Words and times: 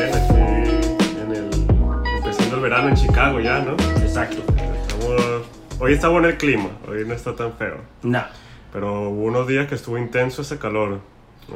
en 0.00 1.32
el, 1.32 1.50
empezando 2.16 2.56
el 2.56 2.62
verano 2.62 2.88
en 2.88 2.94
Chicago 2.96 3.40
ya, 3.40 3.60
¿no? 3.60 3.72
Exacto. 4.02 4.42
Estamos- 5.04 5.42
hoy 5.80 5.92
está 5.94 6.08
bueno 6.08 6.28
el 6.28 6.36
clima, 6.36 6.68
hoy 6.88 7.04
no 7.06 7.14
está 7.14 7.34
tan 7.34 7.52
feo, 7.54 7.76
No. 8.02 8.22
Pero 8.72 9.10
hubo 9.10 9.24
unos 9.24 9.46
días 9.46 9.66
que 9.68 9.74
estuvo 9.74 9.98
intenso 9.98 10.42
ese 10.42 10.58
calor, 10.58 11.00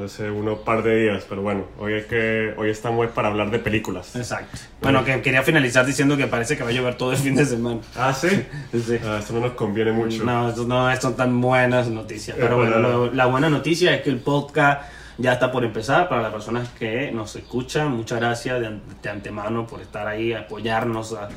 hace 0.04 0.30
unos 0.30 0.58
par 0.58 0.82
de 0.82 0.96
días, 1.04 1.24
pero 1.28 1.42
bueno, 1.42 1.64
hoy, 1.78 1.94
es 1.94 2.06
que, 2.06 2.52
hoy 2.58 2.70
estamos 2.70 3.06
para 3.08 3.28
hablar 3.28 3.50
de 3.50 3.58
películas. 3.58 4.14
Exacto. 4.16 4.58
Bueno, 4.82 5.04
que 5.04 5.22
quería 5.22 5.42
finalizar 5.42 5.86
diciendo 5.86 6.16
que 6.16 6.26
parece 6.26 6.56
que 6.56 6.64
va 6.64 6.70
a 6.70 6.72
llover 6.72 6.96
todo 6.96 7.12
el 7.12 7.18
fin 7.18 7.34
de 7.36 7.46
semana. 7.46 7.80
Ah, 7.96 8.12
¿sí? 8.12 8.28
Sí. 8.72 8.98
Ah, 9.04 9.20
eso 9.22 9.32
no 9.32 9.40
nos 9.40 9.52
conviene 9.52 9.92
mucho. 9.92 10.24
No, 10.24 10.50
eso 10.50 10.66
no 10.66 10.94
son 11.00 11.16
tan 11.16 11.40
buenas 11.40 11.88
noticias. 11.88 12.36
Pero 12.38 12.56
bueno, 12.58 12.78
lo- 12.78 13.12
la 13.12 13.26
buena 13.26 13.48
noticia 13.48 13.94
es 13.94 14.02
que 14.02 14.10
el 14.10 14.18
podcast 14.18 14.82
ya 15.18 15.32
está 15.32 15.50
por 15.50 15.64
empezar. 15.64 16.08
Para 16.10 16.20
las 16.22 16.32
personas 16.32 16.68
que 16.70 17.10
nos 17.12 17.34
escuchan, 17.36 17.92
muchas 17.92 18.18
gracias 18.18 18.60
de, 18.60 18.78
de 19.02 19.08
antemano 19.08 19.66
por 19.66 19.80
estar 19.80 20.06
ahí, 20.06 20.32
apoyarnos 20.34 21.14
a- 21.14 21.28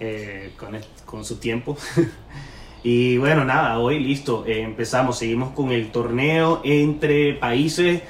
eh, 0.00 0.54
con, 0.58 0.74
el- 0.74 0.84
con 1.04 1.24
su 1.24 1.36
tiempo. 1.36 1.76
y 2.84 3.16
bueno, 3.18 3.44
nada, 3.44 3.78
hoy 3.78 4.00
listo. 4.00 4.44
eh, 4.46 4.62
empezamos, 4.62 5.18
seguimos 5.18 5.50
con 5.52 5.70
el 5.72 5.90
torneo 5.92 6.60
entre 6.64 7.34
países, 7.34 8.02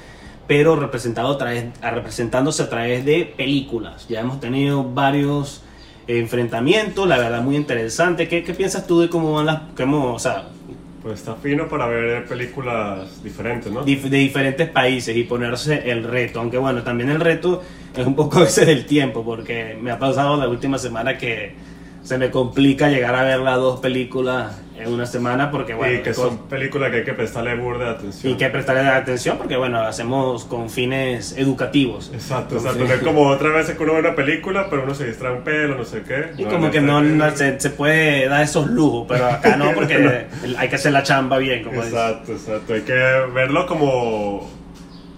pero 0.47 0.75
representado 0.75 1.29
a 1.33 1.37
través, 1.37 1.65
a- 1.81 1.91
representándose 1.91 2.63
a 2.63 2.69
través 2.69 3.05
de 3.05 3.25
películas. 3.37 4.07
Ya 4.09 4.21
hemos 4.21 4.39
tenido 4.39 4.83
varios 4.83 5.63
enfrentamientos, 6.07 7.07
la 7.07 7.17
verdad 7.17 7.41
muy 7.41 7.55
interesante. 7.55 8.27
¿Qué, 8.27 8.43
qué 8.43 8.53
piensas 8.53 8.87
tú 8.87 8.99
de 9.01 9.09
cómo 9.09 9.33
van 9.33 9.45
las, 9.45 9.61
cómo, 9.77 10.13
o 10.13 10.19
sea, 10.19 10.49
Pues 11.01 11.19
está 11.19 11.35
fino 11.35 11.67
para 11.67 11.85
ver 11.87 12.25
películas 12.25 13.21
diferentes, 13.23 13.71
¿no? 13.71 13.83
de 13.83 13.93
diferentes 13.95 14.69
países 14.69 15.15
y 15.17 15.23
ponerse 15.23 15.91
el 15.91 16.03
reto? 16.03 16.39
Aunque 16.39 16.57
bueno, 16.57 16.81
también 16.83 17.09
el 17.09 17.19
reto 17.19 17.61
es 17.95 18.05
un 18.07 18.15
poco 18.15 18.39
veces 18.41 18.65
del 18.67 18.85
tiempo, 18.85 19.23
porque 19.23 19.77
me 19.81 19.91
ha 19.91 19.99
pasado 19.99 20.37
la 20.37 20.47
última 20.47 20.77
semana 20.77 21.17
que 21.17 21.53
se 22.03 22.17
me 22.17 22.29
complica 22.31 22.89
llegar 22.89 23.15
a 23.15 23.23
ver 23.23 23.39
las 23.39 23.55
dos 23.57 23.79
películas 23.79 24.59
en 24.77 24.91
una 24.91 25.05
semana, 25.05 25.49
porque 25.51 25.73
bueno, 25.73 25.99
y 25.99 26.01
que 26.01 26.13
son 26.13 26.37
películas 26.49 26.91
que 26.91 26.97
hay 26.97 27.03
que 27.03 27.13
prestarle 27.13 27.55
burda 27.55 27.85
de 27.85 27.91
atención. 27.91 28.33
y 28.33 28.35
que 28.35 28.49
prestarle 28.49 28.81
atención, 28.81 29.37
porque 29.37 29.55
bueno, 29.55 29.79
hacemos 29.79 30.45
con 30.45 30.69
fines 30.69 31.37
educativos. 31.37 32.11
Exacto, 32.13 32.57
Con 32.57 32.65
exacto. 32.67 32.93
es 32.93 32.99
como 33.03 33.27
otra 33.27 33.49
vez 33.49 33.69
que 33.69 33.81
uno 33.83 33.93
ve 33.93 33.99
una 33.99 34.15
película, 34.15 34.67
pero 34.69 34.83
uno 34.83 34.93
se 34.93 35.05
distrae 35.07 35.31
un 35.33 35.43
pelo, 35.43 35.75
no 35.75 35.85
sé 35.85 36.01
qué. 36.01 36.31
Y 36.37 36.43
No, 36.43 36.49
como 36.49 36.71
que 36.71 36.81
no, 36.81 37.01
no 37.01 37.31
se, 37.31 37.59
se 37.59 37.69
puede 37.69 38.27
dar 38.27 38.43
esos 38.43 38.67
lujos, 38.67 39.05
pero 39.07 39.27
acá 39.27 39.55
no, 39.55 39.71
porque 39.75 40.27
hay 40.57 40.67
que 40.69 40.75
hacer 40.75 40.91
la 40.91 41.03
chamba 41.03 41.37
bien, 41.37 41.63
como 41.63 41.81
dice. 41.83 41.95
Exacto, 41.95 42.31
exacto. 42.33 42.73
Hay 42.73 42.81
que 42.81 42.93
verlo 43.33 43.65
como, 43.67 44.49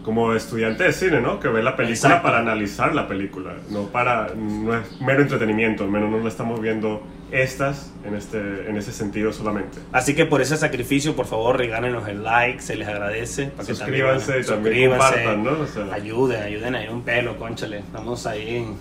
como 0.05 0.33
estudiante 0.33 0.83
de 0.83 0.93
cine, 0.93 1.19
¿no? 1.19 1.39
Que 1.39 1.47
ve 1.47 1.63
la 1.63 1.75
película 1.75 1.95
Exacto. 2.09 2.23
para 2.27 2.37
analizar 2.37 2.93
la 2.93 3.07
película, 3.07 3.53
no 3.71 3.87
para 3.87 4.27
no 4.35 4.75
es 4.77 5.01
mero 5.01 5.23
entretenimiento, 5.23 5.83
al 5.83 5.89
menos 5.89 6.11
no 6.11 6.19
lo 6.19 6.27
estamos 6.27 6.61
viendo 6.61 7.01
estas 7.31 7.91
en 8.05 8.13
este 8.15 8.69
en 8.69 8.77
ese 8.77 8.91
sentido 8.93 9.33
solamente. 9.33 9.79
Así 9.91 10.13
que 10.15 10.27
por 10.27 10.41
ese 10.41 10.57
sacrificio, 10.57 11.15
por 11.15 11.25
favor, 11.25 11.57
regálenos 11.57 12.07
el 12.07 12.23
like, 12.23 12.61
se 12.61 12.75
les 12.75 12.87
agradece. 12.87 13.47
para 13.47 13.67
que 13.67 13.73
Suscríbanse 13.73 14.43
también, 14.43 14.43
y 14.43 14.47
también 14.47 14.89
compartan, 14.91 15.43
¿no? 15.43 15.51
O 15.63 15.65
sea- 15.67 15.91
ayuden, 15.93 16.43
ayuden 16.43 16.75
ahí 16.75 16.87
un 16.87 17.01
pelo, 17.01 17.35
conchale. 17.37 17.79
Estamos 17.79 18.27
ahí. 18.27 18.57
en- 18.57 18.77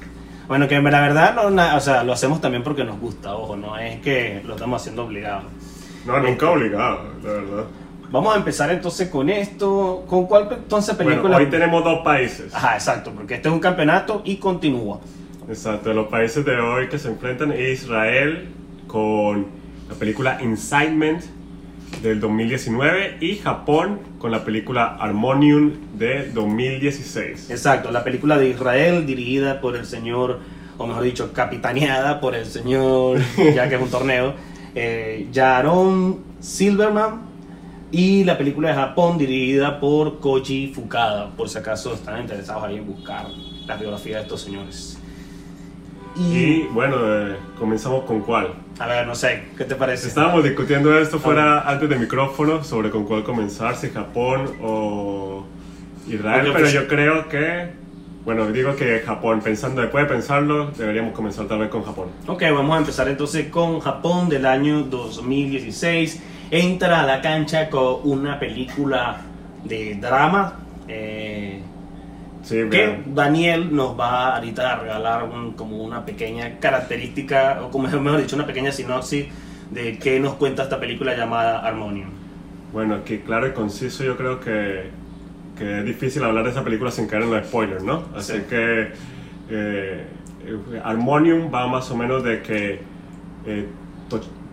Bueno, 0.47 0.69
que 0.69 0.79
la 0.79 1.01
verdad, 1.01 1.35
no, 1.35 1.49
na- 1.51 1.75
o 1.75 1.81
sea, 1.81 2.05
lo 2.05 2.13
hacemos 2.13 2.43
también 2.43 2.63
porque 2.63 2.85
nos 2.85 3.01
gusta, 3.01 3.35
ojo, 3.35 3.57
no 3.57 3.79
es 3.79 4.01
que 4.03 4.43
lo 4.45 4.57
estamos 4.57 4.83
haciendo 4.83 5.05
obligado. 5.07 5.45
No, 6.05 6.21
nunca 6.21 6.51
obligado, 6.51 7.01
la 7.23 7.31
verdad. 7.33 7.65
Vamos 8.15 8.33
a 8.33 8.39
empezar 8.39 8.71
entonces 8.71 9.09
con 9.09 9.29
esto. 9.29 10.05
¿Con 10.07 10.27
cuál 10.27 10.47
entonces 10.49 10.95
película? 10.95 11.21
Bueno, 11.21 11.37
hoy 11.37 11.47
tenemos 11.47 11.83
dos 11.83 12.05
países. 12.05 12.55
Ajá, 12.55 12.75
exacto, 12.75 13.11
porque 13.13 13.35
este 13.35 13.49
es 13.49 13.53
un 13.53 13.59
campeonato 13.59 14.23
y 14.25 14.37
continúa. 14.37 15.01
Exacto, 15.49 15.93
los 15.93 16.07
países 16.07 16.45
de 16.45 16.57
hoy 16.57 16.87
que 16.87 16.97
se 16.97 17.09
enfrentan 17.09 17.51
es 17.51 17.83
Israel 17.83 18.51
con 18.87 19.47
la 19.89 19.97
película 19.97 20.39
Incitement 20.41 21.25
del 22.03 22.21
2019 22.21 23.17
y 23.21 23.35
Japón 23.39 23.99
con 24.21 24.31
la 24.31 24.45
película 24.45 24.97
Harmonium 25.01 25.73
de 25.99 26.31
2016. 26.31 27.51
Exacto, 27.51 27.91
la 27.91 28.05
película 28.05 28.39
de 28.39 28.51
Israel 28.51 29.07
dirigida 29.07 29.61
por 29.61 29.75
el 29.75 29.87
señor, 29.87 30.39
o 30.79 30.87
mejor 30.87 31.03
dicho, 31.03 31.33
capitaneada 31.33 32.21
por 32.21 32.37
el 32.37 32.47
señor, 32.47 33.19
ya 33.57 33.69
que 33.69 33.75
es 33.75 33.83
un 33.83 33.91
torneo, 33.91 34.35
eh, 34.77 35.27
Jaron 35.35 36.21
Silverman. 36.39 37.34
Y 37.97 38.25
la 38.25 38.37
película 38.37 38.71
de 38.71 38.75
Japón 38.75 39.19
dirigida 39.19 39.79
por 39.79 40.19
Koji 40.19 40.73
Fukada, 40.75 41.31
por 41.37 41.49
si 41.49 41.59
acaso 41.59 41.95
están 41.95 42.23
interesados 42.23 42.65
ahí 42.65 42.79
en 42.79 42.87
buscar 42.89 43.27
la 43.69 43.77
biografía 43.77 44.17
de 44.17 44.23
estos 44.25 44.41
señores. 44.41 44.99
Y 46.17 46.63
bueno, 46.73 46.97
eh, 47.03 47.37
comenzamos 47.57 48.03
con 48.03 48.23
cuál. 48.23 48.49
A 48.81 48.89
ver, 48.89 49.07
no 49.07 49.15
sé, 49.15 49.45
¿qué 49.57 49.65
te 49.65 49.77
parece? 49.77 50.09
Estábamos 50.09 50.43
discutiendo 50.43 50.99
esto 50.99 51.21
fuera 51.21 51.71
antes 51.71 51.89
de 51.89 51.97
micrófono 51.97 52.65
sobre 52.65 52.91
con 52.91 53.05
cuál 53.05 53.23
comenzar, 53.23 53.77
si 53.77 53.91
Japón 53.91 54.51
o 54.61 55.45
Israel, 56.09 56.49
pero 56.49 56.59
pues- 56.65 56.73
yo 56.73 56.89
creo 56.89 57.29
que, 57.29 57.69
bueno, 58.25 58.51
digo 58.51 58.75
que 58.75 59.03
Japón, 59.07 59.41
pensando 59.41 59.83
después 59.83 60.09
de 60.09 60.13
pensarlo, 60.13 60.73
deberíamos 60.73 61.13
comenzar 61.15 61.47
tal 61.47 61.61
vez 61.61 61.69
con 61.69 61.85
Japón. 61.85 62.09
Ok, 62.27 62.43
vamos 62.53 62.75
a 62.75 62.79
empezar 62.81 63.07
entonces 63.07 63.51
con 63.51 63.79
Japón 63.79 64.29
del 64.29 64.47
año 64.47 64.83
2016. 64.83 66.21
Entra 66.51 67.01
a 67.01 67.07
la 67.07 67.21
cancha 67.21 67.69
con 67.71 67.99
una 68.05 68.39
película 68.39 69.21
de 69.65 69.95
drama. 70.01 70.61
eh, 70.89 71.61
Sí, 72.43 72.57
que. 72.71 73.01
Daniel 73.07 73.75
nos 73.75 73.99
va 73.99 74.37
ahorita 74.37 74.75
a 74.75 74.77
regalar 74.81 75.25
un- 75.25 75.53
como 75.55 75.79
una 75.83 76.05
pequeña 76.05 76.59
característica, 76.61 77.61
o 77.63 77.71
como 77.71 77.89
mejor 78.01 78.21
dicho, 78.21 78.37
una 78.37 78.45
pequeña 78.47 78.71
sinopsis 78.71 79.27
de 79.71 79.99
qué 79.99 80.21
nos 80.21 80.35
cuenta 80.35 80.63
esta 80.65 80.79
película 80.79 81.17
llamada 81.17 81.61
Harmonium. 81.61 82.11
Bueno, 82.73 83.03
que 83.05 83.23
claro 83.23 83.47
y 83.49 83.53
conciso 83.53 84.05
yo 84.05 84.17
creo 84.19 84.41
que, 84.41 84.91
que 85.57 85.79
es 85.79 85.85
difícil 85.87 86.23
hablar 86.23 86.45
de 86.45 86.51
esa 86.51 86.63
película 86.63 86.91
sin 86.91 87.07
caer 87.07 87.23
en 87.23 87.31
los 87.31 87.47
spoilers, 87.47 87.83
¿no? 87.83 88.03
Así 88.15 88.33
Sí. 88.35 88.43
que 88.51 88.83
eh, 89.51 90.05
eh, 90.47 90.81
Harmonium 90.85 91.51
va 91.53 91.67
más 91.67 91.91
o 91.91 91.97
menos 91.97 92.23
de 92.25 92.43
que 92.43 92.81
eh, 93.47 93.67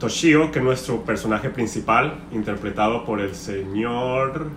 Toshio, 0.02 0.52
que 0.52 0.58
es 0.58 0.66
nuestro 0.66 1.04
personaje 1.04 1.52
principal, 1.52 2.16
interpretado 2.32 3.06
por 3.06 3.22
el 3.22 3.36
señor 3.36 4.50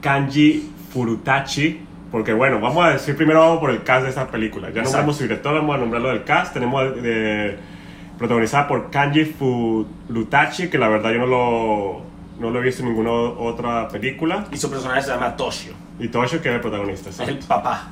Kanji 0.00 0.70
Furutachi, 0.90 1.82
porque 2.10 2.32
bueno, 2.32 2.58
vamos 2.58 2.82
a 2.86 2.90
decir 2.92 3.14
primero 3.14 3.40
vamos 3.40 3.58
por 3.58 3.68
el 3.70 3.82
cast 3.82 4.04
de 4.04 4.08
esta 4.08 4.26
película. 4.28 4.68
Ya 4.68 4.80
Exacto. 4.80 4.90
nombramos 4.90 5.16
su 5.16 5.22
director, 5.24 5.54
vamos 5.54 5.74
a 5.74 5.78
nombrarlo 5.78 6.08
del 6.08 6.24
cast. 6.24 6.54
Tenemos 6.54 7.02
de, 7.02 7.58
protagonizada 8.16 8.66
por 8.66 8.90
Kanji 8.90 9.26
Furutachi, 9.26 10.70
que 10.70 10.78
la 10.78 10.88
verdad 10.88 11.12
yo 11.12 11.18
no 11.18 11.26
lo, 11.26 12.02
no 12.40 12.50
lo 12.50 12.58
he 12.58 12.62
visto 12.62 12.82
en 12.82 12.88
ninguna 12.88 13.10
otra 13.10 13.86
película. 13.88 14.46
Y 14.50 14.56
su 14.56 14.70
personaje 14.70 15.02
se 15.02 15.10
llama 15.10 15.36
Toshio, 15.36 15.74
Y 16.00 16.08
Toshio, 16.08 16.40
que 16.40 16.48
es 16.48 16.54
el 16.54 16.60
protagonista, 16.62 17.10
es 17.10 17.20
el 17.20 17.36
papá. 17.40 17.88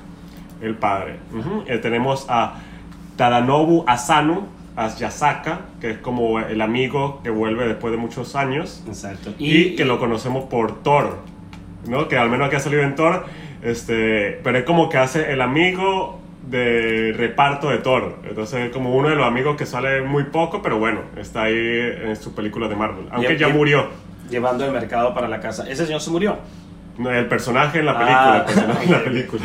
el 0.63 0.75
padre. 0.75 1.19
Eh, 1.67 1.77
tenemos 1.77 2.25
a 2.31 2.55
Tadanobu 3.19 3.85
Asano, 3.87 4.56
as 4.77 4.99
Yasaka, 4.99 5.63
que 5.81 5.93
es 5.93 5.99
como 5.99 6.39
el 6.39 6.61
amigo 6.61 7.21
que 7.25 7.31
vuelve 7.31 7.67
después 7.67 7.91
de 7.91 7.97
muchos 7.97 8.37
años. 8.37 8.85
Exacto. 8.87 9.33
Y, 9.39 9.75
que 9.75 9.85
lo 9.85 9.99
conocemos 9.99 10.45
por 10.45 10.83
Thor, 10.83 11.19
¿no? 11.89 12.09
Que 12.09 12.19
al 12.19 12.29
menos 12.29 12.51
que 12.51 12.57
ha 12.57 12.61
salido 12.61 12.83
en 12.83 12.95
Thor, 12.95 13.25
este, 13.63 14.39
pero 14.45 14.59
es 14.59 14.65
como 14.65 14.89
que 14.89 14.99
hace 14.99 15.33
el 15.33 15.41
amigo 15.41 16.21
de 16.49 17.15
reparto 17.17 17.71
de 17.71 17.79
Thor. 17.79 18.17
Entonces 18.29 18.67
es 18.67 18.71
como 18.71 18.95
uno 18.95 19.09
de 19.09 19.17
los 19.17 19.27
amigos 19.27 19.57
que 19.57 19.67
sale 19.67 20.03
muy 20.03 20.25
poco, 20.25 20.61
pero 20.63 20.79
bueno, 20.79 21.01
está 21.17 21.45
ahí 21.45 21.57
en 21.57 22.15
su 22.17 22.35
película 22.35 22.69
de 22.69 22.77
Marvel. 22.77 23.07
Aunque 23.11 23.39
ya 23.39 23.49
murió. 23.49 23.89
Llevando 24.31 24.65
el 24.65 24.73
mercado 24.73 25.15
para 25.15 25.29
la 25.29 25.41
casa. 25.41 25.69
Ese 25.69 25.87
señor 25.87 26.01
se 26.01 26.11
murió. 26.11 26.39
No, 26.99 27.11
El 27.11 27.27
personaje 27.27 27.81
en 27.81 27.87
la 27.87 27.93
película, 27.99 28.33
Ah, 28.33 28.37
el 28.39 28.45
personaje 28.45 28.85
en 28.87 28.93
la 28.93 29.05
película. 29.05 29.43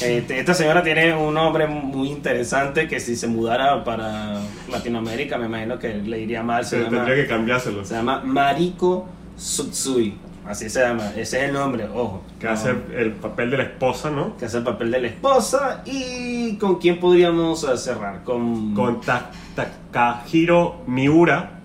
Este, 0.00 0.38
esta 0.40 0.54
señora 0.54 0.82
tiene 0.82 1.14
un 1.14 1.34
nombre 1.34 1.66
muy 1.66 2.08
interesante 2.10 2.88
que 2.88 2.98
si 3.00 3.14
se 3.16 3.26
mudara 3.26 3.84
para 3.84 4.40
Latinoamérica 4.70 5.36
me 5.38 5.46
imagino 5.46 5.78
que 5.78 5.94
le 5.94 6.20
iría 6.20 6.42
mal. 6.42 6.64
Se, 6.64 6.76
Se 6.78 6.84
llama, 6.84 6.96
tendría 7.04 7.16
que 7.16 7.26
cambiárselo. 7.28 7.84
se 7.84 7.94
llama 7.94 8.22
Mariko 8.24 9.06
Tsutsui. 9.36 10.14
Así 10.48 10.68
se 10.68 10.80
llama. 10.80 11.10
Ese 11.16 11.38
es 11.38 11.48
el 11.48 11.52
nombre, 11.52 11.84
ojo. 11.94 12.24
Que 12.40 12.46
No, 12.46 12.52
hace 12.52 12.74
el 12.96 13.12
papel 13.12 13.50
de 13.50 13.58
la 13.58 13.62
esposa, 13.64 14.10
¿no? 14.10 14.36
que 14.36 14.46
hace 14.46 14.58
el 14.58 14.64
papel 14.64 14.90
de 14.90 15.00
la 15.00 15.06
esposa. 15.08 15.82
¿Y 15.86 16.56
con 16.56 16.80
quién 16.80 16.98
podríamos 16.98 17.62
eh, 17.62 17.76
cerrar? 17.76 18.24
Con, 18.24 18.74
Con 18.74 19.00
Ta- 19.00 19.30
Takahiro 19.54 20.82
Miura, 20.86 21.60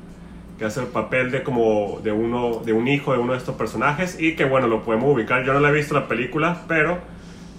que 0.57 0.65
hace 0.65 0.79
el 0.81 0.87
papel 0.87 1.29
de 1.31 1.43
como 1.43 1.99
de 2.03 2.11
uno 2.11 2.61
de 2.65 2.73
un 2.73 2.87
hijo 2.87 3.13
de 3.13 3.19
uno 3.19 3.33
de 3.33 3.37
estos 3.39 3.55
personajes 3.55 4.19
y 4.19 4.35
que 4.35 4.45
bueno 4.45 4.67
lo 4.67 4.83
podemos 4.83 5.13
ubicar 5.13 5.43
yo 5.45 5.53
no 5.53 5.59
la 5.59 5.69
he 5.69 5.73
visto 5.73 5.93
la 5.93 6.07
película 6.07 6.63
pero 6.67 6.97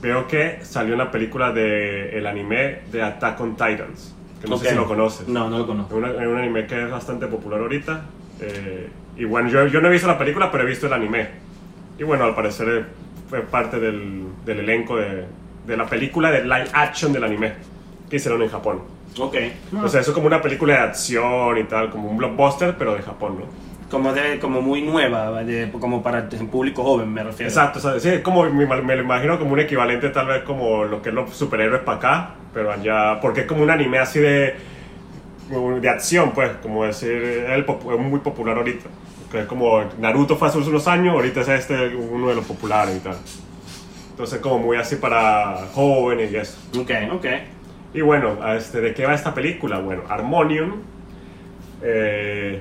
veo 0.03 0.27
que 0.27 0.59
salió 0.63 0.95
una 0.95 1.11
película 1.11 1.53
de 1.53 2.17
el 2.19 2.27
anime 2.27 2.81
de 2.91 3.03
Attack 3.03 3.41
on 3.41 3.53
Titans 3.57 4.15
que 4.41 4.49
no 4.49 4.57
sé 4.57 4.67
Ok. 4.67 4.71
si 4.71 4.77
lo 4.77 4.87
conoces 4.87 5.29
No, 5.29 5.49
no 5.51 5.59
lo 5.59 5.67
conozco. 5.67 5.97
es 5.99 6.27
un 6.27 6.39
anime 6.39 6.67
que 6.67 6.83
es 6.85 6.91
bastante 6.91 7.27
popular 7.29 7.61
ahorita 7.61 8.03
eh, 8.41 8.89
y 9.17 9.25
bueno 9.25 9.49
yo, 9.49 9.67
yo 9.67 9.81
no 9.81 9.89
he 9.89 9.93
visto 9.93 10.07
la 10.09 10.19
película 10.19 10.51
pero 10.51 10.65
he 10.65 10.67
visto 10.67 10.87
el 10.87 10.93
anime 10.93 11.29
y 11.99 12.03
bueno 12.05 12.25
al 12.25 12.35
parecer 12.35 12.69
eh, 12.69 12.85
fue 13.29 13.43
parte 13.43 13.79
del, 13.79 14.25
del 14.45 14.61
elenco 14.61 14.97
de, 14.97 15.25
de 15.67 15.77
la 15.77 15.87
película 15.87 16.31
de 16.31 16.43
live 16.43 16.69
action 16.73 17.13
del 17.13 17.25
anime 17.25 17.53
que 18.11 18.17
hicieron 18.17 18.43
en 18.43 18.49
Japón 18.49 18.81
Ok. 19.19 19.37
o 19.83 19.89
sea, 19.89 20.01
eso 20.01 20.11
es 20.11 20.15
como 20.15 20.27
una 20.27 20.41
película 20.41 20.75
de 20.75 20.81
acción 20.81 21.59
y 21.59 21.65
tal, 21.65 21.91
como 21.91 22.09
un 22.11 22.17
blockbuster, 22.17 22.77
pero 22.79 22.95
de 22.95 23.03
Japón, 23.03 23.39
¿no? 23.41 23.69
Como, 23.91 24.13
de, 24.13 24.39
como 24.39 24.61
muy 24.61 24.83
nueva, 24.83 25.43
de- 25.45 25.71
como 25.73 26.03
para 26.03 26.19
el 26.19 26.47
público 26.47 26.83
joven, 26.85 27.13
me 27.13 27.23
refiero. 27.25 27.49
Exacto, 27.49 27.79
o 27.79 27.83
sea, 27.83 27.99
sí, 27.99 28.21
como, 28.23 28.45
me, 28.45 28.67
me 28.67 28.97
lo 28.97 29.03
imagino 29.03 29.39
como 29.39 29.53
un 29.55 29.61
equivalente 29.61 30.11
tal 30.11 30.27
vez 30.27 30.43
como 30.43 30.85
lo 30.85 31.01
que 31.01 31.09
es 31.09 31.15
los 31.15 31.35
superhéroes 31.35 31.83
para 31.83 31.97
acá, 31.97 32.35
pero 32.53 32.71
allá, 32.71 33.19
porque 33.21 33.41
es 33.43 33.47
como 33.47 33.63
un 33.63 33.71
anime 33.71 33.99
así 33.99 34.19
de, 34.21 34.55
de 35.81 35.89
acción, 35.89 36.33
pues, 36.33 36.51
como 36.63 36.85
decir, 36.85 37.11
es, 37.13 37.59
es 37.69 37.99
muy 37.99 38.21
popular 38.21 38.57
ahorita. 38.59 38.89
Que 39.33 39.41
es 39.41 39.47
como 39.47 39.83
Naruto 39.99 40.37
fue 40.37 40.49
hace 40.49 40.59
unos 40.59 40.87
años, 40.89 41.15
ahorita 41.15 41.41
es 41.43 41.49
este 41.49 41.95
uno 41.95 42.29
de 42.29 42.35
los 42.35 42.45
populares 42.47 42.97
y 42.97 43.01
tal. 43.01 43.17
Entonces 44.11 44.41
como 44.41 44.59
muy 44.59 44.77
así 44.77 44.97
para 44.97 45.67
jóvenes 45.75 46.33
y 46.33 46.37
eso. 46.37 46.59
Ok, 46.79 46.91
ok. 47.13 47.27
Y 47.95 48.03
bueno, 48.03 48.39
este, 48.55 48.81
¿de 48.81 48.93
qué 48.93 49.07
va 49.07 49.15
esta 49.15 49.33
película? 49.33 49.79
Bueno, 49.79 50.03
Harmonium 50.09 50.83
eh, 51.83 52.61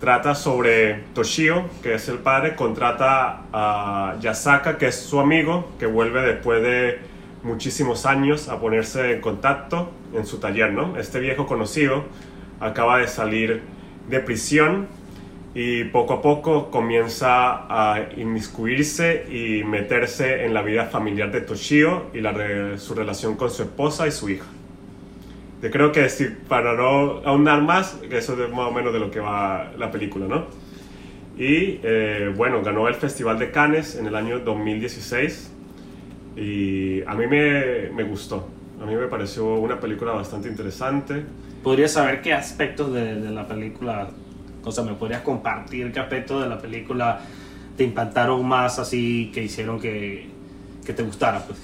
trata 0.00 0.34
sobre 0.34 1.04
Toshio, 1.14 1.68
que 1.82 1.94
es 1.94 2.08
el 2.08 2.18
padre, 2.18 2.56
contrata 2.56 3.42
a 3.52 4.16
Yasaka, 4.20 4.78
que 4.78 4.86
es 4.86 4.96
su 4.96 5.20
amigo, 5.20 5.72
que 5.78 5.86
vuelve 5.86 6.22
después 6.22 6.62
de 6.62 7.00
muchísimos 7.42 8.06
años 8.06 8.48
a 8.48 8.60
ponerse 8.60 9.12
en 9.12 9.20
contacto 9.20 9.90
en 10.14 10.26
su 10.26 10.38
taller, 10.38 10.72
¿no? 10.72 10.96
Este 10.96 11.20
viejo 11.20 11.46
conocido 11.46 12.04
acaba 12.58 12.98
de 12.98 13.08
salir 13.08 13.62
de 14.08 14.20
prisión 14.20 14.86
y 15.54 15.84
poco 15.84 16.14
a 16.14 16.22
poco 16.22 16.70
comienza 16.70 17.66
a 17.68 18.00
inmiscuirse 18.16 19.26
y 19.30 19.64
meterse 19.64 20.46
en 20.46 20.54
la 20.54 20.62
vida 20.62 20.86
familiar 20.86 21.30
de 21.30 21.42
Toshio 21.42 22.06
y 22.14 22.22
su 22.78 22.94
relación 22.94 23.36
con 23.36 23.50
su 23.50 23.64
esposa 23.64 24.06
y 24.06 24.12
su 24.12 24.30
hija. 24.30 24.46
Yo 25.62 25.70
creo 25.70 25.92
que 25.92 26.08
si, 26.08 26.26
para 26.48 26.74
no 26.74 27.22
ahondar 27.24 27.62
más, 27.62 27.96
eso 28.10 28.44
es 28.44 28.50
más 28.50 28.68
o 28.68 28.72
menos 28.72 28.92
de 28.92 28.98
lo 28.98 29.12
que 29.12 29.20
va 29.20 29.70
la 29.78 29.92
película, 29.92 30.26
¿no? 30.26 30.46
Y 31.38 31.78
eh, 31.84 32.32
bueno, 32.36 32.62
ganó 32.62 32.88
el 32.88 32.94
Festival 32.94 33.38
de 33.38 33.52
Cannes 33.52 33.94
en 33.94 34.06
el 34.06 34.16
año 34.16 34.40
2016 34.40 35.52
y 36.36 37.02
a 37.04 37.14
mí 37.14 37.28
me, 37.28 37.90
me 37.90 38.02
gustó. 38.02 38.48
A 38.82 38.86
mí 38.86 38.96
me 38.96 39.06
pareció 39.06 39.54
una 39.54 39.78
película 39.78 40.10
bastante 40.10 40.48
interesante. 40.48 41.24
¿Podrías 41.62 41.92
saber 41.92 42.22
qué 42.22 42.32
aspectos 42.32 42.92
de, 42.92 43.20
de 43.20 43.30
la 43.30 43.46
película, 43.46 44.08
o 44.64 44.72
sea, 44.72 44.82
me 44.82 44.94
podrías 44.94 45.22
compartir 45.22 45.92
qué 45.92 46.00
aspectos 46.00 46.42
de 46.42 46.48
la 46.48 46.58
película 46.58 47.20
te 47.76 47.84
impactaron 47.84 48.44
más 48.46 48.80
así 48.80 49.30
que 49.32 49.44
hicieron 49.44 49.80
que, 49.80 50.26
que 50.84 50.92
te 50.92 51.04
gustara? 51.04 51.46
Pues? 51.46 51.58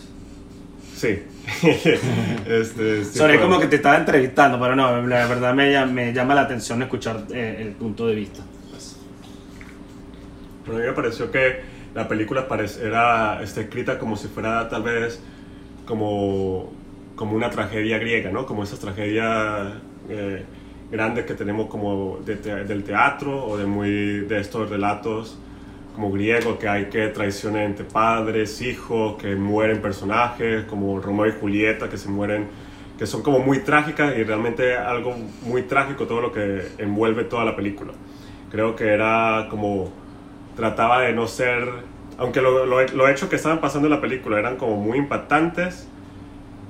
Sí. 0.95 1.19
este, 2.47 3.05
sí, 3.05 3.19
pues. 3.19 3.41
como 3.41 3.59
que 3.61 3.67
te 3.67 3.77
estaba 3.77 3.97
entrevistando, 3.97 4.61
pero 4.61 4.77
no, 4.77 5.06
la 5.06 5.27
verdad 5.27 5.55
me, 5.55 5.71
llama- 5.73 5.93
me 5.93 6.12
llama 6.12 6.35
la 6.35 6.43
atención 6.43 6.83
escuchar 6.83 7.25
eh, 7.33 7.56
el 7.61 7.73
punto 7.73 8.06
de 8.06 8.15
vista. 8.15 8.43
pues. 8.71 8.97
Pero 10.65 10.77
a 10.77 10.81
mí 10.81 10.87
me 10.87 10.93
pareció 10.93 11.31
que 11.31 11.61
la 11.95 12.06
película 12.09 12.47
era 12.83 13.43
está 13.43 13.61
escrita 13.62 13.99
como 13.99 14.17
si 14.17 14.29
fuera 14.29 14.69
tal 14.69 14.83
vez 14.83 15.21
como, 15.87 16.73
como 17.17 17.35
una 17.35 17.50
tragedia 17.50 17.99
griega, 17.99 18.31
¿no? 18.31 18.45
Como 18.47 18.62
esas 18.62 18.79
tragedias 18.79 19.73
eh, 20.11 20.45
grandes 20.93 21.25
que 21.25 21.35
tenemos 21.35 21.67
como 21.69 22.19
de 22.25 22.37
te- 22.37 22.65
del 22.65 22.85
teatro 22.85 23.47
o 23.47 23.56
de, 23.56 23.67
muy, 23.67 24.21
de 24.21 24.41
estos 24.41 24.69
relatos 24.69 25.39
como 25.99 26.12
griegos 26.12 26.59
que 26.59 26.69
hay 26.69 26.85
que 26.85 27.09
traiciones 27.09 27.67
entre 27.67 27.85
padres, 27.85 28.62
hijos, 28.62 29.21
que 29.21 29.35
mueren 29.35 29.83
personajes 29.83 30.62
como 30.67 31.00
Romeo 31.00 31.27
y 31.27 31.33
Julieta, 31.33 31.89
que 31.89 31.97
se 31.97 32.09
mueren, 32.09 32.47
que 32.97 33.05
son 33.05 33.21
como 33.21 33.41
muy 33.41 33.65
trágicas 33.65 34.17
y 34.17 34.23
realmente 34.23 34.77
algo 34.77 35.17
muy 35.43 35.62
trágico 35.62 36.06
todo 36.06 36.21
lo 36.21 36.31
que 36.31 36.69
envuelve 36.79 37.25
toda 37.25 37.45
la 37.45 37.56
película. 37.56 37.95
Creo 38.49 38.77
que 38.77 38.85
era 38.85 39.49
como 39.50 39.91
trataba 40.55 41.00
de 41.00 41.15
no 41.15 41.27
ser, 41.27 41.69
aunque 42.17 42.43
lo, 42.43 42.65
lo, 42.65 42.81
lo 42.81 43.09
hecho 43.09 43.29
que 43.29 43.35
estaban 43.35 43.61
pasando 43.61 43.89
en 43.89 43.95
la 43.95 44.00
película 44.00 44.39
eran 44.39 44.55
como 44.55 44.77
muy 44.77 44.99
impactantes, 44.99 45.89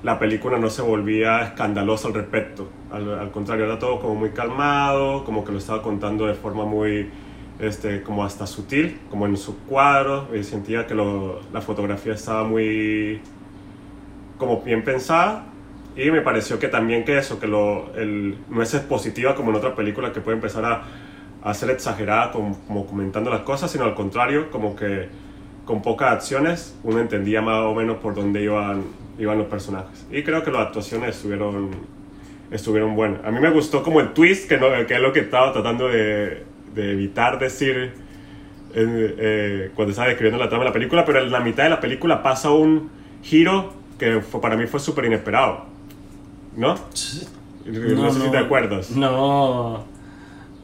la 0.03 0.19
película 0.19 0.59
no 0.59 0.71
se 0.71 0.81
volvía 0.81 1.43
escandalosa 1.43 2.09
al 2.09 2.15
respecto. 2.15 2.71
Al, 2.91 3.19
al 3.19 3.31
contrario, 3.31 3.67
era 3.67 3.79
todo 3.79 4.01
como 4.01 4.15
muy 4.15 4.31
calmado, 4.31 5.23
como 5.25 5.45
que 5.45 5.53
lo 5.53 5.59
estaba 5.59 5.83
contando 5.83 6.27
de 6.27 6.33
forma 6.33 6.65
muy, 6.65 7.11
este, 7.59 8.03
como 8.03 8.25
hasta 8.25 8.47
sutil, 8.47 8.99
como 9.11 9.27
en 9.27 9.37
sus 9.37 9.55
cuadros. 9.69 10.27
Y 10.35 10.43
sentía 10.45 10.87
que 10.87 10.95
lo- 10.95 11.41
la 11.53 11.61
fotografía 11.61 12.15
estaba 12.15 12.45
muy, 12.45 13.21
como 14.39 14.63
bien 14.63 14.85
pensada. 14.85 15.45
Y 15.97 16.11
me 16.11 16.21
pareció 16.21 16.59
que 16.59 16.69
también 16.69 17.05
que 17.05 17.19
eso, 17.19 17.41
que 17.41 17.49
lo, 17.49 17.93
el, 17.97 18.37
no 18.49 18.63
es 18.63 18.73
expositiva 18.75 19.35
como 19.35 19.51
en 19.51 19.57
otra 19.57 19.75
película 19.75 20.13
que 20.13 20.21
puede 20.21 20.37
empezar 20.37 20.65
a, 20.65 20.83
a 21.43 21.55
ser 21.55 21.71
exagerada 21.71 22.31
como, 22.31 22.57
como 22.67 22.87
comentando 22.87 23.31
las 23.31 23.41
cosas, 23.41 23.71
sino 23.71 23.85
al 23.85 23.95
contrario, 23.95 24.51
como 24.51 24.77
que 24.77 25.09
con 25.65 25.83
pocas 25.83 26.13
acciones 26.13 26.77
uno 26.85 27.01
entendía 27.01 27.43
más 27.43 27.61
o 27.65 27.75
menos 27.75 27.97
por 27.99 28.15
dónde 28.15 28.43
iban, 28.43 28.85
iban 29.19 29.39
los 29.39 29.49
personajes. 29.49 30.07
Y 30.11 30.23
creo 30.23 30.45
que 30.45 30.53
las 30.53 30.69
actuaciones 30.69 31.17
estuvieron, 31.17 31.71
estuvieron 32.53 32.95
buenas. 32.95 33.25
A 33.25 33.33
mí 33.33 33.41
me 33.41 33.51
gustó 33.51 33.83
como 33.83 33.99
el 34.01 34.13
twist, 34.15 34.49
que, 34.49 34.57
no, 34.57 34.69
que 34.87 34.95
es 34.95 35.01
lo 35.01 35.13
que 35.13 35.21
estaba 35.21 35.53
tratando 35.53 35.89
de, 35.89 36.45
de 36.79 36.93
evitar 36.93 37.39
decir 37.39 37.93
eh, 38.75 39.15
eh, 39.19 39.71
cuando 39.75 39.91
estaba 39.91 40.09
describiendo 40.09 40.43
la 40.43 40.49
trama 40.49 40.65
de 40.65 40.71
la 40.71 40.73
película, 40.75 41.05
pero 41.05 41.21
en 41.21 41.31
la 41.31 41.41
mitad 41.41 41.65
de 41.65 41.71
la 41.71 41.81
película 41.81 42.23
pasa 42.23 42.51
un 42.51 42.91
giro 43.23 43.75
que 43.99 44.21
fue- 44.21 44.41
para 44.41 44.57
mí 44.57 44.67
fue 44.67 44.81
súper 44.81 45.07
inesperado. 45.07 45.67
¿No? 46.57 46.75
No, 47.67 48.11
sé 48.13 48.21
si 48.21 48.31
te 48.31 48.39
acuerdas. 48.39 48.91
No, 48.91 49.85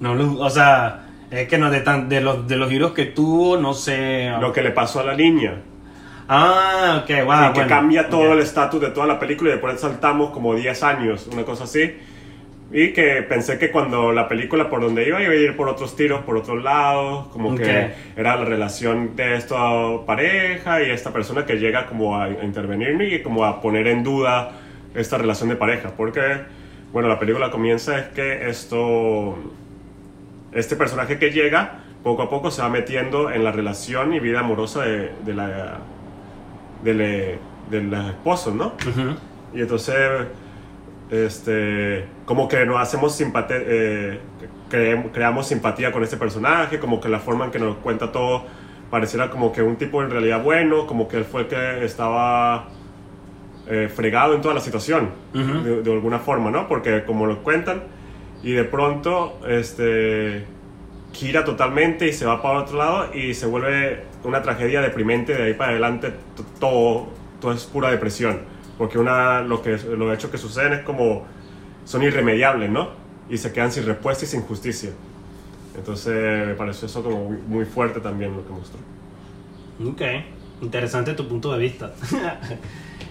no, 0.01 0.41
o 0.41 0.51
sea, 0.51 1.07
es 1.31 1.49
que 1.49 1.59
no 1.59 1.71
de, 1.71 1.81
tan, 1.81 2.09
de, 2.09 2.21
los, 2.21 2.47
de 2.49 2.57
los 2.57 2.69
giros 2.71 2.93
que 2.93 3.07
tuvo, 3.07 3.57
no 3.57 3.75
sé. 3.75 4.31
Lo 4.41 4.53
que 4.53 4.63
le 4.63 4.71
pasó 4.71 5.01
a 5.01 5.05
la 5.05 5.15
niña. 5.15 5.61
Ah, 6.29 7.03
ok, 7.03 7.09
wow. 7.09 7.17
y 7.17 7.17
que 7.17 7.25
bueno, 7.27 7.69
cambia 7.69 8.09
todo 8.09 8.23
ok. 8.23 8.33
el 8.33 8.39
estatus 8.41 8.81
de 8.81 8.91
toda 8.91 9.06
la 9.06 9.19
película 9.19 9.51
y 9.51 9.53
después 9.53 9.79
saltamos 9.79 10.31
como 10.31 10.55
10 10.55 10.83
años, 10.83 11.29
una 11.31 11.44
cosa 11.44 11.65
así. 11.65 11.93
Y 12.77 12.93
que 12.93 13.23
pensé 13.23 13.57
que 13.57 13.71
cuando 13.71 14.11
la 14.11 14.27
película 14.29 14.69
por 14.69 14.81
donde 14.81 15.07
iba 15.07 15.23
iba 15.23 15.33
a 15.33 15.37
ir 15.37 15.55
por 15.57 15.69
otros 15.69 15.95
tiros, 15.95 16.23
por 16.25 16.37
otros 16.37 16.61
lados, 16.61 17.29
como 17.29 17.55
que 17.55 17.63
Ok. 17.63 17.93
era 18.17 18.35
la 18.35 18.45
relación 18.45 19.15
de 19.15 19.37
esta 19.37 19.57
pareja 20.05 20.83
y 20.83 20.91
esta 20.91 21.13
persona 21.13 21.47
que 21.47 21.55
llega 21.55 21.87
como 21.87 22.19
a, 22.19 22.29
intervenir 22.29 23.01
y 23.01 23.23
como 23.23 23.45
a 23.45 23.61
poner 23.63 23.87
en 23.87 24.03
duda 24.03 24.51
esta 24.93 25.19
relación 25.19 25.51
de 25.51 25.55
pareja. 25.57 25.93
Porque, 25.97 26.21
bueno, 26.93 27.09
la 27.09 27.21
película 27.21 27.49
comienza 27.53 27.97
es 27.97 28.07
que 28.07 28.49
esto, 28.49 29.37
este 30.53 30.75
personaje 30.75 31.17
que 31.17 31.31
llega, 31.31 31.79
poco 32.03 32.23
a 32.23 32.29
poco 32.29 32.51
se 32.51 32.61
va 32.61 32.69
metiendo 32.71 33.31
en 33.31 33.45
la 33.45 33.53
relación 33.53 34.13
y 34.15 34.19
vida 34.21 34.41
amorosa 34.41 34.83
de, 34.83 35.11
de 35.25 35.33
la 35.35 35.79
de, 36.83 36.93
le- 36.95 37.39
de 37.71 37.83
los 37.83 38.07
esposos, 38.09 38.53
¿no? 38.53 38.67
Ujú. 38.87 39.17
Y 39.55 39.61
entonces, 39.63 39.95
este, 41.11 42.06
como 42.25 42.49
que 42.49 42.65
nos 42.67 42.81
hacemos 42.81 43.15
simpatía, 43.15 43.58
creamos 45.13 45.46
simpatía 45.46 45.93
con 45.93 46.03
este 46.03 46.17
personaje, 46.17 46.79
como 46.79 47.01
que 47.01 47.08
la 47.08 47.20
forma 47.20 47.46
en 47.46 47.51
que 47.51 47.58
nos 47.58 47.77
cuenta 47.77 48.11
todo 48.13 48.44
pareciera 48.91 49.31
como 49.31 49.53
que 49.53 49.63
un 49.63 49.77
tipo 49.77 50.03
en 50.03 50.11
realidad 50.11 50.43
bueno, 50.43 50.87
como 50.87 51.08
que 51.08 51.19
él 51.19 51.25
fue 51.25 51.43
el 51.43 51.46
que 51.49 51.84
estaba 51.84 52.69
eh, 53.69 53.91
fregado 53.93 54.34
en 54.34 54.41
toda 54.41 54.55
la 54.55 54.61
situación, 54.61 55.11
de, 55.32 55.82
de 55.82 55.93
alguna 55.93 56.19
forma, 56.19 56.51
¿no? 56.51 56.69
Porque 56.69 57.05
como 57.05 57.27
lo 57.27 57.43
cuentan, 57.43 57.82
y 58.43 58.53
de 58.53 58.65
pronto, 58.65 59.41
este, 59.49 60.44
gira 61.15 61.44
totalmente 61.44 62.06
y 62.06 62.13
se 62.13 62.27
va 62.27 62.43
para 62.43 62.61
otro 62.61 62.77
lado 62.77 63.15
y 63.15 63.34
se 63.34 63.46
vuelve 63.46 64.03
una 64.25 64.43
tragedia 64.43 64.81
deprimente 64.81 65.34
de 65.34 65.44
ahí 65.44 65.55
para 65.55 65.70
adelante 65.70 66.13
todo 66.58 67.08
todo 67.41 67.53
es 67.53 67.65
pura 67.65 67.91
depresión 67.91 68.41
porque 68.79 68.99
una 68.99 69.41
lo 69.41 69.63
que 69.63 69.79
lo 69.79 70.13
hecho 70.13 70.31
que 70.31 70.39
suceden 70.39 70.73
es 70.73 70.81
como 70.81 71.25
son 71.85 72.03
irremediables 72.03 72.71
no 72.71 72.91
y 73.29 73.39
se 73.39 73.53
quedan 73.53 73.73
sin 73.73 73.87
respuesta 73.87 74.25
y 74.25 74.29
sin 74.29 74.43
justicia 74.43 74.91
entonces 75.77 76.47
me 76.47 76.55
pareció 76.55 76.87
eso 76.87 77.03
como 77.03 77.31
muy, 77.31 77.65
fuerte 77.65 78.01
también 78.01 78.35
lo 78.37 78.47
que 78.47 78.53
mostró 78.53 78.81
Ok, 79.85 80.03
interesante 80.63 81.15
tu 81.15 81.27
punto 81.27 81.53
de 81.53 81.59
vista. 81.59 81.93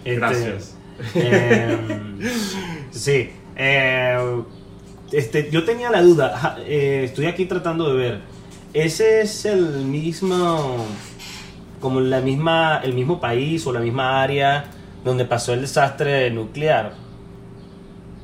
Este, 0.06 0.16
gracias 0.16 0.76
eh, 1.16 1.78
sí, 2.92 3.30
eh, 3.56 4.44
este, 5.12 5.50
yo 5.50 5.64
tenía 5.64 5.90
la 5.90 6.02
duda, 6.02 6.58
eh, 6.66 7.02
estoy 7.06 7.26
aquí 7.26 7.46
tratando 7.46 7.90
de 7.90 7.96
ver. 7.96 8.20
Ese 8.74 9.22
es 9.22 9.46
el 9.46 9.86
mismo, 9.86 10.86
como 11.80 12.00
la 12.00 12.22
misma, 12.22 12.82
el 12.84 12.94
mismo 12.94 13.20
país 13.20 13.66
o 13.68 13.72
la 13.72 13.80
misma 13.80 14.24
área 14.24 14.66
donde 15.04 15.26
pasó 15.26 15.54
el 15.54 15.62
desastre 15.62 16.30
nuclear. 16.32 16.94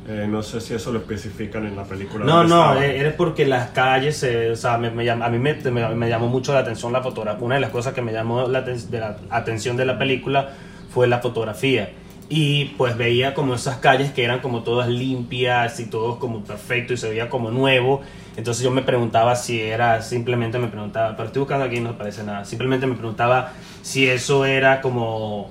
Eh, 0.08 0.26
no 0.28 0.42
sé 0.42 0.60
si 0.60 0.74
eso 0.74 0.92
lo 0.92 1.00
especifican 1.00 1.68
en 1.68 1.76
la 1.76 1.84
película. 1.84 2.26
No, 2.26 2.44
no, 2.44 2.82
eh, 2.82 3.00
era 3.00 3.16
porque 3.16 3.46
las 3.46 3.70
calles, 3.72 4.26
o 4.52 4.56
sea, 4.56 4.78
me, 4.80 4.88
a 4.88 5.30
mí 5.30 5.38
me, 5.40 5.54
me- 5.54 6.10
llamó 6.10 6.28
mucho 6.28 6.52
la 6.54 6.60
atención 6.60 6.92
la 6.92 7.04
fotografía. 7.04 7.44
Una 7.46 7.56
de 7.56 7.62
las 7.62 7.70
cosas 7.70 7.94
que 7.94 8.02
me 8.02 8.12
llamó 8.12 8.48
la, 8.48 8.66
aten- 8.66 8.88
de 8.88 9.00
la 9.00 9.18
atención 9.30 9.78
de 9.78 9.86
la 9.86 10.00
película 10.00 10.50
fue 10.92 11.06
la 11.08 11.20
fotografía. 11.20 11.92
Y 12.28 12.66
pues 12.78 12.96
veía 12.98 13.34
como 13.36 13.56
esas 13.56 13.78
calles 13.78 14.12
que 14.12 14.24
eran 14.24 14.40
como 14.40 14.64
todas 14.64 14.88
limpias 14.88 15.80
y 15.80 15.86
todo 15.88 16.18
como 16.18 16.44
perfecto 16.44 16.94
y 16.94 16.98
se 16.98 17.10
veía 17.10 17.30
como 17.30 17.52
nuevo. 17.52 18.02
Entonces 18.36 18.64
yo 18.64 18.72
me 18.72 18.82
preguntaba 18.82 19.36
si 19.36 19.60
era, 19.62 20.02
simplemente 20.02 20.58
me 20.60 20.68
preguntaba, 20.70 21.16
pero 21.18 21.28
estoy 21.28 21.42
buscando 21.42 21.66
aquí 21.66 21.78
y 21.78 21.82
no 21.82 21.90
aparece 21.92 22.24
nada. 22.24 22.46
Simplemente 22.46 22.88
me 22.88 22.96
preguntaba 22.96 23.52
si 23.82 24.08
eso 24.08 24.46
era 24.46 24.82
como 24.82 25.50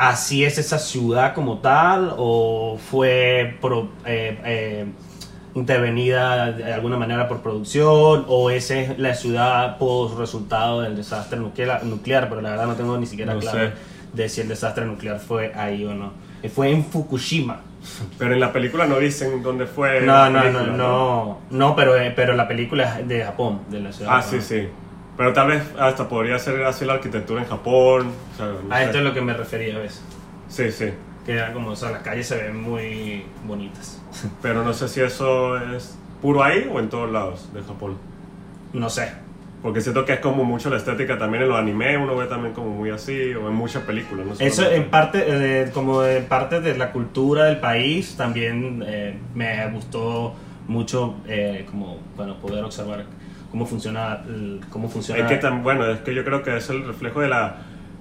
así 0.00 0.44
es 0.44 0.56
esa 0.56 0.78
ciudad 0.78 1.34
como 1.34 1.58
tal 1.58 2.14
o 2.16 2.78
fue 2.90 3.56
pro- 3.60 3.90
eh, 4.06 4.38
eh, 4.44 4.86
intervenida 5.54 6.52
de 6.52 6.72
alguna 6.72 6.96
manera 6.96 7.28
por 7.28 7.40
producción 7.42 8.24
o 8.28 8.50
esa 8.50 8.76
es 8.78 8.98
la 8.98 9.14
ciudad 9.14 9.76
por 9.78 10.16
resultado 10.18 10.80
del 10.82 10.96
desastre 10.96 11.38
nuclear, 11.38 11.84
nuclear 11.84 12.28
pero 12.28 12.40
la 12.40 12.50
verdad 12.50 12.66
no 12.66 12.74
tengo 12.74 12.96
ni 12.98 13.06
siquiera 13.06 13.34
No 13.34 13.40
claro 13.40 13.58
sé. 13.66 13.72
de 14.14 14.28
si 14.28 14.40
el 14.40 14.48
desastre 14.48 14.86
nuclear 14.86 15.18
fue 15.18 15.52
ahí 15.54 15.84
o 15.84 15.94
no. 15.94 16.12
Fue 16.54 16.70
en 16.70 16.84
Fukushima. 16.84 17.60
Pero 18.18 18.32
en 18.34 18.40
la 18.40 18.52
película 18.52 18.86
no 18.86 18.98
dicen 18.98 19.42
dónde 19.42 19.66
fue. 19.66 20.00
No, 20.02 20.30
no, 20.30 20.30
no, 20.30 20.40
película, 20.42 20.66
no, 20.76 21.38
no, 21.50 21.76
pero, 21.76 21.96
eh, 21.96 22.12
pero 22.14 22.34
la 22.34 22.46
película 22.48 22.98
es 23.00 23.08
de 23.08 23.24
Japón, 23.24 23.60
de 23.70 23.80
la 23.80 23.92
ciudad. 23.92 24.12
Ah, 24.16 24.22
sí, 24.22 24.40
sí. 24.40 24.68
Pero 25.20 25.34
tal 25.34 25.48
vez 25.48 25.62
hasta 25.78 26.08
podría 26.08 26.38
ser 26.38 26.64
así 26.64 26.86
la 26.86 26.94
arquitectura 26.94 27.42
en 27.42 27.46
Japón. 27.46 28.10
o 28.32 28.36
sea, 28.38 28.46
no 28.66 28.74
A 28.74 28.78
sé. 28.78 28.84
esto 28.86 28.98
es 28.98 29.04
lo 29.04 29.12
que 29.12 29.20
me 29.20 29.34
refería, 29.34 29.78
¿ves? 29.78 30.02
Sí, 30.48 30.72
sí. 30.72 30.86
Que 31.26 31.32
era 31.32 31.52
como, 31.52 31.72
o 31.72 31.76
sea, 31.76 31.90
las 31.90 32.00
calles 32.02 32.26
se 32.26 32.36
ven 32.42 32.58
muy 32.58 33.26
bonitas. 33.46 34.00
Pero 34.40 34.64
no 34.64 34.72
sé 34.72 34.88
si 34.88 35.02
eso 35.02 35.58
es 35.74 35.98
puro 36.22 36.42
ahí 36.42 36.66
o 36.72 36.78
en 36.80 36.88
todos 36.88 37.12
lados 37.12 37.52
de 37.52 37.60
Japón. 37.62 37.98
No 38.72 38.88
sé, 38.88 39.12
Porque 39.62 39.82
siento 39.82 40.06
que 40.06 40.14
es 40.14 40.20
como 40.20 40.42
mucho 40.42 40.70
la 40.70 40.78
estética 40.78 41.18
también 41.18 41.42
en 41.42 41.50
los 41.50 41.58
animes, 41.58 41.98
uno 42.00 42.16
ve 42.16 42.24
también 42.24 42.54
como 42.54 42.70
muy 42.70 42.88
así, 42.88 43.34
o 43.34 43.46
en 43.48 43.54
muchas 43.54 43.82
películas. 43.82 44.24
No 44.26 44.34
Eso 44.38 44.70
en 44.70 44.88
parte, 44.88 45.22
eh, 45.26 45.70
como 45.74 46.02
en 46.02 46.24
parte 46.28 46.62
de 46.62 46.78
la 46.78 46.92
cultura 46.92 47.44
del 47.44 47.58
país, 47.60 48.16
también 48.16 48.82
eh, 48.86 49.18
me 49.34 49.70
gustó 49.70 50.34
mucho 50.66 51.16
eh, 51.28 51.66
como, 51.70 51.98
bueno, 52.16 52.36
poder 52.36 52.64
observar 52.64 53.04
cómo 53.50 53.66
funciona, 53.66 54.22
cómo 54.70 54.88
funciona. 54.88 55.22
Es 55.22 55.28
que 55.28 55.36
tan, 55.36 55.62
bueno, 55.62 55.86
es 55.86 56.00
que 56.00 56.14
yo 56.14 56.24
creo 56.24 56.42
que 56.42 56.56
es 56.56 56.70
el 56.70 56.86
reflejo 56.86 57.20
de 57.20 57.28
la, 57.28 57.56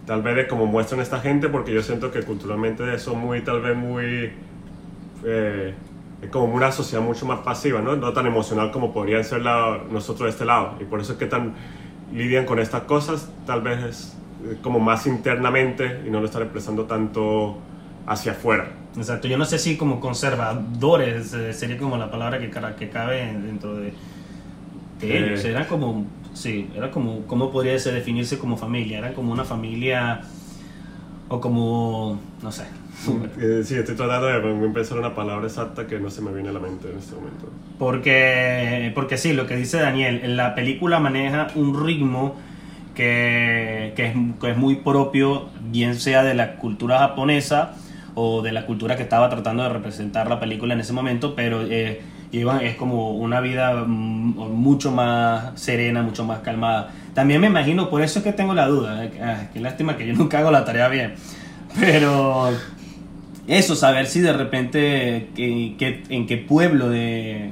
tal 0.06 0.22
vez 0.22 0.36
de 0.36 0.48
cómo 0.48 0.65
muestran 0.65 1.01
esta 1.01 1.20
gente, 1.20 1.50
porque 1.50 1.74
yo 1.74 1.82
siento 1.82 2.12
que 2.12 2.24
culturalmente 2.24 2.98
son 3.00 3.20
muy, 3.20 3.41
tal 3.41 3.62
vez 3.62 3.75
muy, 3.75 4.32
eh, 5.25 5.74
es 6.22 6.29
como 6.29 6.53
una 6.53 6.72
sociedad 6.72 7.03
mucho 7.03 7.25
más 7.25 7.39
pasiva, 7.39 7.82
¿no? 7.82 7.96
No 7.96 8.13
tan 8.13 8.27
emocional 8.27 8.72
como 8.72 8.94
podrían 8.94 9.24
ser 9.24 9.41
la, 9.41 9.79
nosotros 9.89 10.25
de 10.25 10.29
este 10.32 10.46
lado. 10.46 10.75
Y 10.79 10.86
por 10.86 11.00
eso 11.00 11.13
es 11.13 11.20
que 11.20 11.25
tan 11.25 11.53
lidian 12.13 12.46
con 12.46 12.60
estas 12.60 12.84
cosas, 12.84 13.29
tal 13.46 13.62
vez 13.62 13.84
es 13.84 14.18
eh, 14.46 14.58
como 14.62 14.79
más 14.79 15.08
internamente 15.08 16.01
y 16.06 16.10
no 16.10 16.20
lo 16.20 16.25
están 16.25 16.44
expresando 16.44 16.86
tanto 16.86 17.58
hacia 18.06 18.34
afuera. 18.34 18.68
Exacto, 18.96 19.27
yo 19.27 19.38
no 19.38 19.46
sé 19.46 19.60
si 19.60 19.77
como 19.77 20.00
conservadores 20.00 21.34
eh, 21.34 21.53
sería 21.53 21.77
como 21.77 21.98
la 21.98 22.10
palabra 22.10 22.39
que, 22.39 22.50
que 22.50 22.89
cabe 22.89 23.18
dentro 23.46 23.75
de, 23.75 23.94
de 25.00 25.18
Eh. 25.18 25.25
ellos. 25.27 25.46
Eran 25.46 25.65
como, 25.65 26.06
sí, 26.34 26.70
era 26.75 26.91
como, 26.91 27.22
¿cómo 27.27 27.51
podría 27.51 27.77
ser 27.79 27.94
definirse 27.94 28.38
como 28.38 28.58
familia? 28.58 29.00
Eran 29.00 29.13
como 29.13 29.32
una 29.32 29.44
familia 29.46 30.22
o 31.29 31.39
como, 31.39 32.20
no 32.41 32.51
sé. 32.51 32.63
Eh, 33.39 33.62
sí, 33.63 33.75
estoy 33.75 33.96
tratando 33.96 34.27
de 34.27 34.70
pensar 34.74 34.98
una 35.00 35.15
palabra 35.15 35.48
exacta 35.48 35.88
que 35.88 36.00
no 36.00 36.10
se 36.10 36.22
me 36.22 36.34
viene 36.34 36.50
a 36.50 36.51
la 36.51 36.60
mente 36.60 36.91
en 36.91 36.98
este 36.98 37.15
momento. 37.15 37.50
Porque, 37.77 38.91
porque 38.94 39.18
sí, 39.18 39.32
lo 39.32 39.48
que 39.48 39.56
dice 39.56 39.79
Daniel, 39.79 40.36
la 40.36 40.53
película 40.53 41.00
maneja 41.00 41.48
un 41.56 41.86
ritmo 41.86 42.36
que, 42.96 43.94
que 43.96 44.08
es, 44.08 44.13
que 44.41 44.51
es 44.51 44.58
muy 44.58 44.75
propio, 44.77 45.48
bien 45.72 45.96
sea 45.96 46.24
de 46.24 46.34
la 46.34 46.58
cultura 46.58 47.00
japonesa 47.00 47.75
o 48.15 48.41
de 48.41 48.51
la 48.51 48.65
cultura 48.65 48.98
que 48.98 49.03
estaba 49.03 49.29
tratando 49.29 49.63
de 49.63 49.70
representar 49.70 50.27
la 50.29 50.39
película 50.41 50.74
en 50.74 50.82
ese 50.82 50.91
momento, 50.91 51.36
pero 51.36 51.62
eh, 51.62 52.01
llevan, 52.31 52.62
es 52.63 52.75
como 52.75 53.12
una 53.12 53.41
vida 53.41 53.86
mucho 53.86 54.91
más 54.91 55.59
serena, 55.59 56.03
mucho 56.03 56.24
más 56.25 56.39
calmada. 56.39 56.91
También 57.13 57.41
me 57.41 57.48
imagino, 57.48 57.89
por 57.89 58.01
eso 58.01 58.19
es 58.19 58.25
que 58.25 58.33
tengo 58.33 58.53
la 58.53 58.67
duda, 58.67 59.05
eh, 59.05 59.12
ah, 59.21 59.48
qué 59.53 59.59
lástima 59.59 59.98
que 59.98 60.07
yo 60.07 60.13
nunca 60.17 60.39
hago 60.39 60.51
la 60.51 60.65
tarea 60.65 60.88
bien, 60.89 61.15
pero 61.79 62.51
eso, 63.48 63.75
saber 63.75 64.07
si 64.07 64.21
de 64.21 64.33
repente 64.33 65.29
que, 65.36 65.75
que- 65.77 66.03
en 66.09 66.27
qué 66.27 66.38
pueblo 66.38 66.89
de 66.89 67.51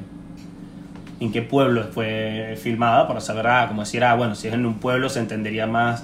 en 1.20 1.32
qué 1.32 1.42
pueblo 1.42 1.84
fue 1.92 2.58
filmada 2.62 3.08
para 3.08 3.22
saber 3.22 3.48
ah, 3.48 3.66
como 3.68 3.82
decir 3.82 4.04
ah 4.04 4.16
bueno 4.16 4.36
si 4.36 4.48
es 4.48 4.54
en 4.54 4.66
un 4.66 4.76
pueblo 4.76 5.10
se 5.10 5.20
entendería 5.20 5.66
más 5.66 6.04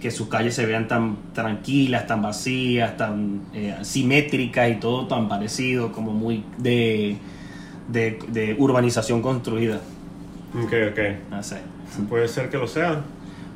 que 0.00 0.10
sus 0.10 0.28
calles 0.28 0.54
se 0.54 0.64
vean 0.66 0.88
tan 0.88 1.16
tranquilas 1.34 2.06
tan 2.06 2.22
vacías 2.22 2.96
tan 2.96 3.42
eh, 3.54 3.74
simétricas 3.82 4.70
y 4.70 4.74
todo 4.76 5.06
tan 5.06 5.28
parecido 5.28 5.92
como 5.92 6.12
muy 6.12 6.42
de 6.56 7.16
de, 7.88 8.18
de 8.28 8.54
urbanización 8.58 9.22
construida 9.22 9.80
Ok, 10.54 10.72
ok. 10.92 10.98
no 11.30 11.42
sé 11.42 11.58
Puede 12.08 12.28
ser 12.28 12.50
que 12.50 12.56
lo 12.58 12.66
sea. 12.66 13.02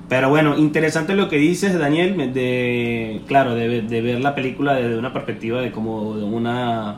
pero 0.09 0.29
bueno, 0.29 0.57
interesante 0.57 1.15
lo 1.15 1.29
que 1.29 1.37
dices, 1.37 1.79
Daniel, 1.79 2.33
de, 2.33 3.21
claro, 3.27 3.55
de, 3.55 3.83
de 3.83 4.01
ver 4.01 4.21
la 4.21 4.35
película 4.35 4.75
desde 4.75 4.97
una 4.99 5.13
perspectiva 5.13 5.61
de 5.61 5.71
como 5.73 6.17
de 6.17 6.25
una 6.25 6.97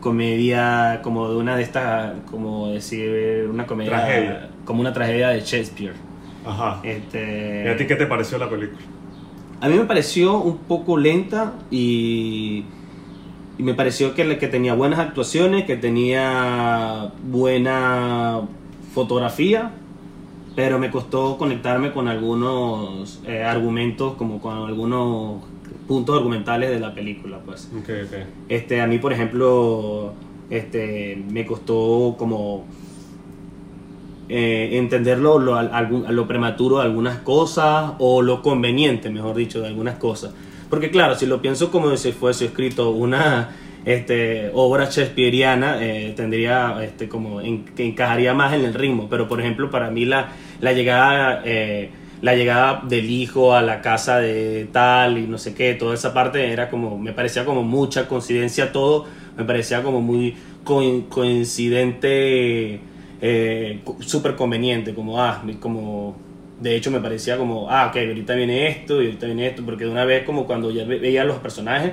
comedia, 0.00 1.00
como 1.02 1.28
de 1.30 1.36
una 1.36 1.56
de 1.56 1.62
estas, 1.62 2.12
como 2.30 2.68
decir, 2.68 3.48
una 3.50 3.66
comedia, 3.66 3.90
Tragedia. 3.92 4.48
como 4.64 4.80
una 4.80 4.92
tragedia 4.92 5.28
de 5.30 5.40
Shakespeare. 5.40 5.94
Ajá. 6.46 6.80
Este, 6.84 7.64
¿Y 7.66 7.68
a 7.68 7.76
ti 7.76 7.86
qué 7.86 7.96
te 7.96 8.06
pareció 8.06 8.38
la 8.38 8.48
película? 8.48 8.80
a 9.58 9.68
mí 9.68 9.74
me 9.78 9.84
pareció 9.86 10.36
un 10.38 10.58
poco 10.58 10.98
lenta 10.98 11.54
y, 11.70 12.64
y 13.58 13.62
me 13.62 13.74
pareció 13.74 14.14
que, 14.14 14.38
que 14.38 14.48
tenía 14.48 14.74
buenas 14.74 14.98
actuaciones, 14.98 15.64
que 15.64 15.76
tenía 15.76 17.12
buena 17.24 18.42
fotografía, 18.92 19.72
pero 20.54 20.78
me 20.78 20.90
costó 20.90 21.38
conectarme 21.38 21.92
con 21.92 22.08
algunos 22.08 23.20
eh, 23.26 23.42
argumentos, 23.42 24.14
como 24.14 24.40
con 24.40 24.54
algunos 24.66 25.42
puntos 25.86 26.16
argumentales 26.16 26.70
de 26.70 26.80
la 26.80 26.94
película, 26.94 27.38
pues. 27.44 27.70
Este, 28.48 28.80
a 28.80 28.86
mí, 28.86 28.98
por 28.98 29.12
ejemplo, 29.12 30.12
este, 30.50 31.22
me 31.30 31.46
costó 31.46 32.16
como 32.18 32.64
eh, 34.28 34.70
entender 34.72 35.18
lo, 35.18 35.38
lo, 35.38 35.60
lo 35.62 36.26
prematuro 36.26 36.78
de 36.78 36.84
algunas 36.84 37.18
cosas 37.20 37.92
o 37.98 38.20
lo 38.20 38.42
conveniente, 38.42 39.08
mejor 39.08 39.36
dicho, 39.36 39.60
de 39.60 39.68
algunas 39.68 39.96
cosas. 39.96 40.34
Porque 40.70 40.90
claro, 40.90 41.14
si 41.14 41.26
lo 41.26 41.40
pienso 41.42 41.70
como 41.70 41.96
si 41.96 42.12
fuese 42.12 42.46
escrito 42.46 42.90
una 42.90 43.50
este, 43.84 44.50
obra 44.54 44.86
shakespeariana, 44.90 45.78
eh, 45.80 46.12
tendría 46.16 46.82
este, 46.82 47.08
como 47.08 47.40
en- 47.40 47.64
que 47.64 47.84
encajaría 47.86 48.34
más 48.34 48.52
en 48.54 48.64
el 48.64 48.74
ritmo. 48.74 49.06
Pero 49.08 49.28
por 49.28 49.40
ejemplo, 49.40 49.70
para 49.70 49.90
mí 49.90 50.04
la, 50.04 50.30
la 50.60 50.72
llegada... 50.72 51.42
eh, 51.44 51.90
la 52.22 52.34
llegada 52.34 52.80
del 52.88 53.10
hijo 53.10 53.54
a 53.54 53.60
la 53.60 53.82
casa 53.82 54.16
de 54.18 54.66
tal 54.72 55.18
y 55.18 55.26
no 55.26 55.36
sé 55.36 55.52
qué, 55.54 55.74
toda 55.74 55.94
esa 55.94 56.14
parte 56.14 56.50
era 56.50 56.70
como, 56.70 56.98
me 56.98 57.12
parecía 57.12 57.44
como 57.44 57.62
mucha 57.62 58.08
coincidencia 58.08 58.72
todo, 58.72 59.04
me 59.36 59.44
parecía 59.44 59.82
como 59.82 60.00
muy 60.00 60.34
coin- 60.64 61.08
coincidente, 61.10 62.80
eh, 63.20 63.80
súper 64.00 64.34
conveniente, 64.34 64.94
como, 64.94 65.20
ah, 65.22 65.42
como, 65.60 66.16
de 66.60 66.76
hecho 66.76 66.90
me 66.90 67.00
parecía 67.00 67.36
como, 67.36 67.70
ah, 67.70 67.88
ok, 67.88 67.96
ahorita 67.96 68.34
viene 68.34 68.68
esto 68.68 69.02
y 69.02 69.06
ahorita 69.06 69.26
viene 69.26 69.46
esto, 69.48 69.62
porque 69.64 69.84
de 69.84 69.90
una 69.90 70.04
vez 70.04 70.24
como 70.24 70.46
cuando 70.46 70.70
ya 70.70 70.84
ve- 70.84 70.98
veía 70.98 71.24
los 71.24 71.38
personajes, 71.38 71.92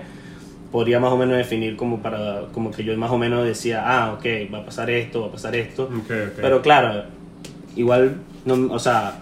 podría 0.72 1.00
más 1.00 1.12
o 1.12 1.17
menos 1.17 1.38
definir 1.38 1.75
como 1.75 2.00
para, 2.00 2.48
como 2.53 2.72
que 2.72 2.84
yo 2.84 2.98
más 2.98 3.12
o 3.12 3.17
menos 3.17 3.46
decía, 3.46 3.84
ah, 3.86 4.13
ok, 4.13 4.25
va 4.53 4.60
a 4.60 4.65
pasar 4.65 4.89
esto, 4.89 5.22
va 5.22 5.27
a 5.27 5.32
pasar 5.32 5.55
esto, 5.55 5.89
pero 6.41 6.62
claro, 6.62 7.03
igual, 7.75 8.15
no, 8.46 8.74
o 8.74 8.79
sea, 8.79 9.20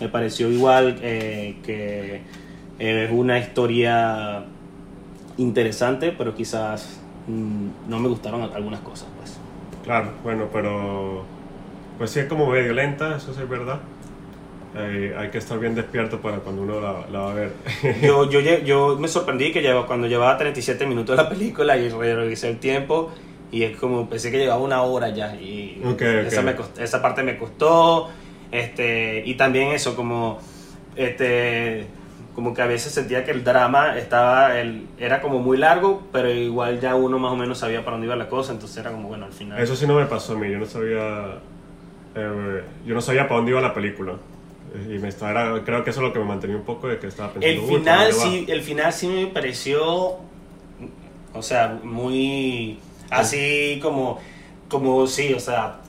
me 0.00 0.08
pareció 0.08 0.50
igual 0.50 0.98
eh, 1.02 1.56
que 1.64 2.20
es 2.78 3.10
una 3.12 3.38
historia 3.38 4.44
interesante, 5.36 6.12
pero 6.16 6.34
quizás 6.34 7.00
mm, 7.28 7.90
no 7.90 7.98
me 7.98 8.08
gustaron 8.08 8.42
algunas 8.42 8.80
cosas, 8.80 9.08
pues. 9.18 9.36
Claro, 9.84 10.10
bueno, 10.22 10.48
pero. 10.52 11.22
Pues 11.98 12.10
sí, 12.10 12.20
es 12.20 12.26
como 12.26 12.46
medio 12.48 12.72
lenta, 12.72 13.16
eso 13.16 13.32
sí 13.32 13.40
es 13.42 13.48
verdad. 13.48 13.78
Eh, 14.76 15.14
hay 15.16 15.30
que 15.30 15.38
estar 15.38 15.58
bien 15.60 15.74
despierto 15.74 16.20
para 16.20 16.38
cuando 16.38 16.62
uno 16.62 16.80
la, 16.80 17.06
la 17.10 17.18
va 17.20 17.30
a 17.30 17.34
ver. 17.34 17.52
Yo, 18.02 18.28
yo, 18.28 18.40
yo 18.40 18.96
me 18.98 19.06
sorprendí 19.06 19.52
que 19.52 19.62
lleva, 19.62 19.86
cuando 19.86 20.08
llevaba 20.08 20.36
37 20.36 20.84
minutos 20.84 21.16
la 21.16 21.28
película 21.28 21.76
y 21.76 21.88
revisé 21.88 22.48
el 22.50 22.58
tiempo 22.58 23.12
Y 23.52 23.62
es 23.62 23.76
como, 23.76 24.08
pensé 24.10 24.32
que 24.32 24.38
llevaba 24.38 24.60
una 24.60 24.82
hora 24.82 25.10
ya. 25.10 25.36
Y 25.36 25.80
Ok, 25.84 26.02
esa, 26.02 26.40
ok. 26.40 26.46
me 26.46 26.56
costó- 26.56 26.80
esa 26.82 27.00
parte 27.00 27.22
me 27.22 27.38
costó. 27.38 28.08
Este, 28.50 29.22
y 29.24 29.34
también 29.34 29.68
eso, 29.68 29.94
como, 29.94 30.38
este, 30.96 31.86
como 32.34 32.52
que 32.52 32.62
a 32.62 32.66
veces 32.66 32.92
sentía 32.92 33.24
que 33.24 33.30
el 33.30 33.44
drama 33.44 33.96
estaba, 33.96 34.58
el, 34.58 34.86
era 34.98 35.20
como 35.20 35.38
muy 35.38 35.56
largo, 35.56 36.02
pero 36.12 36.28
igual 36.30 36.80
ya 36.80 36.96
uno 36.96 37.18
más 37.20 37.32
o 37.32 37.36
menos 37.36 37.58
sabía 37.58 37.84
para 37.84 37.92
dónde 37.92 38.06
iba 38.06 38.16
la 38.16 38.28
cosa. 38.28 38.52
Entonces 38.52 38.76
era 38.78 38.90
como, 38.90 39.06
bueno, 39.08 39.26
al 39.26 39.32
final. 39.32 39.60
Eso 39.62 39.76
sí 39.76 39.86
no 39.86 39.94
me 39.94 40.06
pasó 40.06 40.32
a 40.32 40.36
mí, 40.38 40.50
yo 40.50 40.58
no 40.58 40.66
sabía. 40.66 41.38
eh, 42.16 42.62
yo 42.86 42.94
no 42.94 43.00
sabía 43.00 43.24
para 43.24 43.36
dónde 43.36 43.52
iba 43.52 43.60
la 43.60 43.74
película. 43.74 44.14
Y 44.74 44.98
me 44.98 45.08
estaba, 45.08 45.62
creo 45.64 45.84
que 45.84 45.90
eso 45.90 46.00
es 46.00 46.06
lo 46.08 46.12
que 46.12 46.18
me 46.18 46.24
mantenía 46.24 46.56
un 46.56 46.64
poco 46.64 46.88
de 46.88 46.98
que 46.98 47.06
estaba 47.06 47.32
pensando. 47.32 47.62
El 47.62 47.70
"Uy, 47.70 47.80
¿para 47.84 47.98
final 47.98 48.10
dónde 48.10 48.16
va?". 48.18 48.30
sí, 48.30 48.46
el 48.48 48.62
final 48.62 48.92
sí 48.92 49.06
me 49.06 49.26
pareció, 49.28 50.16
o 51.32 51.42
sea, 51.42 51.78
muy 51.82 52.78
así 53.10 53.78
como, 53.82 54.18
como 54.68 55.06
sí, 55.06 55.32
o 55.32 55.40
sea, 55.40 55.80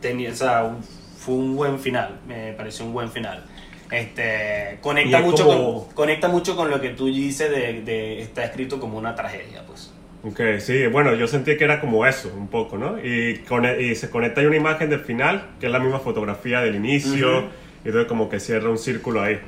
tenía, 0.00 0.30
o 0.30 0.34
sea, 0.34 0.76
fue 1.18 1.34
un 1.34 1.56
buen 1.56 1.78
final, 1.78 2.20
me 2.26 2.52
pareció 2.52 2.84
un 2.84 2.92
buen 2.92 3.10
final. 3.10 3.44
Este, 3.90 4.78
conecta 4.80 5.18
es 5.18 5.24
mucho, 5.24 5.44
como- 5.44 5.84
con, 5.86 5.94
conecta 5.94 6.28
mucho 6.28 6.56
con 6.56 6.70
lo 6.70 6.80
que 6.80 6.90
tú 6.90 7.06
dices 7.06 7.50
de, 7.50 7.82
de 7.82 8.22
está 8.22 8.44
escrito 8.44 8.80
como 8.80 8.98
una 8.98 9.14
tragedia, 9.14 9.62
pues. 9.66 9.92
Ok, 10.24 10.40
sí, 10.60 10.86
bueno, 10.86 11.14
yo 11.14 11.26
sentí 11.26 11.56
que 11.56 11.64
era 11.64 11.80
como 11.80 12.06
eso, 12.06 12.32
un 12.36 12.46
poco, 12.48 12.78
¿no? 12.78 12.96
Y, 13.04 13.38
con- 13.48 13.66
y 13.80 13.94
se 13.96 14.08
conecta 14.08 14.40
hay 14.40 14.46
una 14.46 14.56
imagen 14.56 14.88
del 14.88 15.00
final, 15.00 15.50
que 15.58 15.66
es 15.66 15.72
la 15.72 15.80
misma 15.80 15.98
fotografía 15.98 16.60
del 16.60 16.76
inicio, 16.76 17.38
Ujú. 17.40 17.48
Y 17.84 17.88
entonces 17.88 18.08
como 18.08 18.28
que 18.28 18.40
cierra 18.40 18.68
un 18.70 18.78
círculo 18.78 19.22
ahí. 19.22 19.40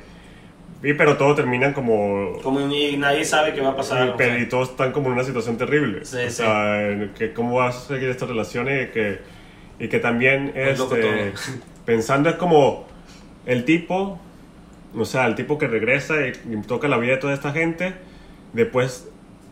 Y 0.83 0.93
pero 0.93 1.17
todos 1.17 1.35
terminan 1.35 1.73
como... 1.73 2.37
Como 2.43 2.59
y 2.61 2.95
nadie 2.97 3.25
sabe 3.25 3.53
qué 3.53 3.61
va 3.61 3.69
a 3.71 3.75
pasar. 3.75 4.07
y, 4.07 4.11
pero- 4.17 4.37
y 4.37 4.45
todos 4.47 4.69
están 4.71 4.91
como 4.91 5.07
en 5.07 5.13
una 5.13 5.23
situación 5.23 5.57
terrible. 5.57 6.05
Sí, 6.05 6.17
o 6.17 6.29
sí. 6.29 6.35
sea, 6.35 7.09
que 7.17 7.33
cómo 7.33 7.55
va 7.57 7.69
a 7.69 7.71
seguir 7.71 8.09
esta 8.09 8.25
relación 8.25 8.67
y 8.67 8.87
que, 8.87 9.19
y 9.79 9.87
que 9.87 9.99
también 9.99 10.53
loco 10.77 10.95
este, 10.95 11.01
todo. 11.01 11.13
pensando 11.85 12.29
es 12.29 12.35
como 12.35 12.87
el 13.45 13.63
tipo, 13.65 14.19
o 14.95 15.05
sea, 15.05 15.25
el 15.25 15.35
tipo 15.35 15.57
que 15.57 15.67
regresa 15.67 16.15
y, 16.27 16.33
y 16.53 16.61
toca 16.67 16.87
la 16.87 16.97
vida 16.97 17.13
de 17.13 17.17
toda 17.17 17.33
esta 17.33 17.51
gente, 17.51 17.93
después 18.53 19.07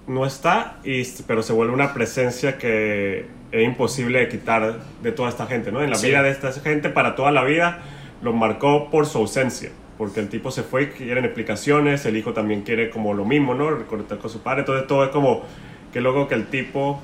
no 0.06 0.26
está, 0.26 0.78
y, 0.84 1.04
pero 1.26 1.42
se 1.42 1.54
vuelve 1.54 1.74
una 1.74 1.94
presencia 1.94 2.58
que 2.58 3.26
es 3.52 3.64
imposible 3.64 4.20
de 4.20 4.28
quitar 4.28 4.80
de 5.02 5.12
toda 5.14 5.30
esta 5.30 5.46
gente, 5.48 5.72
¿no? 5.72 5.82
En 5.82 5.90
la 5.90 5.96
Sí. 5.96 6.08
vida 6.08 6.22
de 6.22 6.30
esta 6.30 6.52
gente, 6.52 6.90
para 6.90 7.16
toda 7.16 7.32
la 7.32 7.44
vida, 7.44 7.82
lo 8.24 8.34
marcó 8.34 8.90
por 8.90 9.06
su 9.06 9.18
ausencia. 9.20 9.72
Porque 9.98 10.20
el 10.20 10.30
tipo 10.30 10.50
se 10.50 10.64
fue 10.64 10.90
quieren 10.92 11.24
explicaciones, 11.26 12.06
el 12.06 12.18
hijo 12.18 12.34
también 12.34 12.62
quiere 12.64 12.90
como 12.90 13.14
lo 13.14 13.26
mismo, 13.26 13.54
¿no? 13.54 13.70
Reconectar 13.70 14.18
con 14.18 14.30
su 14.30 14.40
padre, 14.40 14.62
entonces 14.62 14.88
todo 14.88 15.04
es 15.04 15.10
como 15.12 15.44
que 15.92 16.02
luego 16.02 16.28
que 16.28 16.34
el 16.34 16.48
tipo, 16.48 17.00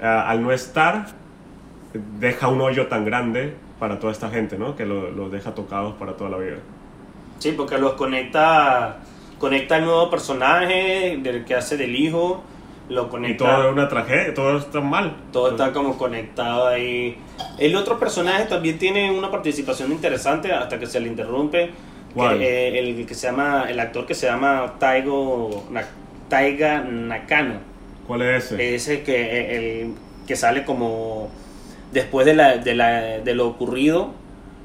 ah, 0.00 0.28
al 0.30 0.42
no 0.42 0.52
estar, 0.52 1.08
deja 2.18 2.48
un 2.48 2.60
hoyo 2.62 2.86
tan 2.86 3.04
grande 3.04 3.52
para 3.78 3.98
toda 3.98 4.12
esta 4.12 4.30
gente, 4.30 4.56
¿no? 4.56 4.74
Que 4.76 4.86
lo- 4.86 5.10
los 5.10 5.30
deja 5.30 5.54
tocados 5.54 5.94
para 5.94 6.16
toda 6.16 6.30
la 6.30 6.38
vida. 6.38 6.56
Sí, 7.38 7.52
porque 7.52 7.76
los 7.76 7.92
conecta, 7.94 9.00
conecta 9.38 9.76
al 9.76 9.84
nuevo 9.84 10.08
personaje 10.08 11.18
del 11.22 11.44
que 11.44 11.54
hace 11.54 11.76
del 11.76 11.94
hijo, 11.94 12.42
lo 12.94 13.06
Y 13.06 13.08
conecta. 13.08 13.44
todo 13.44 13.66
es 13.68 13.72
una 13.72 13.88
tragedia, 13.88 14.34
todo 14.34 14.58
está 14.58 14.80
mal. 14.80 15.16
Todo 15.32 15.50
está 15.50 15.72
como 15.72 15.96
conectado 15.98 16.68
ahí. 16.68 17.16
El 17.58 17.74
otro 17.76 17.98
personaje 17.98 18.44
también 18.46 18.78
tiene 18.78 19.10
una 19.10 19.30
participación 19.30 19.90
interesante 19.92 20.52
hasta 20.52 20.78
que 20.78 20.86
se 20.86 21.00
le 21.00 21.08
interrumpe. 21.08 21.70
eh, 22.40 22.78
el 22.78 23.06
que 23.06 23.14
se 23.14 23.26
llama, 23.28 23.64
el 23.70 23.80
actor 23.80 24.04
que 24.06 24.14
se 24.14 24.26
llama 24.26 24.74
Taigo, 24.78 25.64
Na- 25.70 25.88
Taiga 26.28 26.80
Nakano. 26.80 27.54
¿Cuál 28.06 28.22
es 28.22 28.44
ese? 28.52 28.74
Ese 28.74 29.02
que, 29.02 29.14
eh, 29.22 29.80
el, 29.82 29.94
que 30.26 30.36
sale 30.36 30.64
como 30.64 31.30
después 31.92 32.26
de, 32.26 32.34
la, 32.34 32.56
de, 32.58 32.74
la, 32.74 32.90
de 33.20 33.34
lo 33.34 33.46
ocurrido. 33.48 34.12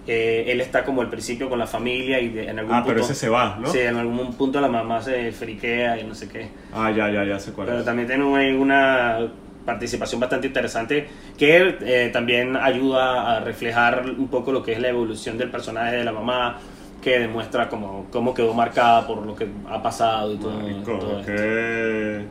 Eh, 0.08 0.46
él 0.48 0.62
está 0.62 0.84
como 0.84 1.02
al 1.02 1.10
principio 1.10 1.50
con 1.50 1.60
la 1.60 1.68
familia 1.68 2.20
y 2.20 2.30
de- 2.30 2.50
en 2.50 2.60
algún 2.60 2.74
ah, 2.74 2.78
punto. 2.78 2.94
pero 2.94 3.06
ese 3.06 3.14
se 3.14 3.30
va, 3.30 3.58
¿no? 3.60 3.68
Sí, 3.70 3.80
en 3.80 3.98
algún 3.98 4.34
punto 4.36 4.62
la 4.62 4.70
mamá 4.70 5.02
se 5.02 5.32
friquea 5.32 6.00
y 6.00 6.06
no 6.06 6.16
sé 6.16 6.30
qué. 6.30 6.48
Ah, 6.74 6.92
ya, 6.92 7.10
ya, 7.12 7.26
ya 7.26 7.40
sé 7.40 7.52
cuál 7.52 7.68
Pero 7.68 7.80
es. 7.80 7.86
también 7.86 8.08
tiene 8.08 8.24
una, 8.56 9.20
participación 9.66 10.22
bastante 10.22 10.48
interesante 10.48 11.08
que 11.38 11.76
eh, 11.82 12.10
también 12.14 12.56
ayuda 12.56 13.36
a 13.36 13.40
reflejar 13.42 14.06
un 14.18 14.30
poco 14.30 14.54
lo 14.54 14.64
que 14.64 14.72
es 14.72 14.80
la 14.80 14.88
evolución 14.88 15.38
del 15.38 15.52
personaje 15.52 15.98
de 15.98 16.04
la 16.06 16.14
mamá, 16.14 16.58
que 17.02 17.20
demuestra 17.20 17.68
cómo, 17.68 18.08
cómo 18.10 18.34
quedó 18.34 18.54
marcada 18.54 19.06
por 19.06 19.26
lo 19.26 19.36
que 19.36 19.46
ha 19.70 19.84
pasado 19.84 20.34
y 20.34 20.38
todo, 20.38 20.58
Marico, 20.58 20.98
todo 20.98 21.20
esto. 21.20 21.32
que 21.34 22.22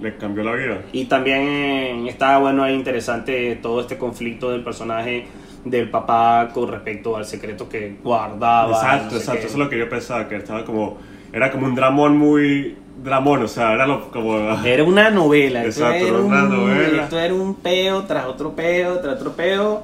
le 0.00 0.16
cambió 0.16 0.44
la 0.44 0.54
vida. 0.54 0.78
Y 0.92 1.06
también 1.06 2.06
está 2.06 2.38
bueno, 2.38 2.64
es 2.64 2.74
interesante 2.76 3.58
todo 3.60 3.80
este 3.80 3.98
conflicto 3.98 4.52
del 4.52 4.62
personaje 4.62 5.26
del 5.70 5.90
papá 5.90 6.48
con 6.52 6.68
respecto 6.70 7.16
al 7.16 7.24
secreto 7.24 7.68
que 7.68 7.96
guardaba. 8.02 8.72
Exacto, 8.72 9.04
no 9.04 9.10
sé 9.10 9.16
exacto, 9.18 9.40
qué. 9.40 9.46
eso 9.46 9.54
es 9.56 9.58
lo 9.64 9.68
que 9.70 9.78
yo 9.78 9.88
pensaba, 9.88 10.28
que 10.28 10.36
estaba 10.36 10.64
como, 10.64 10.98
era 11.32 11.50
como 11.50 11.66
un 11.66 11.74
dramón 11.74 12.16
muy 12.16 12.76
dramón, 13.02 13.42
o 13.44 13.48
sea, 13.48 13.74
era 13.74 13.86
lo, 13.86 14.10
como... 14.10 14.36
Era 14.64 14.82
una 14.84 15.10
novela. 15.10 15.64
esto 15.64 15.84
Exacto, 15.86 16.06
era 16.08 16.18
una 16.18 16.42
un- 16.44 16.48
novela. 16.50 17.02
Esto 17.04 17.18
era 17.20 17.32
un 17.34 17.54
peo 17.54 18.02
tras 18.04 18.26
otro 18.26 18.56
peo, 18.56 18.98
tras 19.00 19.14
otro 19.16 19.32
peo. 19.32 19.82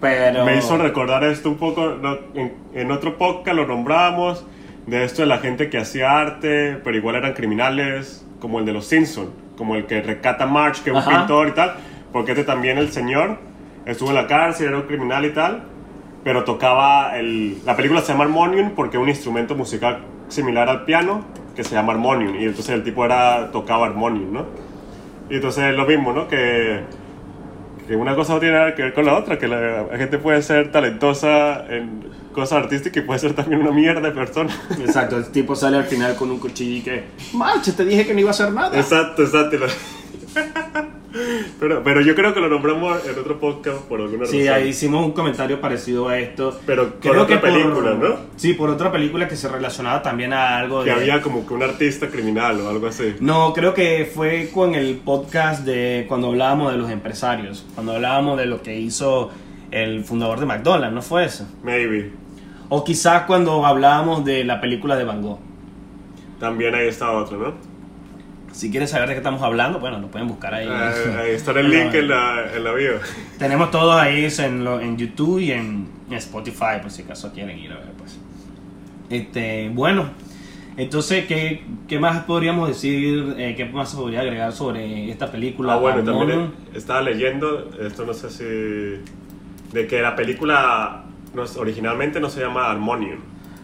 Pero. 0.00 0.44
Me 0.44 0.58
hizo 0.58 0.76
recordar 0.76 1.24
esto 1.24 1.48
un 1.48 1.56
poco, 1.56 1.96
no, 2.00 2.18
en, 2.34 2.52
en 2.74 2.90
otro 2.92 3.16
podcast 3.16 3.56
lo 3.56 3.66
nombramos, 3.66 4.44
de 4.86 5.04
esto 5.04 5.22
de 5.22 5.26
la 5.28 5.38
gente 5.38 5.70
que 5.70 5.78
hacía 5.78 6.18
arte, 6.20 6.78
pero 6.84 6.96
igual 6.96 7.16
eran 7.16 7.32
criminales, 7.32 8.24
como 8.38 8.58
el 8.60 8.66
de 8.66 8.72
los 8.74 8.86
Simpsons, 8.86 9.30
como 9.56 9.74
el 9.74 9.86
que 9.86 10.02
recata 10.02 10.44
a 10.44 10.46
March, 10.46 10.82
que 10.84 10.90
es 10.90 10.96
un 10.96 11.02
Ajá. 11.02 11.18
pintor 11.20 11.48
y 11.48 11.52
tal, 11.52 11.74
porque 12.12 12.32
este 12.32 12.44
también 12.44 12.76
el 12.78 12.92
señor 12.92 13.38
estuvo 13.86 14.10
en 14.10 14.16
la 14.16 14.26
cárcel, 14.26 14.68
era 14.68 14.76
un 14.76 14.82
criminal 14.82 15.24
y 15.24 15.30
tal, 15.30 15.64
pero 16.24 16.44
tocaba 16.44 17.16
el... 17.18 17.64
La 17.64 17.76
película 17.76 18.00
se 18.00 18.12
llama 18.12 18.24
Harmonium 18.24 18.72
porque 18.72 18.96
es 18.96 19.02
un 19.02 19.08
instrumento 19.08 19.54
musical 19.54 20.00
similar 20.28 20.68
al 20.68 20.84
piano, 20.84 21.24
que 21.54 21.64
se 21.64 21.74
llama 21.74 21.92
Harmonium, 21.94 22.34
y 22.36 22.44
entonces 22.44 22.74
el 22.74 22.82
tipo 22.82 23.04
era, 23.04 23.50
tocaba 23.52 23.86
Harmonium, 23.86 24.32
¿no? 24.32 24.46
Y 25.30 25.36
entonces 25.36 25.64
es 25.64 25.76
lo 25.76 25.86
mismo, 25.86 26.12
¿no? 26.12 26.28
Que 26.28 26.84
que 27.86 27.96
una 27.96 28.14
cosa 28.14 28.34
no 28.34 28.40
tiene 28.40 28.56
nada 28.56 28.74
que 28.74 28.82
ver 28.82 28.94
con 28.94 29.06
la 29.06 29.14
otra, 29.14 29.38
que 29.38 29.46
la, 29.46 29.82
la 29.82 29.96
gente 29.96 30.18
puede 30.18 30.42
ser 30.42 30.72
talentosa 30.72 31.64
en 31.68 32.04
cosas 32.32 32.64
artísticas 32.64 33.02
y 33.02 33.06
puede 33.06 33.20
ser 33.20 33.34
también 33.34 33.62
una 33.62 33.70
mierda 33.70 34.00
de 34.00 34.10
persona. 34.10 34.50
Exacto, 34.80 35.16
el 35.16 35.26
tipo 35.30 35.54
sale 35.54 35.76
al 35.78 35.84
final 35.84 36.16
con 36.16 36.30
un 36.30 36.38
cuchillo 36.38 36.78
y 36.78 36.82
que. 36.82 37.04
Marche, 37.32 37.72
te 37.72 37.84
dije 37.84 38.06
que 38.06 38.14
no 38.14 38.20
iba 38.20 38.30
a 38.30 38.32
hacer 38.32 38.52
nada. 38.52 38.78
exacto, 38.78 39.22
exacto. 39.22 39.66
Pero, 41.60 41.82
pero 41.82 42.00
yo 42.00 42.14
creo 42.14 42.32
que 42.34 42.40
lo 42.40 42.48
nombramos 42.48 43.04
en 43.06 43.18
otro 43.18 43.38
podcast 43.38 43.78
por 43.82 44.00
alguna 44.00 44.26
Sí, 44.26 44.46
razón. 44.46 44.54
ahí 44.62 44.68
hicimos 44.68 45.04
un 45.04 45.12
comentario 45.12 45.60
parecido 45.60 46.08
a 46.08 46.18
esto. 46.18 46.58
Pero 46.66 47.00
con 47.00 47.18
otra 47.18 47.40
por- 47.40 47.50
película, 47.50 47.94
¿no? 47.94 48.16
Sí, 48.36 48.54
por 48.54 48.70
otra 48.70 48.90
película 48.92 49.28
que 49.28 49.36
se 49.36 49.48
relacionaba 49.48 50.02
también 50.02 50.32
a 50.32 50.58
algo 50.58 50.80
Que 50.84 50.90
de. 50.90 50.96
había 50.96 51.22
como 51.22 51.46
que 51.46 51.54
un 51.54 51.62
artista 51.62 52.08
criminal 52.08 52.60
o 52.60 52.68
algo 52.68 52.86
así. 52.86 53.14
No, 53.20 53.52
creo 53.52 53.74
que 53.74 54.10
fue 54.12 54.50
con 54.52 54.74
el 54.74 54.96
podcast 54.96 55.64
de 55.64 56.04
cuando 56.08 56.28
hablábamos 56.28 56.72
de 56.72 56.78
los 56.78 56.90
empresarios, 56.90 57.66
cuando 57.74 57.92
hablábamos 57.94 58.38
de 58.38 58.46
lo 58.46 58.62
que 58.62 58.78
hizo 58.78 59.30
el 59.70 60.04
fundador 60.04 60.38
de 60.40 60.46
McDonald's, 60.46 60.94
¿no 60.94 61.02
fue 61.02 61.24
eso? 61.24 61.46
Maybe. 61.62 62.12
O 62.68 62.82
quizás 62.84 63.22
cuando 63.22 63.64
hablábamos 63.64 64.24
de 64.24 64.44
la 64.44 64.60
película 64.60 64.96
de 64.96 65.04
Van 65.04 65.22
Gogh. 65.22 65.38
También 66.40 66.74
ahí 66.74 66.88
está 66.88 67.10
otro, 67.12 67.38
¿no? 67.38 67.54
Si 68.56 68.70
quieren 68.70 68.88
saber 68.88 69.08
de 69.08 69.14
qué 69.14 69.18
estamos 69.18 69.42
hablando, 69.42 69.78
bueno, 69.80 69.98
lo 69.98 70.08
pueden 70.08 70.28
buscar 70.28 70.54
ahí. 70.54 70.66
Eh, 70.66 71.16
ahí 71.18 71.30
está 71.34 71.50
el 71.52 71.70
link 71.70 71.92
en 71.94 72.08
la, 72.08 72.54
en 72.54 72.64
la 72.64 72.72
bio. 72.72 72.92
Tenemos 73.38 73.70
todo 73.70 73.92
ahí 73.92 74.26
en, 74.38 74.64
lo- 74.64 74.80
en 74.80 74.96
YouTube 74.96 75.40
y 75.40 75.52
en, 75.52 75.86
en 76.08 76.14
Spotify, 76.14 76.80
por 76.80 76.90
si 76.90 77.02
acaso 77.02 77.32
quieren 77.32 77.58
ir 77.58 77.70
a 77.72 77.76
ver, 77.76 77.90
pues. 77.98 78.18
Este, 79.10 79.68
bueno, 79.68 80.06
entonces, 80.78 81.26
¿qué, 81.26 81.64
qué 81.86 81.98
más 81.98 82.24
podríamos 82.24 82.68
decir? 82.68 83.34
eh, 83.38 83.54
¿Qué 83.56 83.66
más 83.66 83.90
se 83.90 83.96
podría 83.98 84.20
agregar 84.20 84.52
sobre 84.52 85.10
esta 85.10 85.30
película? 85.30 85.74
Ah, 85.74 85.76
bueno, 85.76 86.02
también 86.02 86.50
estaba 86.74 87.02
leyendo, 87.02 87.70
esto 87.80 88.04
no 88.06 88.14
sé 88.14 88.30
si... 88.30 89.74
De 89.74 89.86
que 89.86 90.00
la 90.00 90.16
película 90.16 91.04
originalmente 91.58 92.20
no 92.20 92.30
se 92.30 92.40
llama 92.40 92.70
Harmonium. 92.70 93.18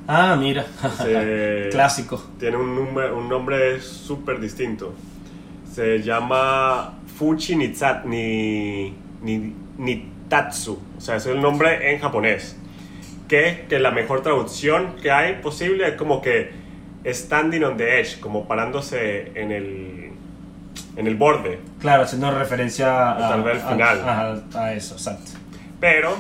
Ah, 0.09 0.37
mira. 0.39 0.65
Se- 0.99 1.69
Clásico. 1.73 2.23
Tiene 2.39 2.57
un, 2.57 2.75
número- 2.75 3.17
un 3.17 3.29
nombre 3.29 3.81
súper 3.81 4.41
distinto. 4.41 4.95
Se 5.73 6.03
llama 6.03 6.99
Fuchi 7.17 7.57
Nitsat, 7.57 8.05
ni, 8.05 8.95
ni, 9.23 9.55
Nitatsu. 9.79 10.79
O 10.99 11.01
sea, 11.01 11.17
es 11.17 11.27
el 11.27 11.41
nombre 11.41 11.93
en 11.95 12.01
japonés. 12.01 12.57
Que, 13.29 13.65
que 13.69 13.79
la 13.79 13.91
mejor 13.93 14.23
traducción 14.23 14.97
que 15.01 15.11
hay 15.11 15.37
posible 15.37 15.89
es 15.89 15.95
como 15.95 16.21
que 16.21 16.53
standing 17.07 17.65
on 17.65 17.77
the 17.79 18.01
edge, 18.01 18.21
como 18.21 18.47
parándose 18.47 19.33
en 19.35 19.51
el, 19.51 20.11
en 20.97 21.07
el 21.07 21.15
borde. 21.17 21.59
Claro, 21.81 22.03
haciendo 22.03 22.31
referencia 22.31 23.13
a, 23.13 23.33
al 23.35 23.43
final. 23.61 24.01
a- 24.55 24.59
a 24.65 24.73
eso, 24.75 24.95
exacto. 24.97 25.31
pero 25.81 26.15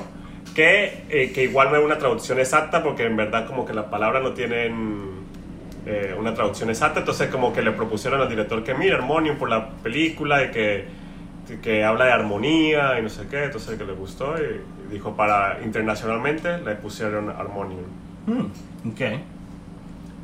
que, 0.55 1.05
eh, 1.09 1.33
que 1.33 1.45
igual 1.45 1.71
no 1.71 1.77
es 1.77 1.85
una 1.85 1.99
traducción 1.99 2.39
exacta 2.39 2.83
porque 2.83 3.05
en 3.05 3.17
verdad 3.17 3.47
como 3.47 3.65
que 3.65 3.73
las 3.73 3.87
palabras 3.87 4.23
no 4.23 4.33
tienen 4.33 5.23
eh, 5.87 6.15
una 6.19 6.35
traducción 6.35 6.71
exacta, 6.71 7.01
entonces 7.01 7.29
como 7.29 7.53
que 7.53 7.63
le 7.63 7.73
propusieron 7.73 8.21
al 8.21 8.29
director 8.29 8.63
que 8.63 8.75
mira 8.75 8.97
Harmonium 8.97 9.37
por 9.37 9.51
la 9.51 9.71
película 9.71 10.45
y 10.45 10.51
que, 10.51 10.85
que 11.61 11.85
habla 11.85 12.05
de 12.05 12.13
armonía 12.13 12.99
y 12.99 13.03
no 13.03 13.09
sé 13.09 13.27
qué, 13.29 13.45
entonces 13.45 13.79
que 13.79 13.85
le 13.85 13.95
gustó 13.95 14.37
y, 14.39 14.61
y 14.87 14.93
dijo 14.93 15.17
para 15.17 15.61
internacionalmente 15.65 16.59
le 16.59 16.77
pusieron 16.77 17.31
Harmonium. 17.31 17.87
Mm, 18.27 18.45
ok. 18.91 19.01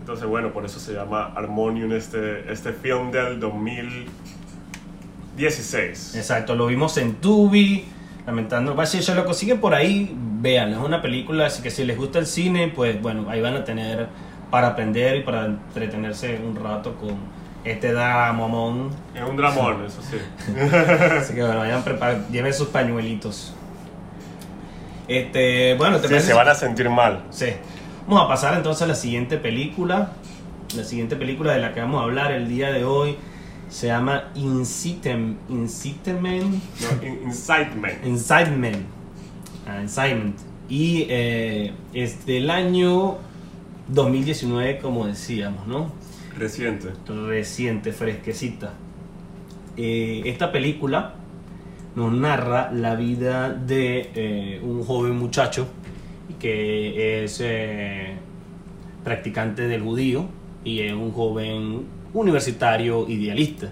Entonces 0.00 0.26
bueno, 0.26 0.52
por 0.52 0.64
eso 0.64 0.78
se 0.80 0.94
llama 0.94 1.32
Harmonium 1.34 1.92
este, 1.92 2.50
este 2.50 2.72
film 2.72 3.10
del 3.10 3.38
2016. 3.40 6.14
Exacto, 6.14 6.54
lo 6.54 6.66
vimos 6.66 6.96
en 6.98 7.16
Tubi. 7.16 7.84
Lamentando, 8.28 8.76
va, 8.76 8.84
si 8.84 9.02
se 9.02 9.14
lo 9.14 9.24
consiguen 9.24 9.58
por 9.58 9.74
ahí, 9.74 10.14
vean, 10.14 10.72
es 10.72 10.76
una 10.76 11.00
película, 11.00 11.46
así 11.46 11.62
que 11.62 11.70
si 11.70 11.84
les 11.84 11.96
gusta 11.96 12.18
el 12.18 12.26
cine, 12.26 12.68
pues 12.68 13.00
bueno, 13.00 13.24
ahí 13.30 13.40
van 13.40 13.56
a 13.56 13.64
tener 13.64 14.06
para 14.50 14.68
aprender 14.68 15.16
y 15.16 15.22
para 15.22 15.46
entretenerse 15.46 16.38
un 16.38 16.54
rato 16.54 16.94
con 16.96 17.16
este 17.64 17.90
dramamón. 17.90 18.90
Es 19.14 19.22
un 19.22 19.34
dramón, 19.34 19.82
eso 19.86 20.02
sí. 20.02 20.18
Así 21.18 21.32
que 21.32 21.40
bueno, 21.40 21.60
vayan 21.60 21.82
prepar 21.82 22.28
lleven 22.28 22.52
sus 22.52 22.68
pañuelitos. 22.68 23.54
Este, 25.08 25.74
bueno, 25.76 25.98
te 25.98 26.08
Sí, 26.08 26.26
se 26.26 26.34
van 26.34 26.50
a 26.50 26.54
sentir 26.54 26.90
mal. 26.90 27.24
Sí. 27.30 27.54
Vamos 28.06 28.26
a 28.26 28.28
pasar 28.28 28.58
entonces 28.58 28.82
a 28.82 28.88
la 28.88 28.94
siguiente 28.94 29.38
película. 29.38 30.12
La 30.76 30.84
siguiente 30.84 31.16
película 31.16 31.54
de 31.54 31.60
la 31.60 31.72
que 31.72 31.80
vamos 31.80 32.02
a 32.02 32.04
hablar 32.04 32.32
el 32.32 32.46
día 32.46 32.72
de 32.72 32.84
hoy 32.84 33.16
se 33.68 33.86
llama 33.88 34.30
Incitem, 34.34 35.36
Incitament, 35.48 36.42
No, 36.80 37.06
in- 37.06 37.20
incitement. 37.24 38.06
Incitement. 38.06 38.76
Ah, 39.66 39.80
Incitement. 39.82 40.36
Y 40.68 41.06
eh, 41.08 41.72
es 41.92 42.24
del 42.26 42.50
año 42.50 43.16
2019, 43.88 44.78
como 44.78 45.06
decíamos, 45.06 45.66
¿no? 45.66 45.92
Reciente. 46.36 46.88
Reciente, 47.06 47.92
fresquecita. 47.92 48.74
Eh, 49.76 50.22
esta 50.26 50.52
película 50.52 51.14
nos 51.94 52.12
narra 52.12 52.70
la 52.72 52.94
vida 52.94 53.50
de 53.50 54.10
eh, 54.14 54.60
un 54.62 54.84
joven 54.84 55.16
muchacho 55.16 55.66
que 56.38 57.24
es 57.24 57.40
eh, 57.42 58.14
practicante 59.04 59.66
del 59.66 59.82
judío 59.82 60.26
y 60.64 60.80
es 60.80 60.92
un 60.92 61.12
joven 61.12 61.86
universitario 62.14 63.08
idealista. 63.08 63.70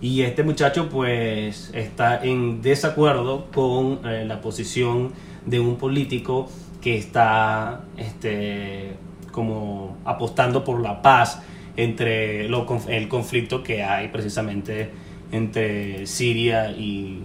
Y 0.00 0.22
este 0.22 0.42
muchacho 0.42 0.88
pues 0.88 1.70
está 1.74 2.22
en 2.24 2.60
desacuerdo 2.60 3.46
con 3.52 4.00
eh, 4.04 4.24
la 4.26 4.40
posición 4.40 5.12
de 5.46 5.60
un 5.60 5.76
político 5.76 6.48
que 6.80 6.96
está 6.98 7.84
este, 7.96 8.94
como 9.30 9.98
apostando 10.04 10.64
por 10.64 10.80
la 10.80 11.02
paz 11.02 11.40
entre 11.76 12.48
lo 12.48 12.66
el 12.88 13.08
conflicto 13.08 13.62
que 13.62 13.82
hay 13.82 14.08
precisamente 14.08 14.90
entre 15.30 16.06
Siria 16.06 16.70
y, 16.72 17.22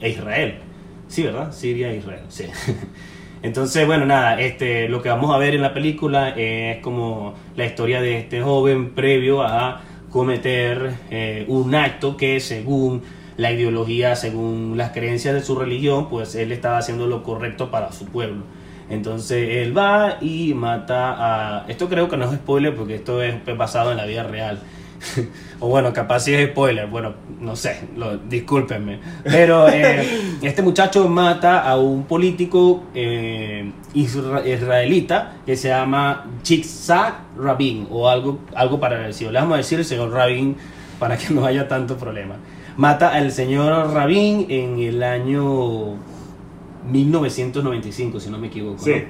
e 0.00 0.10
Israel. 0.10 0.56
Sí, 1.08 1.22
¿verdad? 1.22 1.52
Siria 1.52 1.92
e 1.92 1.98
Israel, 1.98 2.24
sí. 2.28 2.44
Entonces, 3.44 3.86
bueno, 3.86 4.06
nada, 4.06 4.40
este, 4.40 4.88
lo 4.88 5.02
que 5.02 5.10
vamos 5.10 5.30
a 5.34 5.36
ver 5.36 5.54
en 5.54 5.60
la 5.60 5.74
película 5.74 6.30
es 6.30 6.78
como 6.78 7.34
la 7.56 7.66
historia 7.66 8.00
de 8.00 8.16
este 8.16 8.40
joven 8.40 8.94
previo 8.94 9.42
a 9.42 9.82
cometer 10.08 10.94
eh, 11.10 11.44
un 11.46 11.74
acto 11.74 12.16
que 12.16 12.40
según 12.40 13.02
la 13.36 13.52
ideología, 13.52 14.16
según 14.16 14.78
las 14.78 14.92
creencias 14.92 15.34
de 15.34 15.42
su 15.42 15.56
religión, 15.56 16.08
pues 16.08 16.34
él 16.36 16.52
estaba 16.52 16.78
haciendo 16.78 17.06
lo 17.06 17.22
correcto 17.22 17.70
para 17.70 17.92
su 17.92 18.06
pueblo. 18.06 18.44
Entonces 18.88 19.46
él 19.58 19.76
va 19.76 20.16
y 20.22 20.54
mata 20.54 21.14
a... 21.18 21.66
Esto 21.68 21.90
creo 21.90 22.08
que 22.08 22.16
no 22.16 22.24
es 22.24 22.34
spoiler 22.36 22.74
porque 22.74 22.94
esto 22.94 23.22
es 23.22 23.34
basado 23.58 23.90
en 23.90 23.98
la 23.98 24.06
vida 24.06 24.22
real. 24.22 24.58
o 25.60 25.68
bueno, 25.68 25.92
capaz 25.92 26.20
si 26.20 26.34
es 26.34 26.50
spoiler, 26.50 26.86
bueno, 26.86 27.14
no 27.40 27.56
sé, 27.56 27.88
lo, 27.96 28.16
discúlpenme. 28.18 29.00
Pero 29.24 29.68
eh, 29.68 30.06
este 30.42 30.62
muchacho 30.62 31.08
mata 31.08 31.60
a 31.68 31.76
un 31.78 32.04
político 32.04 32.84
eh, 32.94 33.70
isra- 33.94 34.46
israelita 34.46 35.36
que 35.46 35.56
se 35.56 35.68
llama 35.68 36.26
Yitzhak 36.44 37.14
Rabin 37.38 37.86
o 37.90 38.08
algo, 38.08 38.40
algo 38.54 38.80
parecido. 38.80 39.30
Le 39.32 39.40
vamos 39.40 39.54
a 39.54 39.58
decir 39.58 39.78
el 39.78 39.84
señor 39.84 40.10
Rabin 40.12 40.56
para 40.98 41.16
que 41.16 41.28
no 41.34 41.44
haya 41.44 41.68
tanto 41.68 41.96
problema. 41.96 42.36
Mata 42.76 43.14
al 43.14 43.30
señor 43.30 43.92
Rabin 43.92 44.46
en 44.48 44.78
el 44.80 45.02
año 45.02 45.94
1995, 46.90 48.20
si 48.20 48.30
no 48.30 48.38
me 48.38 48.48
equivoco. 48.48 48.78
¿no? 48.78 48.82
Sí. 48.84 49.04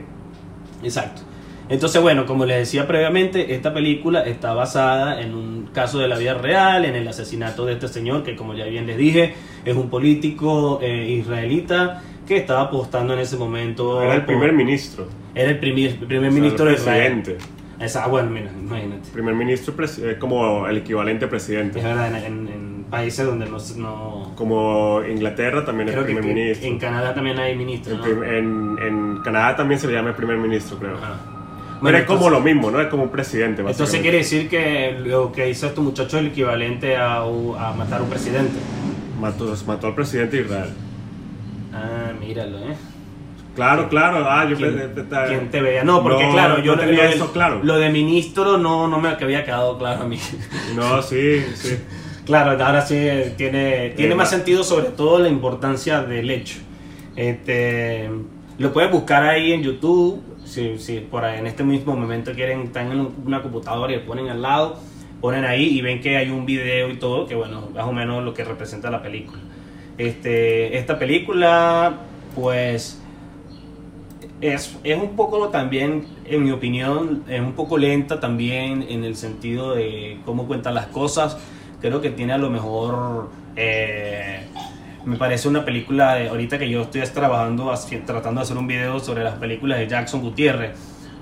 Exacto. 0.83 1.23
Entonces, 1.69 2.01
bueno, 2.03 2.27
como 2.27 2.45
les 2.45 2.59
decía 2.59 2.87
previamente, 2.87 3.55
esta 3.55 3.73
película 3.73 4.21
está 4.23 4.53
basada 4.53 5.21
en 5.21 5.35
un 5.35 5.69
caso 5.73 5.99
de 5.99 6.09
la 6.09 6.19
vida 6.19 6.35
real, 6.35 6.85
en 6.85 6.95
el 6.95 7.09
asesinato 7.09 7.65
de 7.65 7.73
este 7.75 7.89
señor, 7.89 8.23
que 8.23 8.37
como 8.37 8.55
ya 8.55 8.67
bien 8.67 8.87
les 8.87 8.99
dije, 8.99 9.35
es 9.65 9.75
un 9.75 9.89
político 9.89 10.79
eh, 10.83 11.09
israelita 11.11 12.03
que 12.29 12.37
estaba 12.37 12.63
apostando 12.63 13.15
en 13.15 13.21
ese 13.21 13.37
momento. 13.37 14.03
Era 14.03 14.15
el 14.15 14.21
por- 14.21 14.27
primer 14.27 14.53
ministro. 14.53 15.09
Era 15.35 15.51
el 15.51 15.59
primer, 15.59 15.91
el 15.91 15.97
primer 16.07 16.29
O 16.29 16.33
sea, 16.33 16.41
ministro 16.41 16.67
el 16.69 16.75
de 16.75 16.81
Israel. 16.81 17.13
presidente. 17.23 17.45
Esa, 17.81 18.07
bueno, 18.07 18.31
mira, 18.31 18.51
imagínate. 18.59 19.09
Primer 19.13 19.35
ministro 19.35 19.75
pres- 19.75 19.99
eh, 19.99 20.17
como 20.19 20.67
el 20.69 20.77
equivalente 20.79 21.27
presidente. 21.27 21.79
Es 21.79 21.85
verdad, 21.85 22.15
en, 22.25 22.49
en- 22.49 22.75
países 22.91 23.27
donde 23.27 23.47
no. 23.47 23.59
no 23.79 24.33
Como 24.37 25.01
Inglaterra 25.05 25.65
también 25.65 25.89
es 25.89 25.95
creo 25.95 26.07
que 26.07 26.13
primer 26.15 26.31
en- 26.31 26.37
ministro. 26.37 26.69
en 26.69 26.79
Canadá 26.79 27.15
también 27.15 27.39
hay 27.41 27.57
ministros. 27.57 27.99
En, 28.07 28.21
¿no? 28.21 28.25
en- 28.25 28.79
en 28.87 29.23
Canadá 29.25 29.57
también 29.57 29.81
se 29.81 29.89
le 29.89 29.95
llama 29.95 30.15
primer 30.15 30.37
ministro, 30.37 30.79
creo. 30.79 30.95
Ajá. 30.97 31.17
Pero 31.85 31.99
es 31.99 32.05
como 32.05 32.27
entonces- 32.27 32.39
lo 32.39 32.45
mismo, 32.55 32.71
¿no? 32.71 32.81
Es 32.81 32.89
como 32.89 33.03
un 33.05 33.11
presidente, 33.11 33.63
Entonces 33.63 34.01
quiere 34.01 34.19
decir 34.19 34.49
que 34.49 34.99
lo 35.05 35.31
que 35.33 35.49
hizo 35.51 35.67
este 35.67 35.81
muchacho 35.81 36.17
es 36.17 36.23
el 36.25 36.31
equivalente 36.31 36.97
a, 36.97 37.25
matar 37.77 38.01
a 38.01 38.03
un 38.03 38.11
presidente. 38.11 38.53
Mató, 39.21 39.55
mató 39.67 39.87
al 39.89 39.95
presidente 39.95 40.37
de 40.39 40.43
Israel. 40.43 40.71
Ah, 41.73 42.13
míralo, 42.21 42.59
¿eh? 42.59 42.75
Claro, 43.55 43.89
claro. 43.89 44.27
Ah, 44.29 44.47
yo 44.49 44.57
¿Quién, 44.57 44.75
pe- 44.75 44.89
pe- 44.89 45.03
pe- 45.05 45.17
quién 45.29 45.51
te 45.51 45.61
veía? 45.61 45.85
No, 45.85 46.03
porque 46.03 46.25
No, 46.27 46.33
claro, 46.33 46.59
yo 46.63 46.75
no 46.75 46.83
tenía 46.83 47.05
lo 47.05 47.11
eso 47.11 47.33
claro. 47.33 47.61
Lo 47.63 47.77
de 47.79 47.89
ministro 47.89 48.59
no, 48.59 48.89
no 48.89 48.99
me 49.01 49.09
había 49.11 49.45
quedado 49.45 49.79
claro 49.79 50.03
a 50.03 50.07
mí. 50.07 50.19
No, 50.75 51.01
sí, 51.03 51.45
sí. 51.55 51.77
claro, 52.27 52.51
ahora 52.65 52.83
sí 52.85 52.97
eh, 52.97 53.35
tiene, 53.37 53.91
tiene 53.91 54.13
Eh, 54.13 54.17
más 54.17 54.31
sentido 54.31 54.65
sobre 54.65 54.87
todo 54.87 55.19
la 55.21 55.29
importancia 55.29 56.03
del 56.03 56.31
hecho. 56.31 56.59
Este, 57.15 58.11
lo 58.59 58.73
pueden 58.73 58.91
buscar 58.91 59.23
ahí 59.25 59.53
en 59.53 59.63
YouTube, 59.63 60.21
si, 60.45 60.79
si 60.79 61.01
por 61.01 61.25
ahí 61.25 61.39
en 61.39 61.47
este 61.47 61.65
mismo 61.65 61.97
momento 61.97 62.33
quieren, 62.33 62.63
están 62.63 62.93
en 62.93 63.01
un- 63.01 63.15
una 63.27 63.43
computadora 63.43 63.93
y 63.93 63.97
le 63.97 64.03
ponen 64.03 64.29
al 64.29 64.43
lado, 64.43 64.79
ponen 65.21 65.45
ahí 65.45 65.65
y 65.79 65.81
ven 65.83 66.01
que 66.01 66.17
hay 66.17 66.31
un 66.31 66.45
video 66.47 66.91
y 66.91 66.97
todo, 66.97 67.27
que 67.27 67.35
bueno, 67.35 67.69
más 67.75 67.85
o 67.85 67.93
menos 67.93 68.23
lo 68.25 68.35
que 68.35 68.45
representa 68.45 68.91
la 68.91 69.03
película. 69.03 69.39
Este, 69.99 70.77
esta 70.77 70.99
película, 70.99 71.95
pues, 72.35 73.01
es, 74.41 74.77
es 74.85 74.97
un 75.01 75.17
poco 75.17 75.49
también, 75.49 76.07
en 76.27 76.43
mi 76.43 76.51
opinión, 76.51 77.23
es 77.29 77.41
un 77.41 77.53
poco 77.53 77.79
lenta 77.79 78.21
también 78.21 78.85
en 78.89 79.05
el 79.05 79.17
sentido 79.17 79.75
de 79.75 80.19
cómo 80.25 80.47
cuentan 80.47 80.75
las 80.75 80.87
cosas. 80.89 81.39
Creo 81.81 82.01
que 82.01 82.11
tiene 82.11 82.33
a 82.35 82.39
lo 82.39 82.51
mejor, 82.51 83.31
eh, 83.57 84.41
me 85.05 85.17
parece 85.17 85.49
una 85.49 85.65
película, 85.65 86.15
de, 86.15 86.29
ahorita 86.29 86.59
que 86.59 86.69
yo 86.69 86.83
estoy 86.83 87.03
trabajando, 87.03 87.73
tratando 88.07 88.41
de 88.41 88.45
hacer 88.45 88.57
un 88.57 88.67
video 88.67 89.01
sobre 89.01 89.25
las 89.25 89.35
películas 89.35 89.79
de 89.79 89.89
Jackson 89.89 90.21
Gutiérrez. 90.21 90.73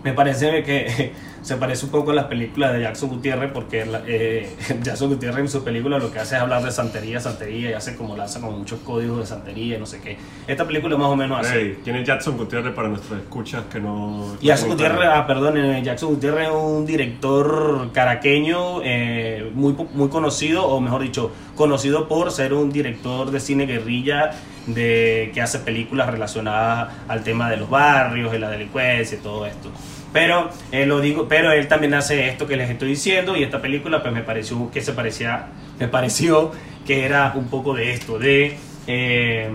Me 0.05 0.13
parece 0.13 0.63
que 0.65 1.13
se 1.43 1.57
parece 1.57 1.87
un 1.87 1.93
poco 1.93 2.11
a 2.11 2.15
las 2.15 2.25
películas 2.27 2.73
de 2.73 2.83
Jackson 2.83 3.09
Gutiérrez 3.09 3.51
porque 3.53 3.85
eh, 4.07 4.55
Jackson 4.83 5.09
Gutiérrez 5.09 5.41
en 5.41 5.49
su 5.49 5.65
película 5.65 5.99
lo 5.99 6.11
que 6.11 6.19
hace 6.19 6.37
es 6.37 6.41
hablar 6.41 6.63
de 6.63 6.71
santería, 6.71 7.21
santería 7.21 7.71
y 7.71 7.73
hace 7.73 7.97
como 7.97 8.17
lanza 8.17 8.41
como 8.41 8.59
muchos 8.59 8.81
códigos 8.81 9.21
de 9.21 9.27
santería 9.27 9.79
no 9.79 9.87
sé 9.87 10.01
qué. 10.01 10.17
Esta 10.47 10.67
película 10.67 10.97
más 10.97 11.09
o 11.09 11.17
menos 11.17 11.41
así. 11.41 11.55
Hey, 11.55 11.79
¿Quién 11.85 11.97
es 11.97 12.07
Jackson 12.07 12.37
Gutiérrez 12.37 12.75
para 12.75 12.89
nuestros 12.89 13.21
escuchas 13.21 13.65
que 13.71 13.81
no... 13.81 14.37
Jackson 14.41 14.71
Gutiérrez, 14.71 15.09
ah, 15.13 15.27
perdón, 15.27 15.57
eh, 15.59 15.83
Jackson 15.83 16.11
Gutiérrez 16.11 16.49
es 16.49 16.55
un 16.55 16.87
director 16.87 17.91
caraqueño 17.93 18.83
eh, 18.83 19.51
muy, 19.55 19.75
muy 19.95 20.09
conocido, 20.09 20.67
o 20.67 20.81
mejor 20.81 21.03
dicho, 21.03 21.33
conocido 21.55 22.09
por 22.09 22.31
ser 22.31 22.55
un 22.55 22.71
director 22.71 23.31
de 23.31 23.41
cine 23.41 23.67
guerrilla 23.67 24.31
de, 24.67 25.31
que 25.35 25.41
hace 25.43 25.59
películas 25.61 26.09
relacionadas 26.11 26.93
al 27.09 27.23
tema 27.25 27.51
de 27.51 27.57
los 27.57 27.69
barrios, 27.71 28.33
de 28.33 28.39
la 28.39 28.51
delincuencia 28.51 29.19
y 29.19 29.21
todo 29.21 29.47
esto. 29.47 29.71
Pero, 30.13 30.51
eh, 30.73 30.85
lo 30.87 31.01
digo, 31.01 31.27
pero 31.29 31.53
él 31.53 31.69
también 31.69 31.95
hace 31.95 32.29
esto 32.29 32.47
que 32.47 32.57
les 32.57 32.69
estoy 32.71 32.89
diciendo 32.89 33.37
y 33.37 33.43
esta 33.43 33.61
película 33.63 34.03
pues 34.03 34.13
me 34.13 34.23
pareció 34.23 34.71
que 34.71 34.81
se 34.83 34.93
parecía, 34.93 35.47
me 35.79 35.89
pareció 35.89 36.53
que 36.87 37.05
era 37.05 37.33
un 37.35 37.49
poco 37.49 37.75
de 37.75 37.93
esto, 37.93 38.19
de... 38.19 38.57
eh, 38.87 39.51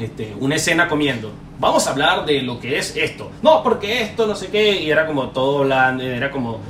este, 0.00 0.34
una 0.40 0.56
escena 0.56 0.88
comiendo. 0.88 1.32
Vamos 1.60 1.86
a 1.86 1.90
hablar 1.90 2.24
de 2.24 2.42
lo 2.42 2.58
que 2.58 2.78
es 2.78 2.96
esto. 2.96 3.30
No, 3.42 3.62
porque 3.62 4.02
esto, 4.02 4.26
no 4.26 4.34
sé 4.34 4.48
qué. 4.48 4.80
Y 4.80 4.90
era 4.90 5.06
como 5.06 5.28
todo 5.28 5.64
bland- 5.64 6.00
era 6.02 6.30
como... 6.30 6.60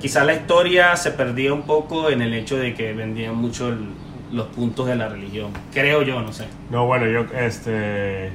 Quizá 0.00 0.24
la 0.24 0.32
historia 0.32 0.96
se 0.96 1.10
perdía 1.10 1.52
un 1.52 1.62
poco 1.62 2.08
en 2.08 2.22
el 2.22 2.32
hecho 2.32 2.56
de 2.56 2.72
que 2.72 2.94
vendían 2.94 3.34
mucho 3.34 3.68
el- 3.68 3.88
los 4.32 4.46
puntos 4.48 4.86
de 4.86 4.96
la 4.96 5.08
religión. 5.08 5.50
Creo 5.72 6.02
yo, 6.02 6.20
no 6.22 6.32
sé. 6.32 6.46
No, 6.70 6.86
bueno, 6.86 7.06
yo, 7.06 7.24
este... 7.38 8.30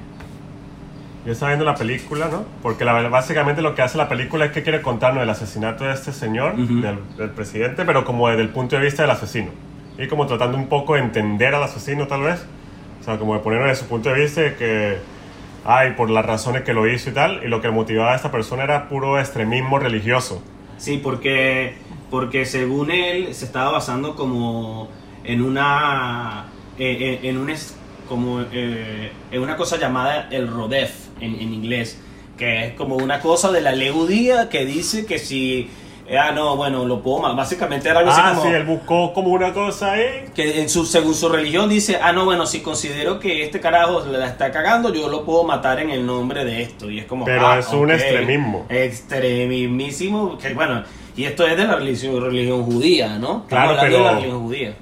Yo 1.25 1.33
estaba 1.33 1.51
viendo 1.51 1.65
la 1.65 1.75
película, 1.75 2.29
¿no? 2.31 2.45
Porque 2.61 2.85
la- 2.85 3.09
básicamente 3.09 3.61
lo 3.61 3.75
que 3.75 3.81
hace 3.81 3.97
la 3.97 4.07
película 4.07 4.45
es 4.45 4.51
que 4.51 4.63
quiere 4.63 4.81
contarnos 4.81 5.23
el 5.23 5.29
asesinato 5.29 5.83
de 5.83 5.93
este 5.93 6.13
señor, 6.13 6.55
del, 6.55 6.99
del 7.17 7.29
presidente, 7.31 7.83
pero 7.83 8.05
como 8.05 8.29
desde 8.29 8.43
el 8.43 8.49
punto 8.49 8.77
de 8.77 8.83
vista 8.83 9.01
del 9.01 9.11
asesino. 9.11 9.49
y 9.97 10.07
como 10.07 10.25
tratando 10.27 10.57
un 10.57 10.67
poco 10.67 10.93
de 10.93 11.01
entender 11.01 11.53
al 11.55 11.63
asesino 11.63 12.07
tal 12.07 12.21
vez. 12.21 12.45
O 13.01 13.03
sea, 13.03 13.17
como 13.17 13.33
de 13.33 13.39
ponerlo 13.41 13.67
desde 13.67 13.81
su 13.83 13.89
punto 13.89 14.09
de 14.09 14.21
vista 14.21 14.41
de 14.41 14.55
que, 14.55 14.97
ay, 15.65 15.91
por 15.97 16.09
las 16.09 16.25
razones 16.25 16.61
que 16.63 16.73
lo 16.73 16.87
hizo 16.87 17.09
y 17.09 17.13
tal, 17.13 17.41
y 17.43 17.47
lo 17.47 17.59
que 17.61 17.71
motivaba 17.71 18.13
a 18.13 18.15
esta 18.15 18.31
persona 18.31 18.63
era 18.63 18.87
puro 18.87 19.19
extremismo 19.19 19.79
religioso. 19.79 20.41
Sí, 20.77 20.99
porque, 21.03 21.73
porque 22.11 22.45
según 22.45 22.91
él 22.91 23.33
se 23.33 23.45
estaba 23.45 23.71
basando 23.71 24.15
como 24.15 24.87
en 25.27 25.41
una, 25.43 26.45
eh, 26.79 26.97
eh, 26.99 27.29
en 27.29 27.37
un 27.37 27.49
es- 27.51 27.75
como, 28.09 28.41
eh, 28.51 29.11
en 29.31 29.41
una 29.41 29.55
cosa 29.57 29.77
llamada 29.77 30.27
el 30.31 30.47
Rodef 30.47 30.91
en, 31.19 31.35
en 31.35 31.53
inglés, 31.53 31.99
que 32.37 32.67
es 32.67 32.73
como 32.73 32.95
una 32.95 33.19
cosa 33.19 33.51
de 33.51 33.61
la 33.61 33.73
ley 33.73 33.89
judía 33.93 34.47
que 34.49 34.65
dice 34.65 35.05
que 35.05 35.19
si, 35.19 35.69
eh, 36.07 36.17
ah, 36.17 36.31
no, 36.31 36.55
bueno, 36.55 36.85
lo 36.85 37.01
puedo 37.01 37.19
ma- 37.19 37.33
básicamente 37.33 37.89
era 37.89 37.99
algo 37.99 38.11
así 38.11 38.21
Ah, 38.23 38.29
como... 38.33 38.43
sí, 38.43 38.55
él 38.55 38.63
buscó 38.63 39.11
como 39.13 39.31
una 39.31 39.51
cosa 39.53 39.91
ahí. 39.93 40.25
que 40.33 40.61
en 40.61 40.69
su, 40.69 40.85
según 40.85 41.13
su 41.15 41.27
religión 41.27 41.67
dice, 41.67 41.99
ah, 42.01 42.13
no, 42.13 42.23
bueno, 42.23 42.45
si 42.45 42.61
considero 42.61 43.19
que 43.19 43.43
este 43.43 43.59
carajo 43.59 44.05
la 44.09 44.27
está 44.27 44.51
cagando, 44.51 44.93
yo 44.93 45.09
lo 45.09 45.25
puedo 45.25 45.43
matar 45.43 45.81
en 45.81 45.89
el 45.89 46.05
nombre 46.05 46.45
de 46.45 46.61
esto. 46.61 46.89
Y 46.89 46.99
es 46.99 47.05
como, 47.05 47.25
Pero 47.25 47.45
ah, 47.45 47.59
es 47.59 47.67
un 47.73 47.91
extremismo. 47.91 48.65
Extremísimo, 48.69 50.37
que 50.37 50.53
bueno, 50.53 50.83
y 51.15 51.25
esto 51.25 51.45
es 51.45 51.57
de 51.57 51.65
la 51.65 51.75
religión, 51.75 52.21
religión 52.23 52.63
judía, 52.63 53.17
¿no? 53.19 53.45
Claro, 53.47 53.71
hablando 53.71 53.83
de 53.83 53.91
pero- 53.91 54.05
la 54.05 54.11
religión 54.19 54.39
judía. 54.43 54.75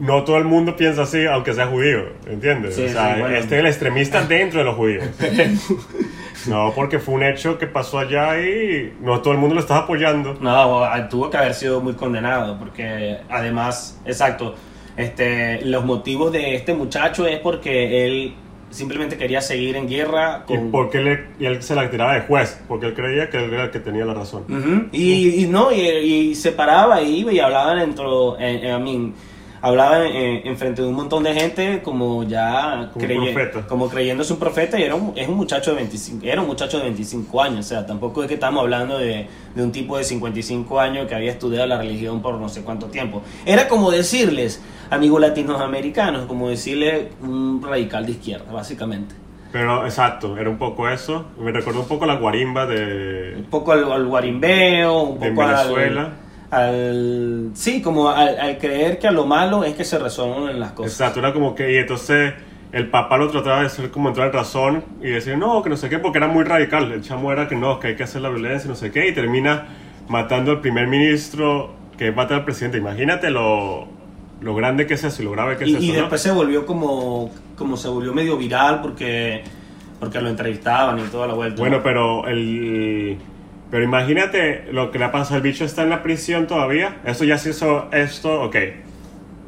No 0.00 0.24
todo 0.24 0.38
el 0.38 0.44
mundo 0.44 0.76
piensa 0.76 1.02
así, 1.02 1.26
aunque 1.26 1.52
sea 1.52 1.66
judío, 1.66 2.04
¿entiendes? 2.26 2.74
Sí, 2.74 2.86
o 2.86 2.88
sea, 2.88 3.14
sí, 3.14 3.20
bueno. 3.20 3.36
este 3.36 3.54
es 3.56 3.60
el 3.60 3.66
extremista 3.66 4.22
dentro 4.28 4.60
de 4.60 4.64
los 4.64 4.74
judíos. 4.74 5.04
No, 6.46 6.72
porque 6.74 6.98
fue 6.98 7.14
un 7.14 7.22
hecho 7.22 7.58
que 7.58 7.66
pasó 7.66 7.98
allá 7.98 8.40
y 8.40 8.94
no 9.00 9.20
todo 9.20 9.34
el 9.34 9.38
mundo 9.38 9.54
lo 9.54 9.60
estaba 9.60 9.80
apoyando. 9.80 10.38
No, 10.40 10.82
tuvo 11.10 11.28
que 11.28 11.36
haber 11.36 11.54
sido 11.54 11.80
muy 11.80 11.92
condenado, 11.92 12.58
porque 12.58 13.18
además, 13.28 14.00
exacto, 14.06 14.54
este, 14.96 15.64
los 15.66 15.84
motivos 15.84 16.32
de 16.32 16.54
este 16.54 16.74
muchacho 16.74 17.26
es 17.26 17.38
porque 17.40 18.06
él 18.06 18.34
simplemente 18.70 19.16
quería 19.16 19.40
seguir 19.40 19.74
en 19.74 19.88
guerra 19.88 20.44
Y 20.48 20.56
porque 20.70 20.98
él, 20.98 21.26
y 21.40 21.44
él 21.44 21.62
se 21.62 21.74
la 21.74 21.90
tiraba 21.90 22.14
de 22.14 22.20
juez, 22.20 22.60
porque 22.68 22.86
él 22.86 22.94
creía 22.94 23.28
que 23.28 23.36
él 23.36 23.52
era 23.52 23.64
el 23.64 23.70
que 23.70 23.80
tenía 23.80 24.04
la 24.04 24.14
razón. 24.14 24.88
Y, 24.92 25.42
y 25.42 25.46
no, 25.46 25.72
y, 25.72 25.80
y 25.80 26.34
se 26.34 26.52
paraba 26.52 27.02
y 27.02 27.18
iba 27.18 27.32
y 27.32 27.40
hablaba 27.40 27.74
dentro, 27.74 28.38
eh, 28.38 28.70
hablaba 29.62 30.06
en, 30.06 30.46
en 30.46 30.56
frente 30.56 30.82
de 30.82 30.88
un 30.88 30.94
montón 30.94 31.22
de 31.22 31.34
gente 31.34 31.82
como 31.82 32.22
ya 32.24 32.90
Como 32.92 33.06
profeta. 33.06 33.66
como 33.66 33.88
creyéndose 33.88 34.32
un 34.32 34.38
profeta 34.38 34.78
y 34.78 34.82
era 34.84 34.94
un, 34.94 35.12
es 35.16 35.28
un 35.28 35.36
muchacho 35.36 35.70
de 35.70 35.76
25, 35.76 36.24
era 36.26 36.40
un 36.40 36.46
muchacho 36.46 36.78
de 36.78 36.84
25 36.84 37.42
años, 37.42 37.66
o 37.66 37.68
sea, 37.68 37.86
tampoco 37.86 38.22
es 38.22 38.28
que 38.28 38.34
estamos 38.34 38.60
hablando 38.62 38.98
de, 38.98 39.26
de 39.54 39.62
un 39.62 39.70
tipo 39.72 39.98
de 39.98 40.04
55 40.04 40.80
años 40.80 41.06
que 41.06 41.14
había 41.14 41.30
estudiado 41.32 41.66
la 41.66 41.78
religión 41.78 42.22
por 42.22 42.36
no 42.38 42.48
sé 42.48 42.62
cuánto 42.62 42.86
tiempo. 42.86 43.22
Era 43.44 43.68
como 43.68 43.90
decirles, 43.90 44.62
amigos 44.90 45.20
latinoamericanos, 45.20 46.26
como 46.26 46.48
decirle 46.48 47.10
un 47.22 47.62
radical 47.62 48.06
de 48.06 48.12
izquierda, 48.12 48.50
básicamente. 48.52 49.14
Pero 49.52 49.84
exacto, 49.84 50.38
era 50.38 50.48
un 50.48 50.58
poco 50.58 50.88
eso. 50.88 51.24
Me 51.38 51.50
recordó 51.50 51.80
un 51.80 51.88
poco 51.88 52.06
la 52.06 52.14
guarimba 52.14 52.66
de, 52.66 53.34
un 53.36 53.44
poco 53.44 53.72
al, 53.72 53.90
al 53.90 54.06
guarimbeo, 54.06 55.02
un 55.02 55.18
de 55.20 55.28
poco 55.30 55.42
al- 55.42 55.54
Venezuela. 55.56 56.00
al 56.02 56.29
sí 57.54 57.80
como 57.82 58.10
al, 58.10 58.38
al 58.38 58.58
creer 58.58 58.98
que 58.98 59.06
a 59.06 59.12
lo 59.12 59.24
malo 59.26 59.62
es 59.64 59.74
que 59.74 59.84
se 59.84 59.98
resuelven 59.98 60.58
las 60.58 60.72
cosas 60.72 60.92
Exacto, 60.92 61.20
era 61.20 61.32
como 61.32 61.54
que, 61.54 61.72
y 61.72 61.76
entonces 61.76 62.34
el 62.72 62.88
papá 62.88 63.18
lo 63.18 63.28
trataba 63.28 63.60
de 63.60 63.66
hacer 63.66 63.90
como 63.90 64.08
entrar 64.08 64.28
en 64.28 64.32
razón 64.32 64.84
y 65.00 65.08
decir, 65.10 65.36
no, 65.36 65.62
que 65.62 65.70
no 65.70 65.76
sé 65.76 65.88
qué, 65.88 65.98
porque 65.98 66.18
era 66.18 66.28
muy 66.28 66.44
radical. 66.44 66.92
El 66.92 67.02
chamo 67.02 67.32
era 67.32 67.48
que 67.48 67.56
no, 67.56 67.80
que 67.80 67.88
hay 67.88 67.96
que 67.96 68.04
hacer 68.04 68.22
la 68.22 68.28
violencia, 68.28 68.68
no 68.68 68.76
sé 68.76 68.92
qué, 68.92 69.08
y 69.08 69.12
termina 69.12 69.66
matando 70.08 70.52
al 70.52 70.60
primer 70.60 70.86
ministro 70.86 71.72
que 71.98 72.12
mata 72.12 72.36
al 72.36 72.44
presidente. 72.44 72.78
Imagínate 72.78 73.30
lo, 73.30 73.86
lo 74.40 74.54
grande 74.54 74.86
que 74.86 74.94
es 74.94 75.04
eso 75.04 75.22
y 75.22 75.24
lo 75.24 75.32
grave 75.32 75.56
que 75.56 75.64
es 75.64 75.70
y, 75.70 75.74
eso. 75.74 75.82
y 75.82 75.88
¿no? 75.88 75.94
después 75.94 76.20
se 76.20 76.30
volvió 76.30 76.64
como 76.64 77.30
como 77.56 77.76
se 77.76 77.88
volvió 77.88 78.12
medio 78.14 78.36
viral 78.38 78.80
porque 78.80 79.42
porque 79.98 80.20
lo 80.20 80.30
entrevistaban 80.30 80.98
y 80.98 81.02
toda 81.02 81.26
la 81.26 81.34
vuelta 81.34 81.60
Bueno, 81.60 81.78
¿no? 81.78 81.82
pero 81.82 82.26
el. 82.26 83.18
Pero 83.70 83.84
imagínate 83.84 84.64
lo 84.72 84.90
que 84.90 84.98
le 84.98 85.04
ha 85.06 85.12
pasado. 85.12 85.36
El 85.36 85.42
bicho 85.42 85.64
está 85.64 85.82
en 85.82 85.90
la 85.90 86.02
prisión 86.02 86.46
todavía. 86.46 86.96
Eso 87.04 87.24
ya 87.24 87.38
se 87.38 87.50
hizo 87.50 87.88
esto, 87.92 88.42
ok. 88.42 88.56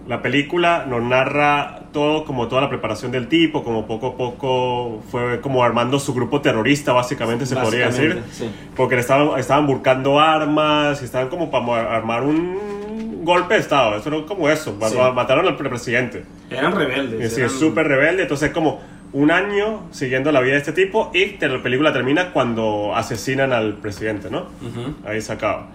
La 0.08 0.20
película 0.22 0.84
nos 0.88 1.02
narra 1.02 1.80
todo, 1.92 2.24
como 2.24 2.48
toda 2.48 2.62
la 2.62 2.68
preparación 2.68 3.12
del 3.12 3.28
tipo, 3.28 3.62
como 3.62 3.86
poco 3.86 4.08
a 4.08 4.16
poco 4.16 5.02
fue 5.10 5.40
como 5.40 5.62
armando 5.62 5.98
su 6.00 6.12
grupo 6.14 6.40
terrorista, 6.40 6.92
básicamente 6.92 7.46
se 7.46 7.54
podría 7.56 7.86
decir. 7.86 8.16
Básicamente, 8.16 8.34
sí. 8.34 8.50
Porque 8.74 8.94
le 8.96 9.00
estaban, 9.02 9.38
estaban 9.38 9.66
buscando 9.66 10.18
armas 10.18 11.00
y 11.02 11.04
estaban 11.04 11.28
como 11.28 11.50
para 11.50 11.94
armar 11.94 12.22
un 12.24 13.22
golpe 13.24 13.54
de 13.54 13.60
Estado. 13.60 13.96
Eso 13.96 14.08
era 14.08 14.26
como 14.26 14.48
eso. 14.48 14.76
Sí. 14.88 14.96
Mataron 15.14 15.46
al 15.46 15.56
presidente. 15.56 16.24
eran 16.50 16.74
rebeldes 16.74 17.32
Sí, 17.34 17.40
eran- 17.40 17.50
súper 17.50 17.86
rebelde. 17.86 18.22
Entonces, 18.22 18.50
como 18.50 18.80
un 19.12 19.30
año 19.30 19.82
siguiendo 19.90 20.32
la 20.32 20.40
vida 20.40 20.52
de 20.52 20.58
este 20.58 20.72
tipo 20.72 21.10
y 21.12 21.36
la 21.38 21.62
película 21.62 21.92
termina 21.92 22.32
cuando 22.32 22.94
asesinan 22.94 23.52
al 23.52 23.74
presidente, 23.74 24.30
¿no? 24.30 24.46
Ujú. 24.62 24.94
Ahí 25.06 25.20
se 25.20 25.32
acaba. 25.32 25.68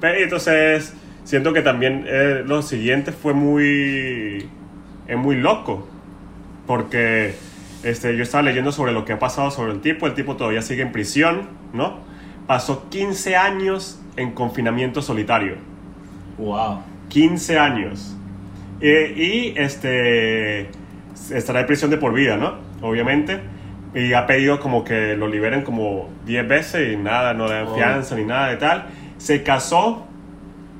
Pero 0.00 0.18
entonces, 0.18 0.94
siento 1.24 1.52
que 1.52 1.62
también 1.62 2.04
eh, 2.08 2.42
lo 2.44 2.62
siguiente 2.62 3.12
fue 3.12 3.32
muy. 3.32 4.48
Es 5.06 5.16
muy 5.16 5.36
loco. 5.36 5.88
Porque 6.66 7.34
este, 7.82 8.16
yo 8.16 8.22
estaba 8.22 8.42
leyendo 8.42 8.72
sobre 8.72 8.92
lo 8.92 9.04
que 9.04 9.12
ha 9.12 9.18
pasado 9.18 9.50
sobre 9.50 9.72
el 9.72 9.80
tipo. 9.80 10.06
El 10.06 10.14
tipo 10.14 10.36
todavía 10.36 10.62
sigue 10.62 10.82
en 10.82 10.92
prisión, 10.92 11.48
¿no? 11.72 11.98
Pasó 12.46 12.88
15 12.90 13.36
años 13.36 14.00
en 14.16 14.32
confinamiento 14.32 15.02
solitario. 15.02 15.56
wow 16.38 16.82
15 17.08 17.58
años. 17.58 18.16
Eh, 18.80 19.14
y 19.16 19.60
este 19.60 20.70
estará 21.34 21.60
en 21.60 21.66
prisión 21.66 21.90
de 21.90 21.98
por 21.98 22.14
vida, 22.14 22.36
¿no? 22.36 22.69
Obviamente. 22.80 23.40
Y 23.94 24.12
ha 24.12 24.26
pedido 24.26 24.60
como 24.60 24.84
que 24.84 25.16
lo 25.16 25.26
liberen 25.26 25.62
como 25.62 26.08
10 26.26 26.46
veces 26.48 26.92
y 26.92 26.96
nada, 26.96 27.34
no 27.34 27.46
le 27.48 27.54
dan 27.54 27.66
Oh. 27.68 27.74
fianza 27.74 28.14
ni 28.14 28.24
nada 28.24 28.48
de 28.48 28.56
tal. 28.56 28.86
Se 29.18 29.42
casó 29.42 30.06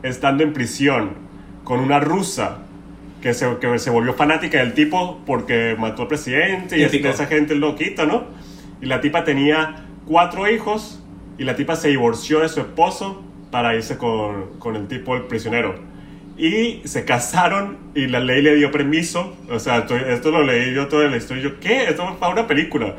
estando 0.02 0.42
en 0.44 0.52
prisión 0.52 1.10
con 1.64 1.80
una 1.80 1.98
rusa 2.00 2.58
que 3.20 3.34
se, 3.34 3.46
que 3.60 3.78
se 3.78 3.90
volvió 3.90 4.14
fanática 4.14 4.58
del 4.58 4.72
tipo 4.74 5.20
porque 5.26 5.76
mató 5.78 6.02
al 6.02 6.08
presidente 6.08 6.78
y 6.78 6.82
es 6.82 6.90
Típico. 6.90 7.10
esa 7.10 7.26
gente 7.26 7.54
loquita, 7.54 8.06
¿no? 8.06 8.24
Y 8.80 8.86
la 8.86 9.00
tipa 9.00 9.24
tenía 9.24 9.84
cuatro 10.06 10.48
hijos 10.48 11.02
y 11.36 11.44
la 11.44 11.54
tipa 11.56 11.76
se 11.76 11.88
divorció 11.88 12.40
de 12.40 12.48
su 12.48 12.60
esposo 12.60 13.22
para 13.50 13.74
irse 13.74 13.98
con, 13.98 14.58
con 14.58 14.76
el 14.76 14.86
tipo, 14.86 15.16
el 15.16 15.22
prisionero. 15.24 15.74
Y 16.40 16.81
se 16.88 17.05
casaron 17.05 17.76
y 17.94 18.07
la 18.07 18.18
ley 18.18 18.40
le 18.40 18.55
dio 18.55 18.70
permiso. 18.70 19.37
O 19.50 19.59
sea, 19.59 19.85
esto 20.09 20.31
lo 20.31 20.42
leí 20.42 20.72
yo 20.72 20.88
todo 20.88 21.05
en 21.05 21.11
la 21.11 21.18
historia. 21.18 21.42
y 21.42 21.44
Yo, 21.44 21.61
¿qué? 21.61 21.85
Esto 21.85 22.09
es 22.09 22.16
para 22.16 22.33
una 22.33 22.46
película. 22.46 22.94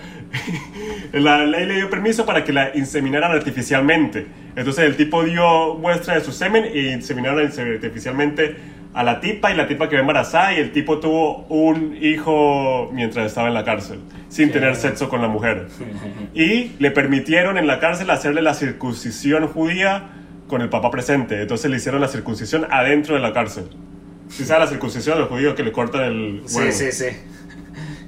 la 1.12 1.44
ley 1.48 1.66
le 1.66 1.78
dio 1.78 1.90
permiso 1.90 2.24
para 2.24 2.44
que 2.44 2.54
la 2.54 2.70
inseminaran 2.76 3.32
artificialmente. 3.32 4.28
Entonces 4.56 4.86
el 4.86 4.96
tipo 4.96 5.24
dio 5.24 5.74
muestra 5.74 6.14
de 6.14 6.22
su 6.22 6.32
semen 6.32 6.66
y 6.72 6.90
inseminaron 6.90 7.40
artificialmente 7.40 8.58
a 8.94 9.04
la 9.04 9.20
tipa 9.20 9.52
y 9.52 9.56
la 9.56 9.68
tipa 9.68 9.90
quedó 9.90 10.02
embarazada 10.02 10.54
y 10.54 10.58
el 10.58 10.72
tipo 10.72 11.00
tuvo 11.00 11.46
un 11.48 11.98
hijo 12.00 12.92
mientras 12.94 13.26
estaba 13.26 13.48
en 13.48 13.56
la 13.56 13.64
cárcel, 13.64 14.02
sin 14.30 14.50
Qué 14.50 14.56
tener 14.56 14.76
sexo 14.76 15.10
con 15.10 15.20
la 15.20 15.28
mujer. 15.28 15.68
Y 16.36 16.74
le 16.78 16.92
permitieron 16.92 17.58
en 17.58 17.66
la 17.66 17.80
cárcel 17.80 18.12
hacerle 18.12 18.44
la 18.44 18.54
circuncisión 18.54 19.48
judía 19.48 20.10
con 20.52 20.62
el 20.62 20.70
papá 20.70 20.92
presente. 20.92 21.42
Entonces 21.42 21.72
le 21.72 21.78
hicieron 21.78 22.00
la 22.02 22.08
circuncisión 22.10 22.68
adentro 22.70 23.16
de 23.16 23.22
la 23.22 23.34
cárcel. 23.34 23.66
Si 24.30 24.44
sabes 24.46 24.66
la 24.66 24.68
circuncisión 24.70 25.16
de 25.16 25.22
los 25.22 25.30
judíos 25.30 25.56
que 25.56 25.64
le 25.64 25.72
cortan 25.72 26.04
el 26.04 26.42
sí 26.46 26.72
sí 26.72 26.92
sí 26.92 27.06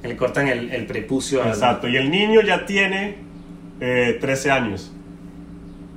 le 0.03 0.15
cortan 0.17 0.47
el, 0.49 0.69
el 0.71 0.86
prepucio 0.86 1.41
al- 1.41 1.49
Exacto. 1.49 1.88
Y 1.88 1.95
el 1.97 2.12
niño 2.12 2.41
ya 2.41 2.65
tiene 2.65 3.15
eh, 3.79 4.17
13 4.21 4.51
años. 4.51 4.91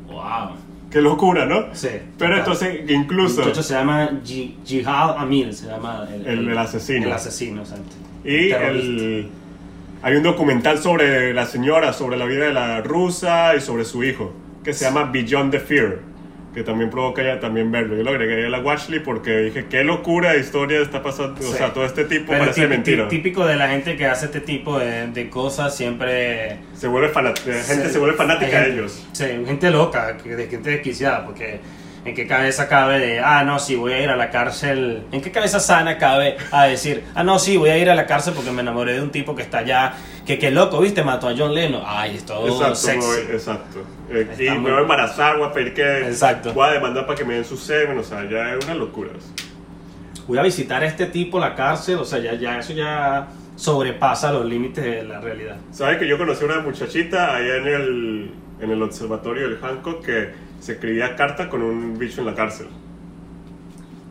wow 0.07 0.51
Qué 0.91 1.01
locura, 1.01 1.45
¿no? 1.47 1.67
sí 1.75 1.89
Pero 2.17 2.37
total. 2.37 2.39
entonces, 2.39 2.69
el 2.83 2.91
incluso... 2.93 3.41
muchacho 3.43 3.63
se 3.63 3.75
llama 3.75 4.11
Ji- 4.25 4.55
Jihad 4.65 5.19
Amir 5.19 5.53
se 5.53 5.67
llama 5.67 6.07
El- 6.25 6.49
el 6.49 6.57
asesino. 6.59 7.07
el 7.09 7.13
asesino 7.13 7.63
exacto 7.63 7.97
Y 8.25 8.51
el, 8.53 9.29
hay 10.03 10.15
un 10.15 10.23
documental 10.23 10.79
sobre 10.79 11.35
la 11.35 11.45
señora, 11.47 11.93
sobre 11.93 12.17
la 12.17 12.25
vida 12.27 12.45
de 12.47 12.53
la 12.53 12.81
rusa 12.83 13.57
y 13.57 13.61
sobre 13.61 13.85
su 13.85 14.05
hijo, 14.05 14.33
que 14.63 14.73
se 14.73 14.85
llama 14.85 15.05
Beyond 15.13 15.51
the 15.51 15.59
Fear, 15.61 15.99
que 16.57 16.63
también 16.63 16.89
provoca 16.89 17.23
ya 17.23 17.39
también 17.39 17.71
verlo. 17.71 17.95
Yo 17.97 18.03
lo 18.03 18.11
agregué 18.13 18.47
a 18.47 18.49
la 18.49 18.61
watchlist 18.61 19.05
porque 19.05 19.37
dije, 19.41 19.67
qué 19.69 19.85
locura 19.85 20.33
de 20.33 20.41
historia 20.41 20.81
está 20.81 21.03
pasando. 21.03 21.39
O 21.39 21.53
sea, 21.53 21.75
todo 21.75 21.85
este 21.85 22.07
tipo 22.07 22.29
Pero 22.29 22.39
parece 22.45 22.67
mentira. 22.67 23.09
típico 23.09 23.45
de 23.45 23.57
la 23.57 23.69
gente 23.69 23.95
que 23.95 24.07
hace 24.07 24.25
este 24.25 24.41
tipo 24.41 24.79
de, 24.79 25.09
de 25.09 25.29
cosas 25.29 25.77
siempre 25.77 26.57
Se 26.75 26.89
vuelve 26.89 27.11
la 27.15 27.35
gente 27.37 27.91
se 27.91 27.99
vuelve 27.99 28.17
fanática 28.17 28.63
de 28.63 28.73
ellos. 28.73 29.07
Sí, 29.13 29.27
gente 29.47 29.71
loca, 29.71 30.17
que- 30.17 30.35
de 30.35 30.47
gente 30.49 30.71
desquiciada, 30.71 31.27
porque 31.27 31.61
en 32.07 32.15
qué 32.15 32.27
cabeza 32.27 32.69
cabe 32.69 32.99
de, 33.01 33.21
ah, 33.21 33.43
no, 33.45 33.59
sí, 33.59 33.75
voy 33.77 33.93
a 33.93 34.01
ir 34.03 34.09
a 34.09 34.17
la 34.17 34.31
cárcel. 34.31 35.03
¿En 35.13 35.21
qué 35.21 35.31
cabeza 35.33 35.59
sana 35.61 35.99
cabe 35.99 36.37
a 36.53 36.65
decir, 36.67 37.03
ah, 37.15 37.25
no, 37.25 37.39
sí, 37.39 37.57
voy 37.57 37.71
a 37.71 37.79
ir 37.79 37.91
a 37.91 37.95
la 37.95 38.07
cárcel 38.07 38.33
porque 38.35 38.51
me 38.53 38.63
enamoré 38.63 38.95
de 38.95 39.03
un 39.03 39.11
tipo 39.11 39.35
que 39.35 39.43
está 39.43 39.59
allá, 39.59 39.95
que 40.25 40.39
qué 40.39 40.51
loco, 40.51 40.81
viste, 40.81 41.03
mató 41.03 41.29
a 41.29 41.35
John 41.37 41.55
Lennon. 41.55 41.83
Ay, 41.85 42.17
es 42.17 42.25
todo 42.25 42.47
Exacto, 42.47 42.75
sexy. 42.77 43.07
voy- 43.07 43.35
exacto. 43.35 43.85
Eh, 44.11 44.29
y 44.39 44.43
me 44.43 44.59
muy- 44.59 44.71
voy 44.71 44.79
a 44.79 44.83
embarazar, 44.83 45.37
voy 45.39 45.49
a 45.49 45.53
pedir 45.53 45.75
que 45.75 45.99
Exacto. 46.09 46.53
voy 46.53 46.69
a 46.69 46.73
demandar 46.73 47.07
para 47.07 47.19
que 47.19 47.25
me 47.25 47.35
den 47.35 47.45
su 47.45 47.57
semen, 47.57 47.99
o 47.99 48.03
sea, 48.05 48.29
ya 48.31 48.55
es 48.55 48.65
una 48.65 48.75
locura. 48.75 49.11
voy 50.29 50.39
a 50.39 50.43
visitar 50.43 50.83
a 50.83 50.87
este 50.87 51.07
tipo 51.07 51.39
la 51.39 51.55
cárcel, 51.55 51.97
o 51.99 52.05
sea, 52.05 52.19
ya, 52.19 52.35
ya 52.35 52.59
eso 52.59 52.73
ya 52.73 53.29
sobrepasa 53.55 54.33
los 54.33 54.45
límites 54.45 54.83
de 54.85 55.03
la 55.05 55.21
realidad. 55.21 55.57
¿Sabes 55.71 55.99
que 55.99 56.09
yo 56.09 56.19
conocí 56.19 56.43
a 56.43 56.47
una 56.47 56.61
muchachita 56.61 57.35
allá 57.37 57.57
en 57.59 57.67
el, 57.67 58.31
en 58.61 58.71
el 58.71 58.83
observatorio 58.83 59.49
del 59.49 59.59
Hancock 59.59 60.05
que 60.05 60.31
se 60.61 60.73
escribía 60.73 61.17
carta 61.17 61.49
con 61.49 61.63
un 61.63 61.99
bicho 61.99 62.21
en 62.21 62.27
la 62.27 62.35
cárcel? 62.35 62.67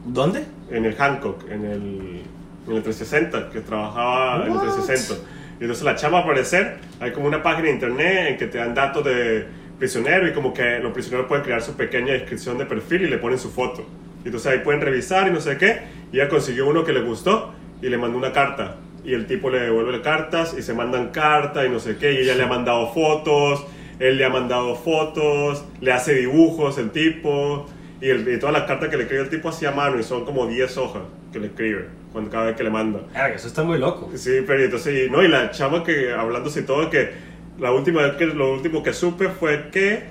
¿Dónde? 0.06 0.46
En 0.70 0.86
el 0.86 0.96
Hancock, 0.96 1.50
en 1.50 1.66
el, 1.66 2.22
en 2.68 2.76
el 2.76 2.84
360, 2.84 3.50
que 3.50 3.62
trabajaba 3.62 4.46
en 4.46 4.52
el 4.52 4.58
What? 4.58 4.64
360. 4.76 5.30
Y 5.60 5.64
entonces 5.64 5.86
la 5.86 5.96
chama 5.96 6.20
al 6.20 6.26
parecer, 6.26 6.78
hay 7.00 7.12
como 7.12 7.28
una 7.28 7.42
página 7.42 7.68
de 7.68 7.74
internet 7.74 8.28
en 8.30 8.38
que 8.38 8.48
te 8.48 8.58
dan 8.58 8.74
datos 8.74 9.04
de 9.06 9.46
prisionero 9.78 10.28
y 10.28 10.34
como 10.34 10.54
que 10.54 10.80
los 10.80 10.94
prisioneros 10.94 11.28
pueden 11.28 11.44
crear 11.44 11.62
su 11.62 11.76
pequeña 11.76 12.14
descripción 12.14 12.58
de 12.58 12.66
perfil 12.66 13.04
y 13.04 13.08
le 13.08 13.18
ponen 13.18 13.40
su 13.40 13.50
foto. 13.52 13.86
Y 14.24 14.28
entonces 14.28 14.52
ahí 14.52 14.60
pueden 14.60 14.82
revisar 14.82 15.28
y 15.28 15.32
no 15.32 15.40
sé 15.40 15.58
qué. 15.58 15.84
Y 16.12 16.18
ella 16.18 16.30
consiguió 16.30 16.68
uno 16.68 16.84
que 16.84 16.94
le 16.94 17.02
gustó 17.02 17.54
y 17.82 17.90
le 17.90 17.98
mandó 17.98 18.18
una 18.18 18.32
carta. 18.32 18.78
Y 19.04 19.14
el 19.14 19.28
tipo 19.28 19.50
le 19.50 19.60
devuelve 19.60 20.02
cartas 20.02 20.56
y 20.58 20.62
se 20.62 20.74
mandan 20.74 21.10
cartas 21.10 21.66
y 21.66 21.70
no 21.70 21.80
sé 21.80 21.98
qué. 21.98 22.14
Y 22.14 22.18
ella 22.18 22.36
le 22.36 22.44
ha 22.44 22.48
mandado 22.48 22.92
fotos, 22.92 23.66
él 24.00 24.18
le 24.18 24.26
ha 24.26 24.30
mandado 24.30 24.76
fotos, 24.76 25.66
le 25.82 25.92
hace 25.92 26.14
dibujos 26.14 26.78
el 26.78 26.92
tipo. 26.92 27.66
Y, 28.02 28.10
el, 28.10 28.28
y 28.28 28.40
todas 28.40 28.54
las 28.54 28.64
cartas 28.64 28.90
que 28.90 28.98
le 28.98 29.04
escribe 29.04 29.24
el 29.24 29.30
tipo 29.30 29.50
hacía 29.50 29.72
mano 29.72 29.98
y 30.00 30.04
son 30.04 30.26
como 30.26 30.48
10 30.48 30.78
hojas 30.78 31.04
que 31.32 31.40
le 31.40 31.48
escribe 31.48 31.88
cuando, 32.12 32.30
cada 32.30 32.46
vez 32.46 32.56
que 32.56 32.64
le 32.64 32.70
manda. 32.70 33.00
Eso 33.34 33.48
está 33.48 33.64
muy 33.64 33.78
loco. 33.78 34.12
Sí, 34.16 34.44
pero 34.46 34.64
entonces, 34.64 35.08
y, 35.08 35.12
no, 35.12 35.24
y 35.24 35.28
la 35.28 35.52
chama 35.52 35.84
que 35.84 36.12
hablándose 36.12 36.62
y 36.62 36.64
todo, 36.64 36.90
que 36.90 37.12
la 37.58 37.72
última 37.72 38.02
vez 38.02 38.14
que 38.16 38.26
lo 38.26 38.54
último 38.54 38.84
que 38.84 38.94
supe 38.94 39.30
fue 39.30 39.70
que 39.72 40.04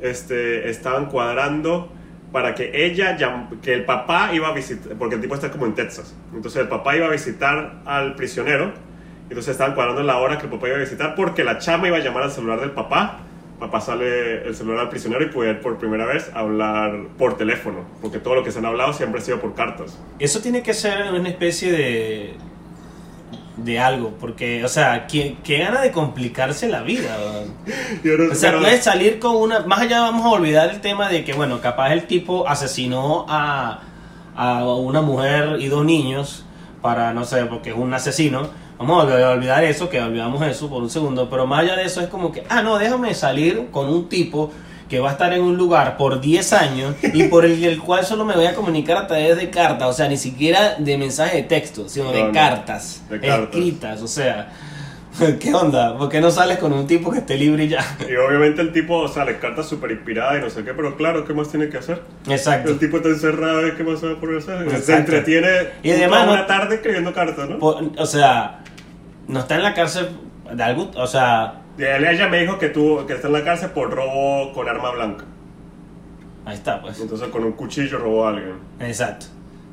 este, 0.00 0.68
estaban 0.68 1.06
cuadrando 1.06 1.92
para 2.32 2.54
que 2.54 2.84
ella, 2.86 3.16
que 3.62 3.72
el 3.72 3.84
papá 3.84 4.30
iba 4.34 4.48
a 4.48 4.52
visitar, 4.52 4.96
porque 4.98 5.14
el 5.14 5.20
tipo 5.20 5.34
está 5.34 5.50
como 5.50 5.64
en 5.64 5.74
Texas, 5.74 6.14
entonces 6.34 6.60
el 6.60 6.68
papá 6.68 6.94
iba 6.96 7.06
a 7.06 7.10
visitar 7.10 7.80
al 7.86 8.16
prisionero, 8.16 8.72
entonces 9.24 9.52
estaban 9.52 9.74
cuadrando 9.74 10.02
la 10.02 10.18
hora 10.18 10.38
que 10.38 10.44
el 10.44 10.50
papá 10.50 10.68
iba 10.68 10.76
a 10.76 10.80
visitar 10.80 11.14
porque 11.14 11.42
la 11.42 11.58
chama 11.58 11.88
iba 11.88 11.96
a 11.96 12.00
llamar 12.00 12.24
al 12.24 12.30
celular 12.30 12.60
del 12.60 12.72
papá 12.72 13.20
para 13.58 13.70
pasarle 13.72 14.46
el 14.46 14.54
celular 14.54 14.80
al 14.82 14.88
prisionero 14.88 15.24
y 15.24 15.28
poder 15.30 15.60
por 15.60 15.78
primera 15.78 16.06
vez 16.06 16.30
hablar 16.34 16.96
por 17.18 17.36
teléfono, 17.36 17.78
porque 18.00 18.18
todo 18.18 18.36
lo 18.36 18.44
que 18.44 18.52
se 18.52 18.58
han 18.60 18.66
hablado 18.66 18.92
siempre 18.92 19.20
ha 19.20 19.24
sido 19.24 19.40
por 19.40 19.54
cartas. 19.54 19.98
Eso 20.18 20.40
tiene 20.40 20.62
que 20.62 20.74
ser 20.74 21.12
una 21.12 21.28
especie 21.28 21.72
de. 21.72 22.34
de 23.56 23.78
algo, 23.80 24.14
porque, 24.20 24.64
o 24.64 24.68
sea, 24.68 25.08
¿qué, 25.08 25.36
qué 25.42 25.58
gana 25.58 25.80
de 25.80 25.90
complicarse 25.90 26.68
la 26.68 26.82
vida? 26.82 27.16
ahora- 27.16 28.30
O 28.32 28.34
sea, 28.36 28.50
pero- 28.50 28.62
puedes 28.62 28.84
salir 28.84 29.18
con 29.18 29.34
una. 29.36 29.60
Más 29.60 29.80
allá, 29.80 30.00
vamos 30.02 30.24
a 30.24 30.28
olvidar 30.30 30.70
el 30.70 30.80
tema 30.80 31.08
de 31.08 31.24
que, 31.24 31.32
bueno, 31.32 31.60
capaz 31.60 31.92
el 31.92 32.06
tipo 32.06 32.46
asesinó 32.48 33.26
a, 33.28 33.80
a 34.36 34.64
una 34.64 35.02
mujer 35.02 35.56
y 35.58 35.66
dos 35.66 35.84
niños 35.84 36.44
para, 36.80 37.12
no 37.12 37.24
sé, 37.24 37.44
porque 37.46 37.70
es 37.70 37.76
un 37.76 37.92
asesino. 37.92 38.48
Vamos 38.78 39.10
a 39.12 39.30
olvidar- 39.32 39.64
eso, 39.64 39.88
que 39.88 40.00
olvidamos 40.00 40.40
eso 40.46 40.68
por 40.70 40.82
un 40.82 40.90
segundo. 40.90 41.28
Pero 41.28 41.46
más 41.46 41.60
allá 41.60 41.76
de 41.76 41.84
eso, 41.84 42.00
es 42.00 42.06
como 42.08 42.30
que, 42.32 42.44
ah, 42.48 42.62
no, 42.62 42.78
déjame 42.78 43.12
salir 43.14 43.66
con 43.72 43.88
un 43.88 44.08
tipo 44.08 44.52
que 44.88 45.00
va 45.00 45.10
a 45.10 45.12
estar 45.12 45.32
en 45.34 45.42
un 45.42 45.56
lugar 45.56 45.96
por 45.98 46.20
10 46.20 46.52
años 46.54 46.94
y 47.02 47.24
por 47.24 47.44
el, 47.44 47.62
el 47.62 47.78
cual 47.78 48.06
solo 48.06 48.24
me 48.24 48.34
voy 48.34 48.46
a 48.46 48.54
comunicar 48.54 48.96
a 48.96 49.06
través 49.06 49.36
de 49.36 49.50
cartas. 49.50 49.88
O 49.88 49.92
sea, 49.92 50.08
ni 50.08 50.16
siquiera 50.16 50.76
de 50.78 50.96
mensaje 50.96 51.36
de 51.38 51.42
texto, 51.42 51.88
sino 51.88 52.06
No, 52.06 52.12
de 52.12 52.30
cartas. 52.32 53.02
de 53.10 53.20
cartas. 53.20 53.42
Escritas, 53.54 54.00
o 54.02 54.08
sea. 54.08 54.52
¿Qué 55.40 55.52
onda? 55.52 55.98
¿Por 55.98 56.08
qué 56.08 56.20
no 56.20 56.30
sales 56.30 56.58
con 56.58 56.72
un 56.72 56.86
tipo 56.86 57.10
que 57.10 57.18
esté 57.18 57.36
libre 57.36 57.64
y 57.64 57.68
ya? 57.68 57.84
Y 58.08 58.14
obviamente 58.14 58.62
el 58.62 58.72
tipo, 58.72 58.98
o 58.98 59.08
sea, 59.08 59.24
le 59.24 59.38
carta 59.38 59.64
súper 59.64 59.90
inspirada 59.90 60.38
y 60.38 60.40
no 60.40 60.48
sé 60.48 60.62
qué, 60.62 60.72
pero 60.74 60.96
claro, 60.96 61.24
¿qué 61.26 61.34
más 61.34 61.48
tiene 61.48 61.68
que 61.68 61.78
hacer? 61.78 62.00
Exacto. 62.28 62.70
El 62.70 62.78
tipo 62.78 62.98
está 62.98 63.08
encerrado 63.08 63.62
¿qué 63.76 63.82
más 63.82 64.02
va 64.04 64.10
a 64.10 64.38
hacer? 64.38 64.70
Se 64.70 64.76
Exacto. 64.76 64.92
entretiene 65.16 65.48
Y 65.82 65.90
además 65.90 66.24
no- 66.26 66.32
una 66.34 66.46
tarde 66.46 66.76
escribiendo 66.76 67.12
cartas, 67.12 67.48
¿no? 67.48 67.56
O 67.58 68.06
sea, 68.06 68.60
no 69.28 69.40
está 69.40 69.56
en 69.56 69.62
la 69.62 69.74
cárcel 69.74 70.08
de 70.52 70.62
algo, 70.62 70.90
o 70.96 71.06
sea, 71.06 71.62
ella 71.78 72.28
me 72.28 72.40
dijo 72.40 72.58
que, 72.58 72.68
tuvo, 72.70 73.06
que 73.06 73.12
está 73.12 73.28
en 73.28 73.34
la 73.34 73.44
cárcel 73.44 73.70
por 73.70 73.90
robo 73.94 74.52
con 74.52 74.68
arma 74.68 74.90
blanca. 74.90 75.24
ahí 76.44 76.54
está, 76.54 76.80
pues. 76.82 77.00
Entonces 77.00 77.28
con 77.28 77.44
un 77.44 77.52
cuchillo 77.52 77.98
robó 77.98 78.26
a 78.26 78.30
alguien. 78.30 78.54
Exacto. 78.80 79.26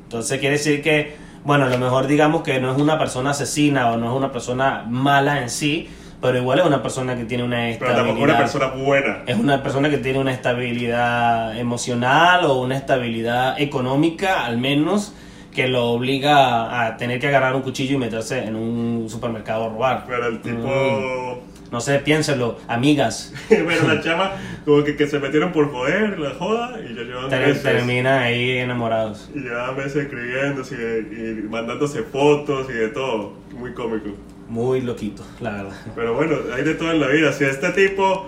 Entonces 0.04 0.38
quiere 0.38 0.56
decir 0.56 0.82
que, 0.82 1.16
bueno, 1.44 1.64
a 1.64 1.68
lo 1.68 1.78
mejor 1.78 2.06
digamos 2.06 2.42
que 2.42 2.60
no 2.60 2.72
es 2.72 2.80
una 2.80 2.98
persona 2.98 3.30
asesina 3.30 3.90
o 3.90 3.96
no 3.96 4.10
es 4.12 4.16
una 4.16 4.30
persona 4.30 4.84
mala 4.88 5.42
en 5.42 5.50
sí, 5.50 5.88
pero 6.20 6.38
igual 6.38 6.60
es 6.60 6.66
una 6.66 6.82
persona 6.82 7.16
que 7.16 7.24
tiene 7.24 7.42
una 7.44 7.56
Pero 7.56 7.70
estabilidad. 7.72 8.04
tampoco 8.04 8.24
una 8.24 8.38
persona 8.38 8.66
buena. 8.68 9.22
Es 9.26 9.36
una 9.38 9.62
persona 9.62 9.90
que 9.90 9.98
tiene 9.98 10.18
una 10.18 10.32
estabilidad 10.32 11.58
emocional 11.58 12.44
o 12.44 12.60
una 12.60 12.76
estabilidad 12.76 13.60
económica, 13.60 14.44
al 14.46 14.58
menos, 14.58 15.12
que 15.56 15.66
lo 15.66 15.86
obliga 15.86 16.86
a 16.86 16.96
tener 16.96 17.18
que 17.18 17.26
agarrar 17.26 17.56
un 17.56 17.62
cuchillo 17.62 17.96
y 17.96 17.98
meterse 17.98 18.44
en 18.44 18.54
un 18.54 19.08
supermercado 19.10 19.64
a 19.64 19.68
robar. 19.70 20.04
Pero 20.06 20.26
el 20.28 20.40
tipo... 20.40 21.42
No 21.72 21.80
sé, 21.80 21.98
piénselo, 21.98 22.58
amigas. 22.68 23.34
bueno, 23.48 23.92
la 23.92 24.00
chama, 24.00 24.30
como 24.64 24.84
que, 24.84 24.94
que 24.94 25.08
se 25.08 25.18
metieron 25.18 25.50
por 25.50 25.72
joder, 25.72 26.16
la 26.16 26.30
joda, 26.34 26.78
y 26.80 26.94
ya 26.94 27.02
llevan 27.02 27.28
Ter- 27.28 27.48
meses. 27.48 27.62
terminan 27.64 28.22
ahí 28.22 28.58
enamorados. 28.58 29.28
Y 29.34 29.40
llevaban 29.40 29.76
meses 29.76 29.96
escribiéndose 30.04 30.76
y, 31.10 31.40
y 31.40 31.48
mandándose 31.48 32.04
fotos 32.04 32.68
y 32.70 32.72
de 32.74 32.88
todo. 32.90 33.32
Muy 33.58 33.72
cómico. 33.74 34.10
Muy 34.48 34.80
loquito, 34.80 35.24
la 35.40 35.50
verdad. 35.50 35.76
Pero 35.96 36.14
bueno, 36.14 36.36
hay 36.54 36.62
de 36.62 36.74
todo 36.74 36.92
en 36.92 37.00
la 37.00 37.08
vida. 37.08 37.32
Si 37.32 37.42
este 37.42 37.70
tipo 37.70 38.26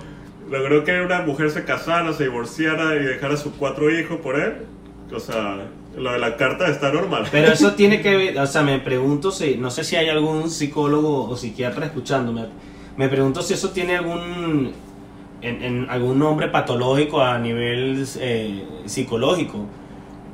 logró 0.51 0.83
que 0.83 1.01
una 1.01 1.21
mujer 1.23 1.51
se 1.53 1.63
casara, 1.65 2.13
se 2.13 2.25
divorciara 2.25 2.97
y 2.97 3.05
dejara 3.05 3.35
a 3.35 3.37
sus 3.37 3.53
cuatro 3.53 3.89
hijos 3.89 4.19
por 4.21 4.37
él, 4.37 4.55
o 5.15 5.21
sea, 5.21 5.59
lo 5.99 6.13
de 6.13 6.19
la 6.19 6.37
carta 6.37 6.69
está 6.69 6.93
normal. 6.93 7.27
Pero 7.31 7.53
eso 7.53 7.73
tiene 7.77 8.01
que 8.01 8.17
ver, 8.17 8.39
o 8.39 8.47
sea, 8.47 8.63
me 8.63 8.79
pregunto 8.79 9.31
si, 9.31 9.57
no 9.57 9.71
sé 9.71 9.85
si 9.85 9.97
hay 9.97 10.09
algún 10.09 10.51
psicólogo 10.51 11.29
o 11.29 11.37
psiquiatra 11.37 11.87
escuchándome. 11.87 12.47
Me 12.97 13.09
pregunto 13.09 13.43
si 13.43 13.55
eso 13.55 13.71
tiene 13.71 13.97
algún, 13.97 14.73
en, 15.41 15.63
en 15.63 15.91
algún 15.91 16.19
nombre 16.19 16.49
patológico 16.49 17.21
a 17.21 17.39
nivel 17.39 18.07
eh, 18.19 18.65
psicológico. 18.87 19.67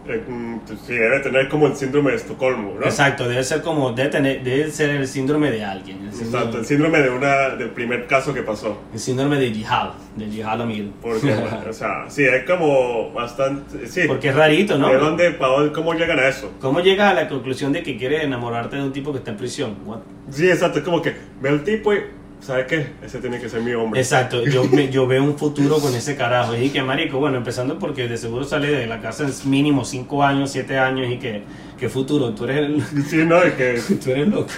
Eh, 0.06 0.22
mm, 0.28 0.60
sí, 0.86 0.94
debe 0.94 1.20
tener 1.20 1.48
como 1.48 1.66
el 1.66 1.76
síndrome 1.76 2.10
de 2.10 2.18
Estocolmo, 2.18 2.74
¿no? 2.78 2.84
Exacto, 2.84 3.26
debe 3.26 3.42
ser 3.42 3.62
como, 3.62 3.92
debe, 3.92 4.10
tener, 4.10 4.42
debe 4.42 4.70
ser 4.70 4.90
el 4.90 5.08
síndrome 5.08 5.50
de 5.50 5.64
alguien. 5.64 6.04
El 6.04 6.12
síndrome, 6.12 6.36
Exacto, 6.36 6.58
el 6.58 6.66
síndrome 6.66 7.00
de 7.00 7.10
una, 7.10 7.48
del 7.56 7.70
primer 7.70 8.06
caso 8.06 8.34
que 8.34 8.42
pasó. 8.42 8.78
el 8.92 8.98
síndrome 8.98 9.38
de 9.38 9.50
Jihad, 9.50 9.90
de 10.16 10.26
Jihad 10.26 10.60
Amil. 10.60 10.92
Porque, 11.00 11.32
o 11.68 11.72
sea, 11.72 12.04
sí, 12.08 12.22
es 12.24 12.44
como 12.44 13.12
bastante. 13.12 13.86
Sí, 13.86 14.02
Porque 14.06 14.28
es 14.28 14.34
rarito, 14.34 14.76
¿no? 14.76 14.88
¿De 14.88 14.98
dónde, 14.98 15.38
cómo 15.72 15.94
llegan 15.94 16.18
a 16.18 16.28
eso? 16.28 16.52
¿Cómo 16.60 16.80
llegas 16.80 17.12
a 17.12 17.14
la 17.14 17.28
conclusión 17.28 17.72
de 17.72 17.82
que 17.82 17.96
quieres 17.96 18.24
enamorarte 18.24 18.76
de 18.76 18.82
un 18.82 18.92
tipo 18.92 19.10
que 19.12 19.18
está 19.18 19.30
en 19.30 19.36
prisión? 19.38 19.76
What? 19.86 20.00
Sí, 20.30 20.48
exacto, 20.50 20.80
es 20.80 20.84
como 20.84 21.00
que 21.00 21.14
ve 21.40 21.48
al 21.48 21.64
tipo 21.64 21.94
y. 21.94 22.00
¿Sabes 22.44 22.66
qué? 22.66 22.86
Ese 23.02 23.20
tiene 23.20 23.40
que 23.40 23.48
ser 23.48 23.62
mi 23.62 23.72
hombre. 23.72 24.00
Exacto, 24.00 24.44
yo, 24.44 24.64
me- 24.72 24.90
yo 24.90 25.06
veo 25.06 25.22
un 25.24 25.38
futuro 25.38 25.78
con 25.78 25.94
ese 25.94 26.14
carajo. 26.14 26.54
Y 26.56 26.68
que, 26.70 26.82
marico, 26.82 27.18
bueno, 27.18 27.38
empezando 27.38 27.78
porque 27.78 28.06
de 28.06 28.16
seguro 28.18 28.44
sale 28.44 28.68
de 28.70 28.86
la 28.86 29.00
cárcel 29.00 29.28
mínimo 29.46 29.84
5 29.84 30.22
años, 30.22 30.50
7 30.52 30.78
años. 30.78 31.10
Y 31.10 31.18
que, 31.18 31.42
¿qué 31.78 31.88
futuro? 31.88 32.30
Tú 32.34 32.44
eres, 32.44 32.58
el- 32.58 32.82
Sí, 33.08 33.24
no, 33.24 33.42
es 33.42 33.54
que. 33.54 33.80
tú 34.04 34.10
eres 34.10 34.28
loco. 34.28 34.50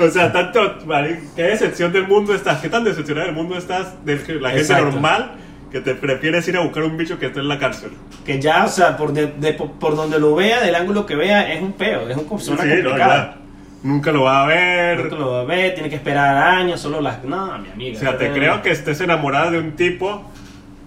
O 0.00 0.08
sea, 0.10 0.30
tanto, 0.32 0.60
vale, 0.86 1.20
¿qué 1.34 1.42
decepción 1.42 1.92
del 1.92 2.06
mundo 2.06 2.34
estás? 2.34 2.60
¿Qué 2.60 2.68
tan 2.68 2.84
decepcionada 2.84 3.26
del 3.26 3.34
mundo 3.34 3.56
estás 3.58 4.04
de 4.04 4.14
la 4.40 4.50
gente 4.50 4.60
Exacto. 4.62 4.84
normal 4.92 5.32
que 5.72 5.80
te 5.80 5.94
prefieres 5.94 6.46
ir 6.48 6.56
a 6.56 6.60
buscar 6.60 6.84
un 6.84 6.96
bicho 6.96 7.18
que 7.18 7.26
esté 7.26 7.40
en 7.40 7.48
la 7.48 7.58
cárcel? 7.58 7.90
Que 8.24 8.40
ya, 8.40 8.64
o 8.64 8.68
sea, 8.68 8.96
por, 8.96 9.12
de- 9.12 9.26
de- 9.38 9.54
por 9.54 9.96
donde 9.96 10.20
lo 10.20 10.34
vea, 10.36 10.60
del 10.60 10.74
ángulo 10.76 11.04
que 11.04 11.16
vea, 11.16 11.52
es 11.52 11.60
un 11.60 11.72
peo, 11.72 12.08
es 12.08 12.16
una 12.16 12.28
persona 12.30 12.62
Sí, 12.62 12.68
no, 12.68 12.90
complicada. 12.90 13.34
ya. 13.36 13.41
Nunca 13.82 14.12
lo 14.12 14.22
va 14.22 14.44
a 14.44 14.46
ver. 14.46 15.00
Nunca 15.00 15.16
lo 15.16 15.30
va 15.32 15.40
a 15.40 15.44
ver, 15.44 15.74
tiene 15.74 15.88
que 15.88 15.96
esperar 15.96 16.36
años, 16.36 16.80
solo 16.80 17.00
las... 17.00 17.24
No, 17.24 17.58
mi 17.58 17.68
amiga. 17.68 17.96
O 17.96 18.00
sea, 18.00 18.16
te 18.16 18.30
creo 18.30 18.62
que 18.62 18.70
estés 18.70 19.00
enamorada 19.00 19.50
de 19.50 19.58
un 19.58 19.72
tipo 19.72 20.30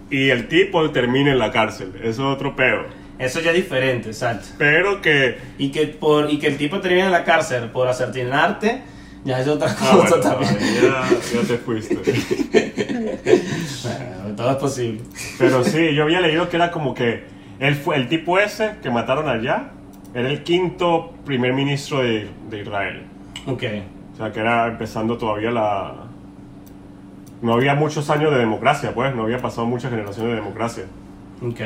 y 0.09 0.29
el 0.29 0.47
tipo 0.47 0.89
termine 0.91 1.31
en 1.31 1.39
la 1.39 1.51
cárcel. 1.51 1.91
Eso 1.97 2.07
es 2.09 2.19
otro 2.19 2.55
peo. 2.55 2.85
Eso 3.17 3.39
ya 3.39 3.51
es 3.51 3.55
diferente, 3.57 4.09
exacto. 4.09 4.47
Pero 4.57 5.01
que. 5.01 5.37
Y 5.57 5.69
que, 5.71 5.87
por, 5.87 6.29
y 6.29 6.37
que 6.37 6.47
el 6.47 6.57
tipo 6.57 6.79
termine 6.79 7.05
en 7.05 7.11
la 7.11 7.23
cárcel 7.23 7.69
por 7.69 7.87
acertinarte, 7.87 8.81
ya 9.23 9.39
es 9.39 9.47
otra 9.47 9.73
cosa 9.73 9.91
Ah, 9.91 9.95
bueno, 9.95 10.17
también. 10.17 10.57
ya, 10.81 11.03
ya 11.33 11.47
te 11.47 11.57
fuiste. 11.57 11.97
Bueno, 13.83 14.35
todo 14.35 14.51
es 14.51 14.57
posible. 14.57 15.01
Pero 15.37 15.63
sí, 15.63 15.93
yo 15.93 16.03
había 16.03 16.19
leído 16.19 16.49
que 16.49 16.55
era 16.55 16.71
como 16.71 16.93
que 16.93 17.23
fue, 17.83 17.95
el 17.95 18.07
tipo 18.07 18.39
ese 18.39 18.75
que 18.81 18.89
mataron 18.89 19.29
allá 19.29 19.71
era 20.15 20.29
el 20.29 20.43
quinto 20.43 21.13
primer 21.25 21.53
ministro 21.53 21.99
de, 21.99 22.29
de 22.49 22.61
Israel. 22.61 23.03
Ok. 23.45 23.63
O 24.13 24.17
sea, 24.17 24.31
que 24.31 24.39
era 24.39 24.67
empezando 24.67 25.17
todavía 25.17 25.51
la... 25.51 25.93
No 27.41 27.53
había 27.53 27.75
muchos 27.75 28.09
años 28.09 28.31
de 28.31 28.39
democracia, 28.39 28.93
pues, 28.95 29.13
no 29.13 29.23
había 29.23 29.39
pasado 29.39 29.67
muchas 29.67 29.91
generaciones 29.91 30.31
de 30.31 30.35
democracia. 30.37 30.85
Ok. 31.43 31.59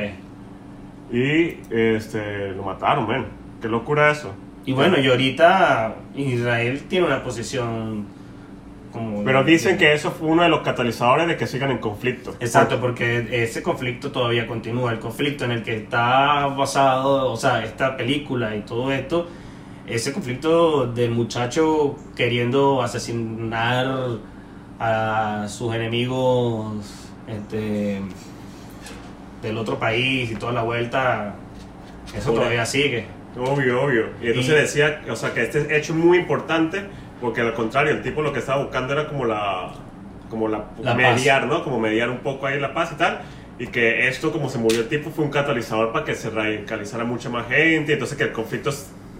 Y 1.13 1.59
este, 1.69 2.51
lo 2.53 2.63
mataron, 2.63 3.07
men. 3.07 3.25
Qué 3.61 3.69
locura 3.69 4.09
eso. 4.09 4.33
Y 4.65 4.73
bueno, 4.73 4.99
y 4.99 5.07
ahorita 5.07 5.95
Israel 6.15 6.81
tiene 6.89 7.05
una 7.05 7.23
posición 7.23 8.05
como... 8.91 9.23
Pero 9.23 9.43
dicen 9.43 9.77
que 9.77 9.93
eso 9.93 10.11
fue 10.11 10.27
uno 10.29 10.43
de 10.43 10.49
los 10.49 10.61
catalizadores 10.61 11.27
de 11.27 11.37
que 11.37 11.47
sigan 11.47 11.71
en 11.71 11.77
conflicto. 11.79 12.35
Exacto, 12.39 12.79
porque 12.79 13.27
ese 13.43 13.61
conflicto 13.63 14.11
todavía 14.11 14.47
continúa. 14.47 14.91
El 14.91 14.99
conflicto 14.99 15.45
en 15.45 15.51
el 15.51 15.63
que 15.63 15.75
está 15.77 16.47
basado, 16.47 17.31
o 17.31 17.37
sea, 17.37 17.63
esta 17.63 17.95
película 17.97 18.55
y 18.55 18.61
todo 18.61 18.91
esto, 18.91 19.27
ese 19.87 20.13
conflicto 20.13 20.87
del 20.87 21.11
muchacho 21.11 21.95
queriendo 22.15 22.81
asesinar 22.81 24.17
a 24.79 25.45
sus 25.49 25.73
enemigos 25.75 26.73
este, 27.27 28.01
del 29.41 29.57
otro 29.57 29.77
país 29.79 30.31
y 30.31 30.35
toda 30.35 30.51
la 30.51 30.63
vuelta, 30.63 31.35
eso 32.15 32.31
todavía 32.33 32.65
sigue. 32.65 33.05
Obvio, 33.37 33.83
obvio. 33.83 34.05
Y 34.21 34.27
entonces 34.27 34.53
Y- 34.53 34.57
decía, 34.57 35.01
o 35.09 35.15
sea, 35.15 35.33
que 35.33 35.43
este 35.43 35.77
hecho 35.77 35.93
es 35.93 35.99
muy 35.99 36.17
importante 36.17 36.83
porque 37.21 37.41
al 37.41 37.53
contrario, 37.53 37.91
el 37.93 38.01
tipo 38.01 38.21
lo 38.21 38.31
que 38.33 38.39
estaba 38.39 38.61
buscando 38.63 38.93
era 38.93 39.07
como 39.07 39.25
la, 39.25 39.71
como 40.29 40.47
la, 40.47 40.65
La 40.81 40.93
mediar, 40.95 41.47
¿no? 41.47 41.63
Como 41.63 41.79
mediar 41.79 42.09
un 42.09 42.19
poco 42.19 42.45
ahí 42.47 42.59
la 42.59 42.73
paz 42.73 42.91
y 42.93 42.95
tal. 42.95 43.21
Y 43.57 43.67
que 43.67 44.07
esto, 44.07 44.31
como 44.31 44.47
se 44.49 44.57
murió 44.57 44.79
el 44.81 44.87
tipo, 44.87 45.09
fue 45.09 45.25
un 45.25 45.31
catalizador 45.31 45.91
para 45.91 46.05
que 46.05 46.15
se 46.15 46.29
radicalizara 46.29 47.03
mucha 47.03 47.29
más 47.29 47.47
gente. 47.47 47.93
Entonces 47.93 48.17
que 48.17 48.23
el 48.25 48.31
conflicto 48.31 48.71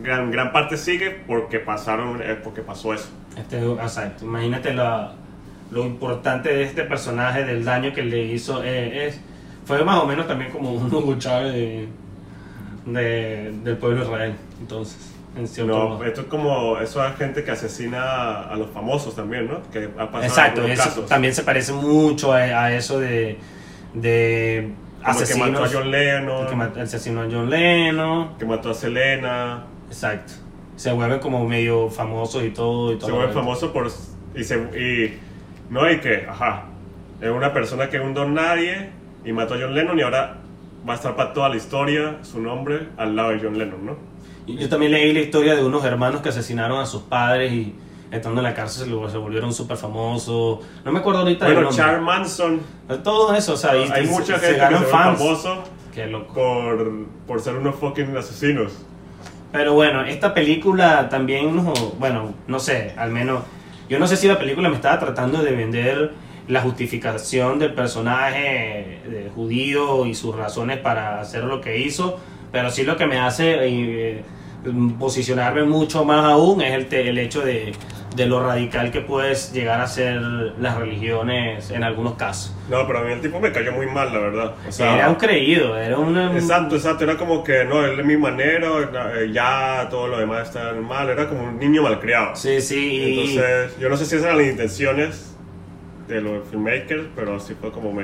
gran, 0.02 0.32
gran 0.32 0.54
parte 0.54 0.78
sigue 0.78 1.10
porque 1.28 1.60
pasaron, 1.60 2.22
eh, 2.22 2.38
porque 2.42 2.62
pasó 2.62 2.94
eso. 2.94 3.10
Este, 3.38 3.58
exacto. 3.66 4.24
Imagínate 4.26 4.74
la- 4.74 5.14
lo 5.72 5.86
importante 5.86 6.54
de 6.54 6.64
este 6.64 6.84
personaje, 6.84 7.44
del 7.44 7.64
daño 7.66 7.94
que 7.94 8.02
le 8.04 8.24
hizo. 8.24 8.64
eh, 8.64 9.08
es, 9.08 9.20
fue 9.66 9.84
más 9.84 10.02
o 10.02 10.08
menos 10.08 10.26
también 10.26 10.52
como 10.52 10.72
un 10.74 10.86
Hugo 10.94 11.16
Chávez 11.18 11.54
de, 11.54 11.88
de- 12.86 13.52
del 13.64 13.78
pueblo 13.78 14.00
de 14.00 14.06
Israel. 14.06 14.34
Entonces, 14.62 15.16
en 15.40 15.48
cierto 15.48 15.74
No, 15.78 15.90
modo. 15.90 16.04
esto 16.06 16.22
es 16.22 16.28
como, 16.28 16.78
eso 16.80 17.06
es 17.06 17.16
gente 17.16 17.44
que 17.44 17.52
asesina 17.52 18.42
a 18.44 18.56
los 18.56 18.70
famosos 18.70 19.16
también, 19.16 19.48
¿no? 19.48 19.62
Que 19.72 19.90
ha 19.98 20.06
pasado 20.12 20.24
Exacto, 20.24 20.64
eso 20.66 20.84
casos. 20.84 21.06
también 21.08 21.34
se 21.34 21.44
parece 21.44 21.74
mucho 21.74 22.34
a, 22.34 22.38
a 22.38 22.74
eso 22.76 23.00
de, 23.00 23.38
de 23.94 24.72
Como 25.04 25.20
que 25.20 25.36
mató 25.36 25.64
a 25.64 25.70
John 25.72 25.92
Lennon, 25.92 26.48
que 26.48 26.56
mató, 26.56 26.82
asesinó 26.82 27.22
a 27.22 27.28
John 27.32 27.50
Lennon. 27.50 28.38
que 28.38 28.46
mató 28.46 28.70
a 28.72 28.74
Selena. 28.74 29.64
Exacto. 29.88 30.34
Se 30.76 30.92
vuelven 30.94 31.20
como 31.20 31.46
medio 31.48 31.90
famosos 31.90 32.44
y 32.44 32.52
todo. 32.52 32.94
Y 32.94 32.98
todo 32.98 33.08
se 33.08 33.12
vuelve 33.16 33.34
famoso 33.34 33.74
por 33.74 33.88
y 34.36 34.44
se 34.44 34.56
y 34.58 35.20
no 35.70 35.90
y 35.92 36.00
que 36.00 36.26
ajá 36.30 36.66
es 37.20 37.30
una 37.30 37.52
persona 37.52 37.90
que 37.90 37.98
es 37.98 38.04
un 38.04 38.14
don 38.14 38.34
nadie 38.34 38.90
y 39.26 39.34
mató 39.34 39.56
a 39.56 39.58
John 39.60 39.74
Lennon 39.74 40.00
y 40.00 40.04
ahora 40.04 40.38
va 40.88 40.94
a 40.94 40.96
estar 40.96 41.16
para 41.16 41.34
toda 41.34 41.50
la 41.50 41.58
historia 41.58 42.18
su 42.22 42.40
nombre 42.42 42.88
al 42.96 43.16
lado 43.16 43.32
de 43.32 43.40
John 43.42 43.58
Lennon 43.58 43.86
no 43.86 43.98
Yo 44.58 44.70
también 44.70 44.92
leí 44.92 45.14
la 45.14 45.20
historia 45.20 45.56
de 45.56 45.64
unos 45.64 45.84
hermanos 45.86 46.22
que 46.22 46.30
asesinaron 46.30 46.80
a 46.80 46.86
sus 46.86 47.04
padres 47.04 47.52
y 47.52 47.76
estando 48.12 48.40
en 48.42 48.44
la 48.46 48.54
cárcel 48.54 48.90
se, 49.10 49.18
volvieron 49.18 49.54
súper 49.54 49.78
famosos. 49.78 50.60
No 50.84 50.92
me 50.92 51.00
acuerdo 51.00 51.20
ahorita 51.22 51.46
del 51.46 51.56
bueno 51.56 51.70
nombre. 51.70 51.86
Charles 51.86 52.02
Manson 52.04 52.62
Todo 53.04 53.34
eso, 53.36 53.54
o 53.54 53.58
sea, 53.58 53.76
y- 53.78 53.90
hay 53.92 54.06
y 54.06 54.08
mucha 54.08 54.26
se, 54.40 54.48
gente 54.48 54.48
se 54.54 54.58
ganan 54.58 54.80
que 54.80 54.86
se 54.86 54.92
fans. 54.92 55.18
famoso 55.20 55.64
Qué 55.94 56.08
loco. 56.08 56.34
por 56.34 57.06
por 57.28 57.42
ser 57.42 57.56
unos 57.56 57.76
fucking 57.76 58.16
asesinos 58.18 58.72
Pero 59.52 59.74
bueno, 59.74 60.04
esta 60.04 60.34
película 60.34 61.10
también, 61.10 61.64
bueno, 62.00 62.34
no 62.48 62.60
sé, 62.60 62.94
al 62.98 63.12
menos, 63.12 63.44
yo 63.88 64.00
no 64.00 64.08
sé 64.08 64.16
si 64.18 64.28
la 64.28 64.40
película 64.40 64.70
me 64.70 64.76
estaba 64.76 64.98
tratando 65.00 65.44
de 65.44 65.52
vender 65.52 66.14
la 66.48 66.62
justificación 66.62 67.60
del 67.60 67.76
personaje 67.76 69.02
de 69.08 69.30
judío 69.36 70.06
y 70.08 70.16
sus 70.16 70.36
razones 70.36 70.80
para 70.80 71.20
hacer 71.22 71.44
lo 71.44 71.62
que 71.62 71.78
hizo, 71.80 72.20
pero 72.52 72.72
sí 72.72 72.84
lo 72.84 72.98
que 72.98 73.06
me 73.06 73.20
hace 73.20 73.56
eh, 73.68 74.24
posicionarme 74.98 75.64
mucho 75.64 76.04
más 76.04 76.26
aún 76.26 76.62
es 76.62 76.74
el, 76.74 76.94
el 76.94 77.18
hecho 77.18 77.42
de, 77.42 77.72
de 78.16 78.26
lo 78.26 78.46
radical 78.46 78.92
que 78.92 79.02
puedes 79.02 79.54
llegar 79.54 79.80
a 79.80 79.88
ser 79.88 80.20
las 80.22 80.78
religiones 80.78 81.72
en 81.72 81.84
algunos 81.84 82.16
casos. 82.16 82.54
no 82.70 82.86
pero 82.86 83.00
a 83.00 83.04
mí 83.04 83.14
el 83.14 83.22
tipo 83.22 83.40
me 83.40 83.52
cayó 83.52 83.72
muy 83.72 83.86
mal 83.86 84.12
la 84.12 84.20
verdad 84.20 84.56
o 84.68 84.72
sea 84.72 84.96
era 84.96 85.10
un 85.10 85.16
creído, 85.16 85.78
era 85.78 85.98
una... 85.98 86.34
Exacto, 86.34 86.76
exacto, 86.76 87.06
era 87.06 87.16
como 87.16 87.44
que 87.44 87.64
no, 87.64 87.86
él 87.86 88.00
es 88.00 88.06
mi 88.06 88.18
manero, 88.18 88.84
eh, 88.84 89.32
ya 89.32 89.88
todo 89.90 90.08
lo 90.08 90.20
demás 90.20 90.50
está 90.50 90.74
mal, 90.74 91.10
era 91.10 91.30
como 91.30 91.44
un 91.44 91.58
niño 91.58 91.84
malcriado. 91.84 92.36
Sí, 92.36 92.60
sí, 92.60 93.16
Entonces, 93.18 93.80
yo 93.80 93.90
no 93.90 93.96
sé 93.96 94.06
si 94.06 94.16
esas 94.16 94.26
eran 94.26 94.38
las 94.40 94.48
intenciones 94.48 95.38
de 96.10 96.22
los 96.22 96.48
filmmakers, 96.50 97.08
pero 97.16 97.36
así 97.36 97.54
fue 97.54 97.72
como 97.72 97.94
me. 97.94 98.04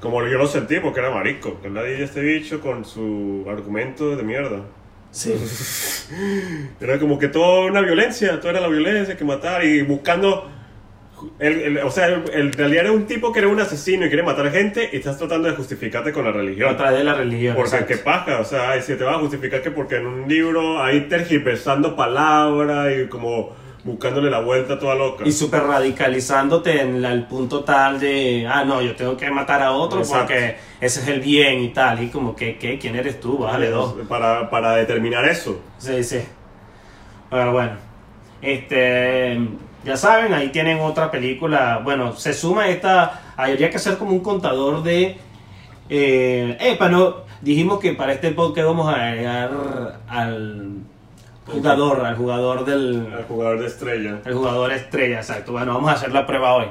Como 0.00 0.24
yo 0.26 0.38
lo 0.38 0.46
sentí, 0.46 0.78
porque 0.80 1.00
era 1.00 1.10
marico. 1.10 1.60
Que 1.60 1.70
nadie 1.70 2.02
este 2.02 2.20
bicho 2.20 2.60
con 2.60 2.84
su 2.84 3.46
argumento 3.48 4.14
de 4.16 4.22
mierda. 4.22 4.62
Sí. 5.10 5.34
Era 6.80 6.98
como 6.98 7.18
que 7.18 7.28
toda 7.28 7.66
una 7.66 7.80
violencia, 7.80 8.38
toda 8.40 8.50
era 8.52 8.60
la 8.60 8.68
violencia, 8.68 9.16
que 9.16 9.24
matar 9.24 9.64
y 9.64 9.82
buscando. 9.82 10.50
el- 11.40 11.60
el- 11.62 11.78
o 11.78 11.90
sea, 11.90 12.06
en 12.32 12.52
realidad 12.52 12.84
era 12.84 12.92
un 12.92 13.06
tipo 13.06 13.32
que 13.32 13.40
era 13.40 13.48
un 13.48 13.58
asesino 13.58 14.06
y 14.06 14.08
quiere 14.08 14.22
matar 14.22 14.52
gente 14.52 14.88
y 14.92 14.98
estás 14.98 15.18
tratando 15.18 15.48
de 15.48 15.56
justificarte 15.56 16.12
con 16.12 16.24
la 16.24 16.30
religión. 16.30 16.70
a 16.70 16.76
través 16.76 16.98
de 16.98 17.04
la 17.04 17.14
religión. 17.14 17.56
Porque 17.56 17.70
exacto. 17.70 17.94
qué 17.94 17.96
paja, 17.98 18.38
o 18.40 18.44
sea, 18.44 18.80
si 18.80 18.94
te 18.94 19.02
vas 19.02 19.16
a 19.16 19.18
justificar 19.18 19.60
que 19.60 19.72
porque 19.72 19.96
en 19.96 20.06
un 20.06 20.28
libro 20.28 20.80
ahí 20.80 21.08
tergiversando 21.08 21.96
palabras 21.96 22.92
y 22.96 23.08
como 23.08 23.52
buscándole 23.88 24.30
la 24.30 24.40
vuelta 24.40 24.78
toda 24.78 24.94
loca. 24.94 25.24
Y 25.26 25.32
súper 25.32 25.62
radicalizándote 25.64 26.80
en 26.80 27.02
la- 27.02 27.12
el 27.12 27.24
punto 27.24 27.64
tal 27.64 27.98
de, 27.98 28.46
ah, 28.48 28.64
no, 28.64 28.80
yo 28.82 28.94
tengo 28.94 29.16
que 29.16 29.30
matar 29.30 29.62
a 29.62 29.72
otro 29.72 30.00
Exacto. 30.00 30.26
porque 30.26 30.56
ese 30.80 31.00
es 31.00 31.08
el 31.08 31.20
bien 31.20 31.60
y 31.60 31.68
tal. 31.70 32.02
Y 32.02 32.08
como 32.08 32.36
que, 32.36 32.56
¿qué? 32.58 32.78
¿Quién 32.78 32.94
eres 32.96 33.18
tú? 33.20 33.38
Bájale 33.38 33.70
dos. 33.70 33.94
Para, 34.08 34.48
para 34.50 34.74
determinar 34.76 35.24
eso. 35.24 35.60
Sí, 35.78 36.02
sí. 36.04 36.20
Pero 37.30 37.52
bueno, 37.52 37.72
este, 38.42 39.38
ya 39.84 39.96
saben, 39.96 40.32
ahí 40.34 40.48
tienen 40.50 40.80
otra 40.80 41.10
película. 41.10 41.80
Bueno, 41.82 42.12
se 42.14 42.32
suma 42.32 42.68
esta, 42.68 43.32
habría 43.36 43.70
que 43.70 43.76
hacer 43.76 43.98
como 43.98 44.12
un 44.12 44.20
contador 44.20 44.82
de... 44.82 45.16
Eh, 45.90 46.56
epa, 46.60 46.88
no, 46.88 47.16
dijimos 47.40 47.78
que 47.80 47.94
para 47.94 48.12
este 48.12 48.30
podcast 48.32 48.66
vamos 48.66 48.88
a 48.94 49.08
agregar 49.08 49.50
al 50.08 50.72
jugador, 51.48 52.04
al 52.04 52.16
jugador 52.16 52.64
del... 52.64 53.12
Al 53.16 53.24
jugador 53.24 53.60
de 53.60 53.66
estrella. 53.66 54.20
El 54.24 54.34
jugador 54.34 54.72
estrella, 54.72 55.16
exacto. 55.16 55.52
Bueno, 55.52 55.74
vamos 55.74 55.90
a 55.90 55.94
hacer 55.94 56.12
la 56.12 56.26
prueba 56.26 56.54
hoy. 56.54 56.66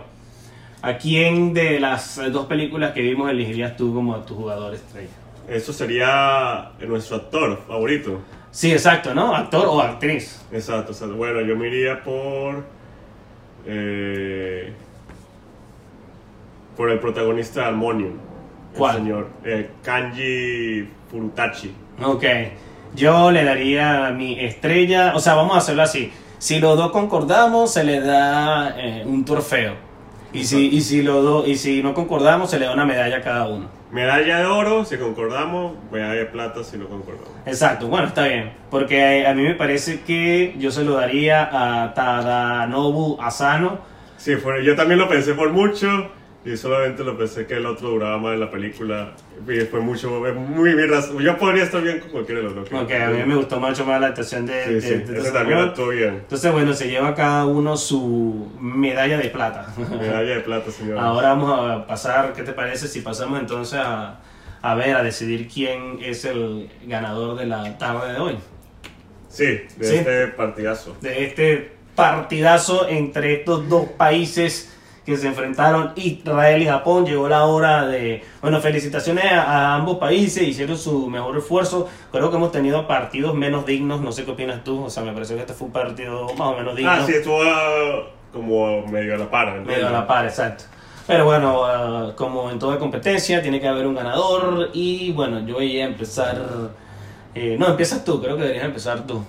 ¿A 0.81 0.97
quién 0.97 1.53
de 1.53 1.79
las 1.79 2.19
dos 2.31 2.45
películas 2.45 2.91
que 2.93 3.01
vimos 3.01 3.29
elegirías 3.29 3.75
tú 3.75 3.93
como 3.93 4.15
tu 4.19 4.35
jugador 4.35 4.73
estrella? 4.75 5.09
Eso 5.47 5.73
sería 5.73 6.71
nuestro 6.87 7.17
actor 7.17 7.59
favorito. 7.67 8.19
Sí, 8.51 8.71
exacto, 8.71 9.13
¿no? 9.13 9.35
Actor 9.35 9.65
o 9.67 9.81
actriz. 9.81 10.45
Exacto, 10.51 10.91
exacto. 10.91 11.15
Bueno, 11.15 11.41
yo 11.41 11.55
me 11.55 11.67
iría 11.67 12.03
por. 12.03 12.63
eh, 13.65 14.73
por 16.75 16.89
el 16.91 16.99
protagonista 16.99 17.61
de 17.61 17.65
Harmonium. 17.67 18.11
el 18.11 18.77
¿Cuál? 18.77 18.95
señor 18.97 19.27
eh, 19.43 19.69
Kanji 19.83 20.87
Furutachi. 21.09 21.73
Ok. 22.03 22.23
Yo 22.95 23.31
le 23.31 23.43
daría 23.43 24.11
mi 24.11 24.39
estrella, 24.39 25.13
o 25.15 25.19
sea, 25.19 25.35
vamos 25.35 25.55
a 25.55 25.59
hacerlo 25.59 25.83
así. 25.83 26.11
Si 26.39 26.59
los 26.59 26.77
dos 26.77 26.91
concordamos, 26.91 27.73
se 27.73 27.83
le 27.83 27.99
da 27.99 28.75
eh, 28.77 29.03
un 29.05 29.25
trofeo. 29.25 29.73
Y 30.33 30.43
si, 30.43 30.67
y, 30.67 30.81
si 30.81 31.01
los 31.01 31.23
dos, 31.23 31.47
y 31.47 31.55
si 31.55 31.81
no 31.81 31.93
concordamos, 31.93 32.49
se 32.49 32.59
le 32.59 32.65
da 32.65 32.73
una 32.73 32.85
medalla 32.85 33.17
a 33.17 33.21
cada 33.21 33.47
uno. 33.47 33.69
Medalla 33.91 34.39
de 34.39 34.45
oro 34.45 34.83
si 34.83 34.97
concordamos, 34.97 35.73
medalla 35.91 36.13
de 36.13 36.25
plata 36.25 36.63
si 36.63 36.77
no 36.77 36.87
concordamos. 36.87 37.29
Exacto, 37.45 37.87
bueno, 37.87 38.07
está 38.07 38.27
bien. 38.27 38.51
Porque 38.69 39.25
a 39.25 39.33
mí 39.33 39.43
me 39.43 39.55
parece 39.55 40.01
que 40.01 40.55
yo 40.59 40.71
se 40.71 40.83
lo 40.83 40.95
daría 40.95 41.49
a 41.51 41.93
Tadanobu 41.93 43.17
Asano. 43.21 43.79
Sí, 44.17 44.35
fue, 44.35 44.63
yo 44.65 44.75
también 44.75 44.99
lo 44.99 45.07
pensé 45.07 45.33
por 45.33 45.51
mucho 45.51 46.11
y 46.45 46.55
solamente 46.55 47.03
lo 47.03 47.17
pensé 47.17 47.45
que 47.45 47.55
el 47.55 47.65
otro 47.65 47.89
duraba 47.89 48.17
más 48.19 48.33
en 48.35 48.39
la 48.39 48.49
película. 48.49 49.11
Y 49.47 49.59
fue 49.65 49.81
mucho, 49.81 50.09
muy 50.33 50.73
bien. 50.75 50.89
Yo 51.19 51.37
podría 51.37 51.63
estar 51.63 51.81
bien 51.81 51.99
con 51.99 52.09
cualquiera 52.09 52.39
de 52.39 52.45
los 52.47 52.55
dos. 52.55 52.69
Porque 52.69 52.95
a 53.01 53.09
mí 53.09 53.21
me 53.25 53.35
gustó 53.35 53.59
mucho 53.59 53.85
más 53.85 53.99
la 53.99 54.07
actuación 54.07 54.45
de, 54.45 54.63
Sí, 54.65 54.73
de- 54.75 54.81
sí, 54.81 55.11
de 55.11 55.19
ese 55.19 55.31
también 55.31 55.57
señor. 55.59 55.69
actuó 55.69 55.87
bien. 55.89 56.09
Entonces, 56.15 56.51
bueno, 56.53 56.73
se 56.73 56.87
lleva 56.89 57.13
cada 57.15 57.45
uno 57.45 57.75
su 57.75 58.49
medalla 58.61 59.17
de 59.17 59.29
plata. 59.29 59.73
Medalla 59.77 60.35
de 60.35 60.39
plata, 60.41 60.71
señor. 60.71 60.97
Ahora 60.99 61.29
vamos 61.29 61.59
a 61.59 61.85
pasar, 61.85 62.31
¿qué 62.33 62.43
te 62.43 62.53
parece 62.53 62.87
si 62.87 63.01
pasamos 63.01 63.39
entonces 63.41 63.79
a, 63.83 64.19
a 64.61 64.75
ver, 64.75 64.95
a 64.95 65.03
decidir 65.03 65.49
quién 65.53 65.99
es 66.01 66.23
el 66.23 66.69
ganador 66.85 67.37
de 67.37 67.45
la 67.45 67.77
tarde 67.77 68.13
de 68.13 68.19
hoy? 68.19 68.37
Sí, 69.27 69.45
de 69.45 69.67
Sí. 69.85 69.95
este 69.95 70.27
partidazo. 70.29 70.95
De 71.01 71.25
este 71.25 71.71
partidazo 71.95 72.87
entre 72.87 73.33
estos 73.33 73.67
dos 73.67 73.89
países 73.97 74.73
que 75.07 75.15
se 75.15 75.27
enfrentaron, 75.27 75.93
Israel 75.95 76.61
y 76.61 76.65
Japón. 76.65 77.05
Llegó 77.05 77.29
la 77.29 77.45
hora 77.45 77.87
de, 77.87 78.21
bueno, 78.41 78.59
felicitaciones 78.59 79.23
a, 79.23 79.41
a 79.41 79.75
ambos 79.75 79.99
países, 79.99 80.45
hicieron 80.45 80.77
su 80.77 81.07
mejor 81.07 81.37
esfuerzo. 81.37 81.87
Creo 82.11 82.29
que 82.29 82.35
hemos 82.35 82.51
tenido 82.51 82.85
partidos 82.87 83.33
menos 83.33 83.65
dignos, 83.65 84.01
no 84.01 84.11
sé 84.11 84.25
qué 84.25 84.31
opinas 84.31 84.65
tú, 84.65 84.83
o 84.83 84.89
sea, 84.89 85.03
me 85.03 85.13
pareció 85.13 85.37
que 85.37 85.43
este 85.43 85.53
fue 85.53 85.67
un 85.67 85.71
partido 85.71 86.25
más 86.37 86.49
o 86.49 86.57
menos 86.57 86.75
digno. 86.75 86.91
Ah, 86.91 87.03
sí, 87.05 87.13
estuvo 87.13 87.41
ah, 87.41 88.03
como 88.33 88.85
medio 88.87 89.15
a 89.15 89.17
la 89.17 89.31
par. 89.31 89.47
¿entiendes? 89.47 89.77
Medio 89.77 89.87
a 89.87 89.91
la 89.91 90.05
par, 90.05 90.25
exacto. 90.25 90.65
Pero 91.07 91.23
bueno, 91.23 91.63
ah, 91.63 92.11
como 92.17 92.51
en 92.51 92.59
toda 92.59 92.77
competencia, 92.77 93.41
tiene 93.41 93.61
que 93.61 93.67
haber 93.69 93.87
un 93.87 93.95
ganador. 93.95 94.71
Y 94.73 95.13
bueno, 95.13 95.39
yo 95.47 95.53
voy 95.53 95.79
a 95.79 95.85
empezar. 95.85 96.37
eh, 97.33 97.55
no, 97.57 97.69
empiezas 97.69 98.03
tú, 98.03 98.21
creo 98.21 98.35
que 98.35 98.41
deberías 98.41 98.65
empezar 98.65 99.07
tú. 99.07 99.23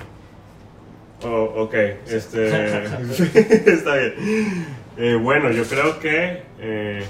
Oh, 1.24 1.62
ok, 1.62 1.74
este. 2.09 2.49
está 3.72 3.95
bien. 3.95 4.78
Eh, 5.01 5.15
bueno, 5.15 5.53
yo 5.53 5.63
creo 5.63 6.01
que 6.01 6.43
eh, 6.59 7.07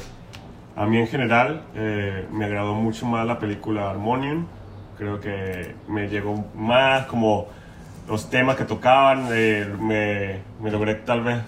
a 0.77 0.85
mí 0.85 0.99
en 0.99 1.07
general 1.07 1.63
eh, 1.75 2.27
me 2.31 2.45
agradó 2.45 2.75
mucho 2.75 3.07
más 3.07 3.27
la 3.27 3.39
película 3.39 3.89
Harmonium. 3.89 4.47
Creo 4.99 5.19
que 5.21 5.75
me 5.89 6.07
llegó 6.07 6.45
más 6.55 7.07
como 7.07 7.47
los 8.07 8.29
temas 8.29 8.57
que 8.57 8.65
tocaban. 8.65 9.31
me, 9.31 10.41
me 10.61 10.71
logré 10.71 10.97
tal 10.97 11.23
vez 11.23 11.39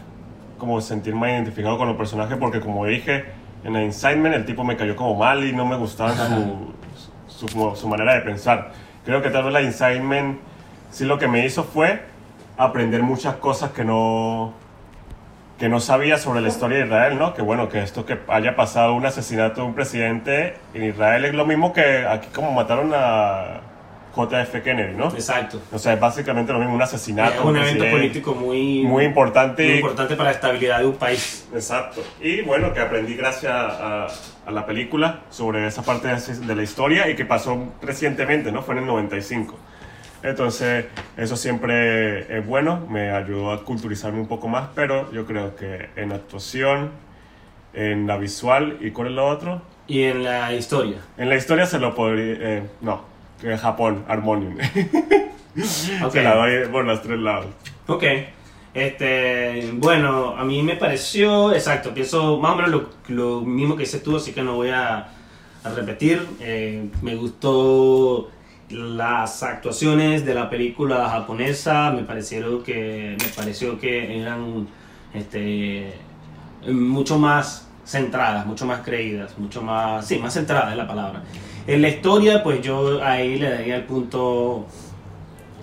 como 0.56 0.80
sentir 0.80 1.14
más 1.14 1.28
identificado 1.28 1.76
con 1.76 1.88
los 1.88 1.96
personajes 1.98 2.38
porque 2.38 2.60
como 2.60 2.86
dije 2.86 3.26
en 3.64 3.76
el 3.76 3.84
Incitement 3.84 4.34
el 4.34 4.46
tipo 4.46 4.64
me 4.64 4.76
cayó 4.78 4.96
como 4.96 5.16
mal 5.16 5.44
y 5.44 5.52
no 5.52 5.66
me 5.66 5.76
gustaba 5.76 6.14
su, 6.14 6.72
su, 7.26 7.76
su 7.76 7.86
manera 7.88 8.14
de 8.14 8.22
pensar. 8.22 8.72
Creo 9.04 9.20
que 9.20 9.28
tal 9.28 9.44
vez 9.44 9.52
la 9.52 9.60
Incitement 9.60 10.38
sí 10.90 11.04
lo 11.04 11.18
que 11.18 11.28
me 11.28 11.44
hizo 11.44 11.64
fue 11.64 12.00
aprender 12.56 13.02
muchas 13.02 13.34
cosas 13.36 13.72
que 13.72 13.84
no, 13.84 14.54
que 15.60 15.68
no 15.68 15.78
sabía 15.78 16.16
sobre 16.16 16.40
la 16.40 16.48
historia 16.48 16.78
de 16.78 16.84
Israel, 16.86 17.18
¿no? 17.18 17.34
Que 17.34 17.42
bueno, 17.42 17.68
que 17.68 17.82
esto 17.82 18.06
que 18.06 18.18
haya 18.28 18.56
pasado 18.56 18.94
un 18.94 19.04
asesinato 19.04 19.60
de 19.60 19.66
un 19.66 19.74
presidente 19.74 20.54
en 20.72 20.84
Israel 20.84 21.26
es 21.26 21.34
lo 21.34 21.44
mismo 21.44 21.74
que 21.74 22.06
aquí 22.06 22.28
como 22.32 22.50
mataron 22.52 22.92
a 22.94 23.60
JF 24.16 24.62
Kennedy, 24.64 24.96
¿no? 24.96 25.08
Exacto. 25.08 25.60
O 25.70 25.78
sea, 25.78 25.92
es 25.92 26.00
básicamente 26.00 26.50
lo 26.54 26.58
mismo, 26.58 26.74
un 26.74 26.80
asesinato. 26.80 27.40
Es 27.40 27.44
un 27.44 27.56
evento 27.58 27.84
político 27.90 28.34
muy, 28.34 28.84
muy 28.84 29.04
importante. 29.04 29.64
Muy 29.64 29.74
importante 29.74 30.16
para 30.16 30.30
la 30.30 30.34
estabilidad 30.34 30.78
de 30.78 30.86
un 30.86 30.96
país. 30.96 31.46
Exacto. 31.52 32.02
Y 32.22 32.40
bueno, 32.40 32.72
que 32.72 32.80
aprendí 32.80 33.14
gracias 33.14 33.52
a, 33.52 34.06
a 34.46 34.50
la 34.50 34.64
película 34.64 35.20
sobre 35.28 35.66
esa 35.66 35.82
parte 35.82 36.08
de 36.08 36.56
la 36.56 36.62
historia 36.62 37.10
y 37.10 37.16
que 37.16 37.26
pasó 37.26 37.74
recientemente, 37.82 38.50
¿no? 38.50 38.62
Fue 38.62 38.74
en 38.76 38.80
el 38.80 38.86
95. 38.86 39.58
Entonces, 40.22 40.86
eso 41.16 41.36
siempre 41.36 42.38
es 42.38 42.46
bueno, 42.46 42.86
me 42.90 43.10
ayudó 43.10 43.52
a 43.52 43.64
culturizarme 43.64 44.20
un 44.20 44.28
poco 44.28 44.48
más, 44.48 44.68
pero 44.74 45.10
yo 45.12 45.24
creo 45.26 45.56
que 45.56 45.88
en 45.96 46.12
actuación, 46.12 46.90
en 47.72 48.06
la 48.06 48.18
visual 48.18 48.78
y 48.80 48.90
con 48.90 49.06
el 49.06 49.18
otro. 49.18 49.62
¿Y 49.86 50.02
en 50.02 50.22
la 50.22 50.52
historia? 50.54 50.98
En 51.16 51.28
la 51.28 51.36
historia 51.36 51.66
se 51.66 51.78
lo 51.78 51.94
podría. 51.94 52.36
Eh, 52.38 52.62
no, 52.80 53.02
en 53.42 53.56
Japón, 53.56 54.04
Harmonium. 54.08 54.54
okay. 56.04 56.10
Se 56.10 56.22
la 56.22 56.34
doy 56.34 56.68
por 56.68 56.84
los 56.84 57.02
tres 57.02 57.18
lados. 57.18 57.46
Ok. 57.86 58.04
Este, 58.72 59.68
bueno, 59.72 60.36
a 60.36 60.44
mí 60.44 60.62
me 60.62 60.76
pareció, 60.76 61.52
exacto, 61.52 61.92
pienso 61.92 62.38
más 62.38 62.52
o 62.52 62.56
menos 62.56 62.70
lo, 62.70 62.90
lo 63.08 63.40
mismo 63.40 63.74
que 63.74 63.82
dices 63.82 64.00
tú, 64.00 64.16
así 64.16 64.32
que 64.32 64.42
no 64.42 64.54
voy 64.54 64.68
a, 64.68 65.08
a 65.64 65.70
repetir. 65.74 66.24
Eh, 66.40 66.88
me 67.02 67.16
gustó 67.16 68.30
las 68.70 69.42
actuaciones 69.42 70.24
de 70.24 70.34
la 70.34 70.48
película 70.48 71.08
japonesa 71.08 71.90
me 71.90 72.02
parecieron 72.02 72.62
que 72.62 73.16
me 73.18 73.28
pareció 73.34 73.78
que 73.78 74.20
eran 74.20 74.68
este 75.12 75.92
mucho 76.68 77.18
más 77.18 77.68
centradas 77.84 78.46
mucho 78.46 78.66
más 78.66 78.80
creídas 78.80 79.36
mucho 79.38 79.62
más 79.62 80.06
sí 80.06 80.18
más 80.18 80.34
centradas 80.34 80.70
es 80.70 80.76
la 80.76 80.86
palabra. 80.86 81.22
En 81.66 81.82
la 81.82 81.88
historia 81.88 82.42
pues 82.42 82.62
yo 82.62 83.02
ahí 83.02 83.38
le 83.38 83.50
daría 83.50 83.76
el 83.76 83.84
punto 83.84 84.66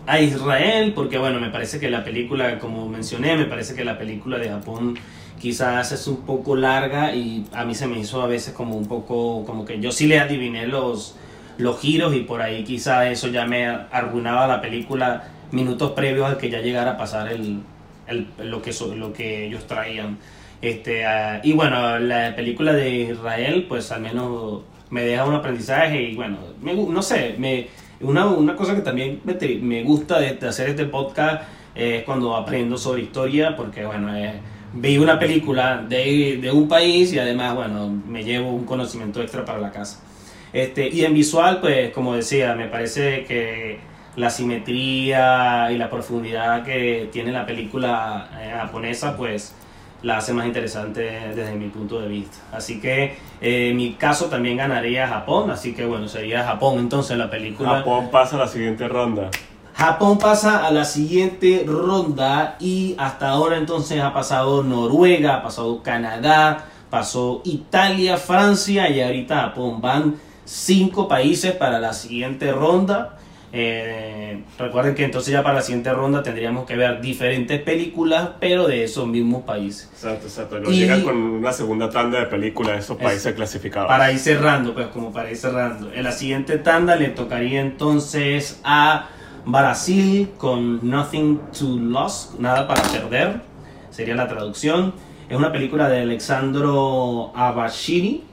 a 0.06 0.20
Israel 0.20 0.92
porque 0.94 1.18
bueno 1.18 1.40
me 1.40 1.50
parece 1.50 1.80
que 1.80 1.90
la 1.90 2.04
película 2.04 2.60
como 2.60 2.90
mencioné 2.90 3.38
me 3.38 3.46
parece 3.46 3.74
que 3.74 3.86
la 3.86 3.98
película 3.98 4.38
de 4.38 4.50
Japón 4.50 4.98
quizás 5.40 5.92
es 5.94 6.08
un 6.08 6.26
poco 6.26 6.56
larga 6.56 7.16
y 7.16 7.46
a 7.54 7.64
mí 7.64 7.74
se 7.74 7.88
me 7.88 8.00
hizo 8.00 8.22
a 8.22 8.28
veces 8.28 8.54
como 8.54 8.76
un 8.76 8.88
poco 8.88 9.46
como 9.46 9.64
que 9.64 9.80
yo 9.80 9.92
sí 9.92 10.08
le 10.08 10.20
adiviné 10.20 10.68
los 10.68 11.16
los 11.58 11.80
giros 11.80 12.16
y 12.16 12.22
por 12.22 12.42
ahí 12.42 12.64
quizá 12.64 13.10
eso 13.10 13.28
ya 13.28 13.46
me 13.46 13.68
arruinaba 13.68 14.48
la 14.48 14.62
película 14.62 15.30
minutos 15.52 15.92
previos 15.92 16.28
al 16.28 16.38
que 16.38 16.50
ya 16.50 16.62
llegara 16.62 16.92
a 16.92 16.98
pasar 16.98 17.32
el, 17.32 17.62
el, 18.08 18.28
lo, 18.44 18.62
que, 18.62 18.74
lo 18.96 19.14
que 19.14 19.46
ellos 19.46 19.66
traían. 19.66 20.18
Este, 20.62 21.06
uh, 21.06 21.40
y 21.44 21.54
bueno, 21.54 22.00
la 22.00 22.36
película 22.36 22.74
de 22.74 23.12
Israel 23.12 23.66
pues 23.68 23.92
al 23.92 24.02
menos 24.02 24.62
me 24.90 25.04
deja 25.04 25.26
un 25.26 25.36
aprendizaje 25.36 26.02
y 26.02 26.16
bueno, 26.16 26.38
no 26.62 27.02
sé, 27.02 27.36
me, 27.38 27.68
una, 28.02 28.26
una 28.26 28.56
cosa 28.56 28.76
que 28.76 28.82
también 28.82 29.22
me, 29.24 29.36
me 29.62 29.84
gusta 29.84 30.20
de, 30.20 30.48
hacer 30.48 30.70
este 30.70 30.86
podcast 30.86 31.44
es 31.76 32.04
cuando 32.04 32.36
aprendo 32.36 32.78
sobre 32.78 33.04
historia 33.04 33.56
porque 33.56 33.86
bueno, 33.86 34.16
eh, 34.16 34.40
vi 34.74 34.98
una 34.98 35.20
película 35.20 35.86
de, 35.88 36.40
de 36.42 36.52
un 36.52 36.68
país 36.68 37.14
y 37.14 37.20
además 37.20 37.56
bueno, 37.56 37.88
me 38.08 38.24
llevo 38.24 38.52
un 38.52 38.66
conocimiento 38.66 39.22
extra 39.22 39.46
para 39.46 39.60
la 39.60 39.72
casa. 39.72 40.07
Este, 40.54 40.88
y 40.88 41.06
en 41.06 41.14
visual, 41.14 41.60
pues 41.60 41.92
como 41.92 42.16
decía, 42.16 42.56
me 42.56 42.68
parece 42.68 43.26
que 43.26 43.80
la 44.16 44.30
simetría 44.30 45.72
y 45.72 45.78
la 45.78 45.90
profundidad 45.90 46.64
que 46.64 47.10
tiene 47.12 47.32
la 47.32 47.46
película 47.46 48.30
eh, 48.40 48.52
japonesa, 48.58 49.16
pues 49.16 49.54
la 50.02 50.18
hace 50.18 50.34
más 50.34 50.46
interesante 50.46 51.02
desde 51.36 51.54
mi 51.56 51.70
punto 51.70 52.00
de 52.00 52.08
vista. 52.08 52.38
Así 52.52 52.80
que 52.80 53.16
eh, 53.42 53.70
en 53.70 53.78
mi 53.78 53.94
caso 53.94 54.26
también 54.26 54.58
ganaría 54.58 55.08
Japón, 55.08 55.50
así 55.52 55.74
que 55.74 55.86
bueno, 55.86 56.08
sería 56.08 56.44
Japón 56.44 56.80
entonces 56.80 57.18
la 57.18 57.30
película. 57.30 57.80
Japón 57.80 58.10
pasa 58.12 58.36
a 58.36 58.40
la 58.40 58.48
siguiente 58.48 58.88
ronda. 58.88 59.30
Japón 59.76 60.18
pasa 60.18 60.66
a 60.66 60.72
la 60.72 60.86
siguiente 60.86 61.64
ronda 61.68 62.58
y 62.60 62.96
hasta 62.98 63.30
ahora 63.30 63.58
entonces 63.58 64.02
ha 64.02 64.12
pasado 64.12 64.64
Noruega, 64.64 65.36
ha 65.36 65.44
pasado 65.44 65.84
Canadá, 65.84 66.66
pasó 66.90 67.42
Italia, 67.44 68.18
Francia 68.18 68.90
y 68.90 69.02
ahorita 69.02 69.42
Japón. 69.42 69.80
Van 69.80 70.16
cinco 70.48 71.08
países 71.08 71.52
para 71.52 71.80
la 71.80 71.94
siguiente 71.94 72.52
ronda. 72.52 73.18
Eh, 73.54 74.44
recuerden 74.58 74.94
que 74.94 75.06
entonces 75.06 75.32
ya 75.32 75.42
para 75.42 75.56
la 75.56 75.62
siguiente 75.62 75.92
ronda 75.94 76.22
tendríamos 76.22 76.66
que 76.66 76.76
ver 76.76 77.02
diferentes 77.02 77.62
películas, 77.62 78.32
pero 78.40 78.68
de 78.68 78.84
esos 78.84 79.08
mismos 79.08 79.44
países. 79.44 79.90
Exacto, 79.94 80.28
exacto. 80.28 80.60
Nos 80.60 80.72
llegan 80.72 81.02
con 81.02 81.16
una 81.18 81.54
segunda 81.54 81.90
tanda 81.90 82.20
de 82.20 82.26
películas 82.26 82.74
de 82.74 82.80
esos 82.80 82.98
países 82.98 83.34
clasificados. 83.34 83.88
Para 83.88 84.12
ir 84.12 84.20
cerrando, 84.20 84.74
pues 84.74 84.88
como 84.88 85.12
para 85.12 85.30
ir 85.30 85.38
cerrando. 85.38 85.92
En 85.94 86.04
la 86.04 86.12
siguiente 86.12 86.58
tanda 86.58 86.96
le 86.96 87.10
tocaría 87.10 87.62
entonces 87.62 88.60
a 88.64 89.10
Brasil 89.46 90.30
con 90.38 90.88
Nothing 90.88 91.40
to 91.58 91.78
Lose, 91.78 92.30
nada 92.40 92.68
para 92.68 92.82
perder, 92.84 93.42
sería 93.90 94.16
la 94.16 94.28
traducción. 94.28 94.94
Es 95.30 95.38
una 95.38 95.52
película 95.52 95.90
de 95.90 96.02
Alexandro 96.02 97.32
Abashiri 97.36 98.24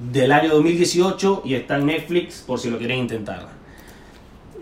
del 0.00 0.32
año 0.32 0.50
2018 0.50 1.42
y 1.44 1.54
está 1.54 1.76
en 1.76 1.86
Netflix 1.86 2.42
por 2.46 2.58
si 2.58 2.70
lo 2.70 2.78
quieren 2.78 2.98
intentar. 2.98 3.48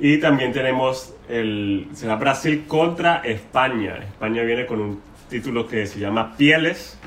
Y 0.00 0.18
también 0.18 0.52
tenemos 0.52 1.14
el 1.28 1.88
será 1.92 2.16
Brasil 2.16 2.64
contra 2.66 3.18
España. 3.18 3.98
España 3.98 4.42
viene 4.42 4.66
con 4.66 4.80
un 4.80 5.00
título 5.28 5.66
que 5.66 5.86
se 5.86 6.00
llama 6.00 6.36
Pieles 6.36 6.98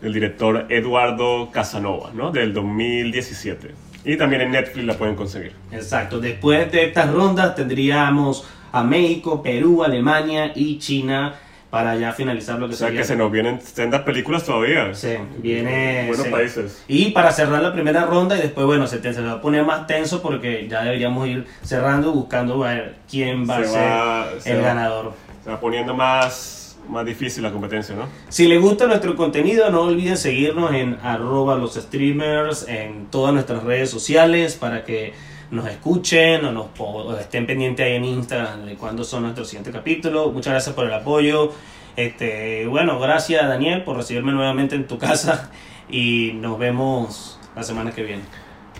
del 0.00 0.12
director 0.12 0.66
Eduardo 0.68 1.50
Casanova, 1.50 2.10
¿no? 2.14 2.30
Del 2.30 2.52
2017. 2.52 3.70
Y 4.04 4.16
también 4.16 4.42
en 4.42 4.52
Netflix 4.52 4.86
la 4.86 4.94
pueden 4.94 5.16
conseguir. 5.16 5.52
Exacto. 5.72 6.20
Después 6.20 6.70
de 6.70 6.84
estas 6.84 7.12
rondas 7.12 7.54
tendríamos 7.54 8.46
a 8.72 8.84
México, 8.84 9.42
Perú, 9.42 9.82
Alemania 9.82 10.52
y 10.54 10.78
China 10.78 11.34
para 11.76 11.94
ya 11.94 12.10
finalizar 12.10 12.58
lo 12.58 12.68
que 12.68 12.74
o 12.74 12.76
sea 12.78 12.90
que 12.90 13.04
se 13.04 13.16
nos 13.16 13.30
vienen 13.30 13.60
sendas 13.60 14.00
películas 14.00 14.44
todavía. 14.44 14.94
Sí, 14.94 15.10
viene... 15.42 16.06
Buenos 16.08 16.28
países. 16.28 16.82
Y 16.88 17.10
para 17.10 17.30
cerrar 17.32 17.62
la 17.62 17.74
primera 17.74 18.06
ronda 18.06 18.34
y 18.34 18.40
después, 18.40 18.66
bueno, 18.66 18.86
se, 18.86 18.96
te, 18.96 19.12
se 19.12 19.20
va 19.20 19.32
a 19.32 19.40
poner 19.42 19.62
más 19.62 19.86
tenso 19.86 20.22
porque 20.22 20.66
ya 20.70 20.84
deberíamos 20.84 21.28
ir 21.28 21.44
cerrando 21.62 22.12
buscando 22.12 22.60
ver 22.60 22.94
quién 23.10 23.46
va 23.46 23.58
a 23.58 24.40
ser 24.40 24.54
el 24.56 24.62
ganador. 24.62 25.12
Se 25.44 25.50
va 25.50 25.60
poniendo 25.60 25.92
más, 25.92 26.78
más 26.88 27.04
difícil 27.04 27.42
la 27.42 27.52
competencia, 27.52 27.94
¿no? 27.94 28.08
Si 28.30 28.48
les 28.48 28.58
gusta 28.58 28.86
nuestro 28.86 29.14
contenido, 29.14 29.68
no 29.70 29.82
olviden 29.82 30.16
seguirnos 30.16 30.72
en 30.72 30.96
arroba 31.02 31.56
los 31.56 31.74
streamers, 31.74 32.66
en 32.68 33.08
todas 33.10 33.34
nuestras 33.34 33.64
redes 33.64 33.90
sociales 33.90 34.54
para 34.54 34.82
que 34.82 35.12
nos 35.50 35.68
escuchen 35.68 36.44
o, 36.44 36.52
nos, 36.52 37.20
estén 37.20 37.46
pendientes 37.46 37.84
ahí 37.84 37.94
en 37.94 38.04
Instagram 38.04 38.66
de 38.66 38.74
cuándo 38.76 39.04
son 39.04 39.22
nuestros 39.22 39.48
siguientes 39.48 39.72
capítulos. 39.72 40.32
Muchas 40.32 40.52
gracias 40.52 40.74
por 40.74 40.86
el 40.86 40.94
apoyo. 40.94 41.52
Este, 41.96 42.66
bueno, 42.66 42.98
gracias 43.00 43.48
Daniel 43.48 43.82
por 43.82 43.96
recibirme 43.96 44.32
nuevamente 44.32 44.74
en 44.74 44.86
tu 44.86 44.98
casa 44.98 45.50
y 45.88 46.32
nos 46.34 46.58
vemos 46.58 47.38
la 47.54 47.62
semana 47.62 47.92
que 47.92 48.02
viene. 48.02 48.22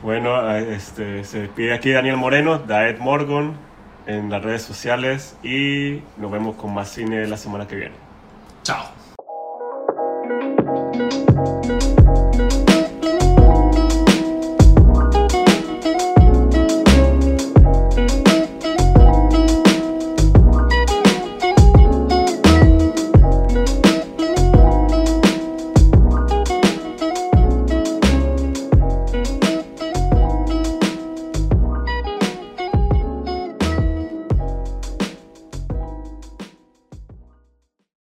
Bueno, 0.03 0.51
este, 0.55 1.25
se 1.25 1.41
despide 1.43 1.73
aquí 1.73 1.91
Daniel 1.91 2.17
Moreno, 2.17 2.59
Daed 2.59 2.99
Morgan 2.99 3.55
en 4.07 4.31
las 4.31 4.43
redes 4.43 4.62
sociales 4.62 5.37
y 5.43 6.03
nos 6.17 6.31
vemos 6.31 6.57
con 6.57 6.75
más 6.75 6.91
cine 6.91 7.27
la 7.27 7.37
semana 7.37 7.67
que 7.67 7.77
viene. 7.77 7.95
Chao. 8.62 8.96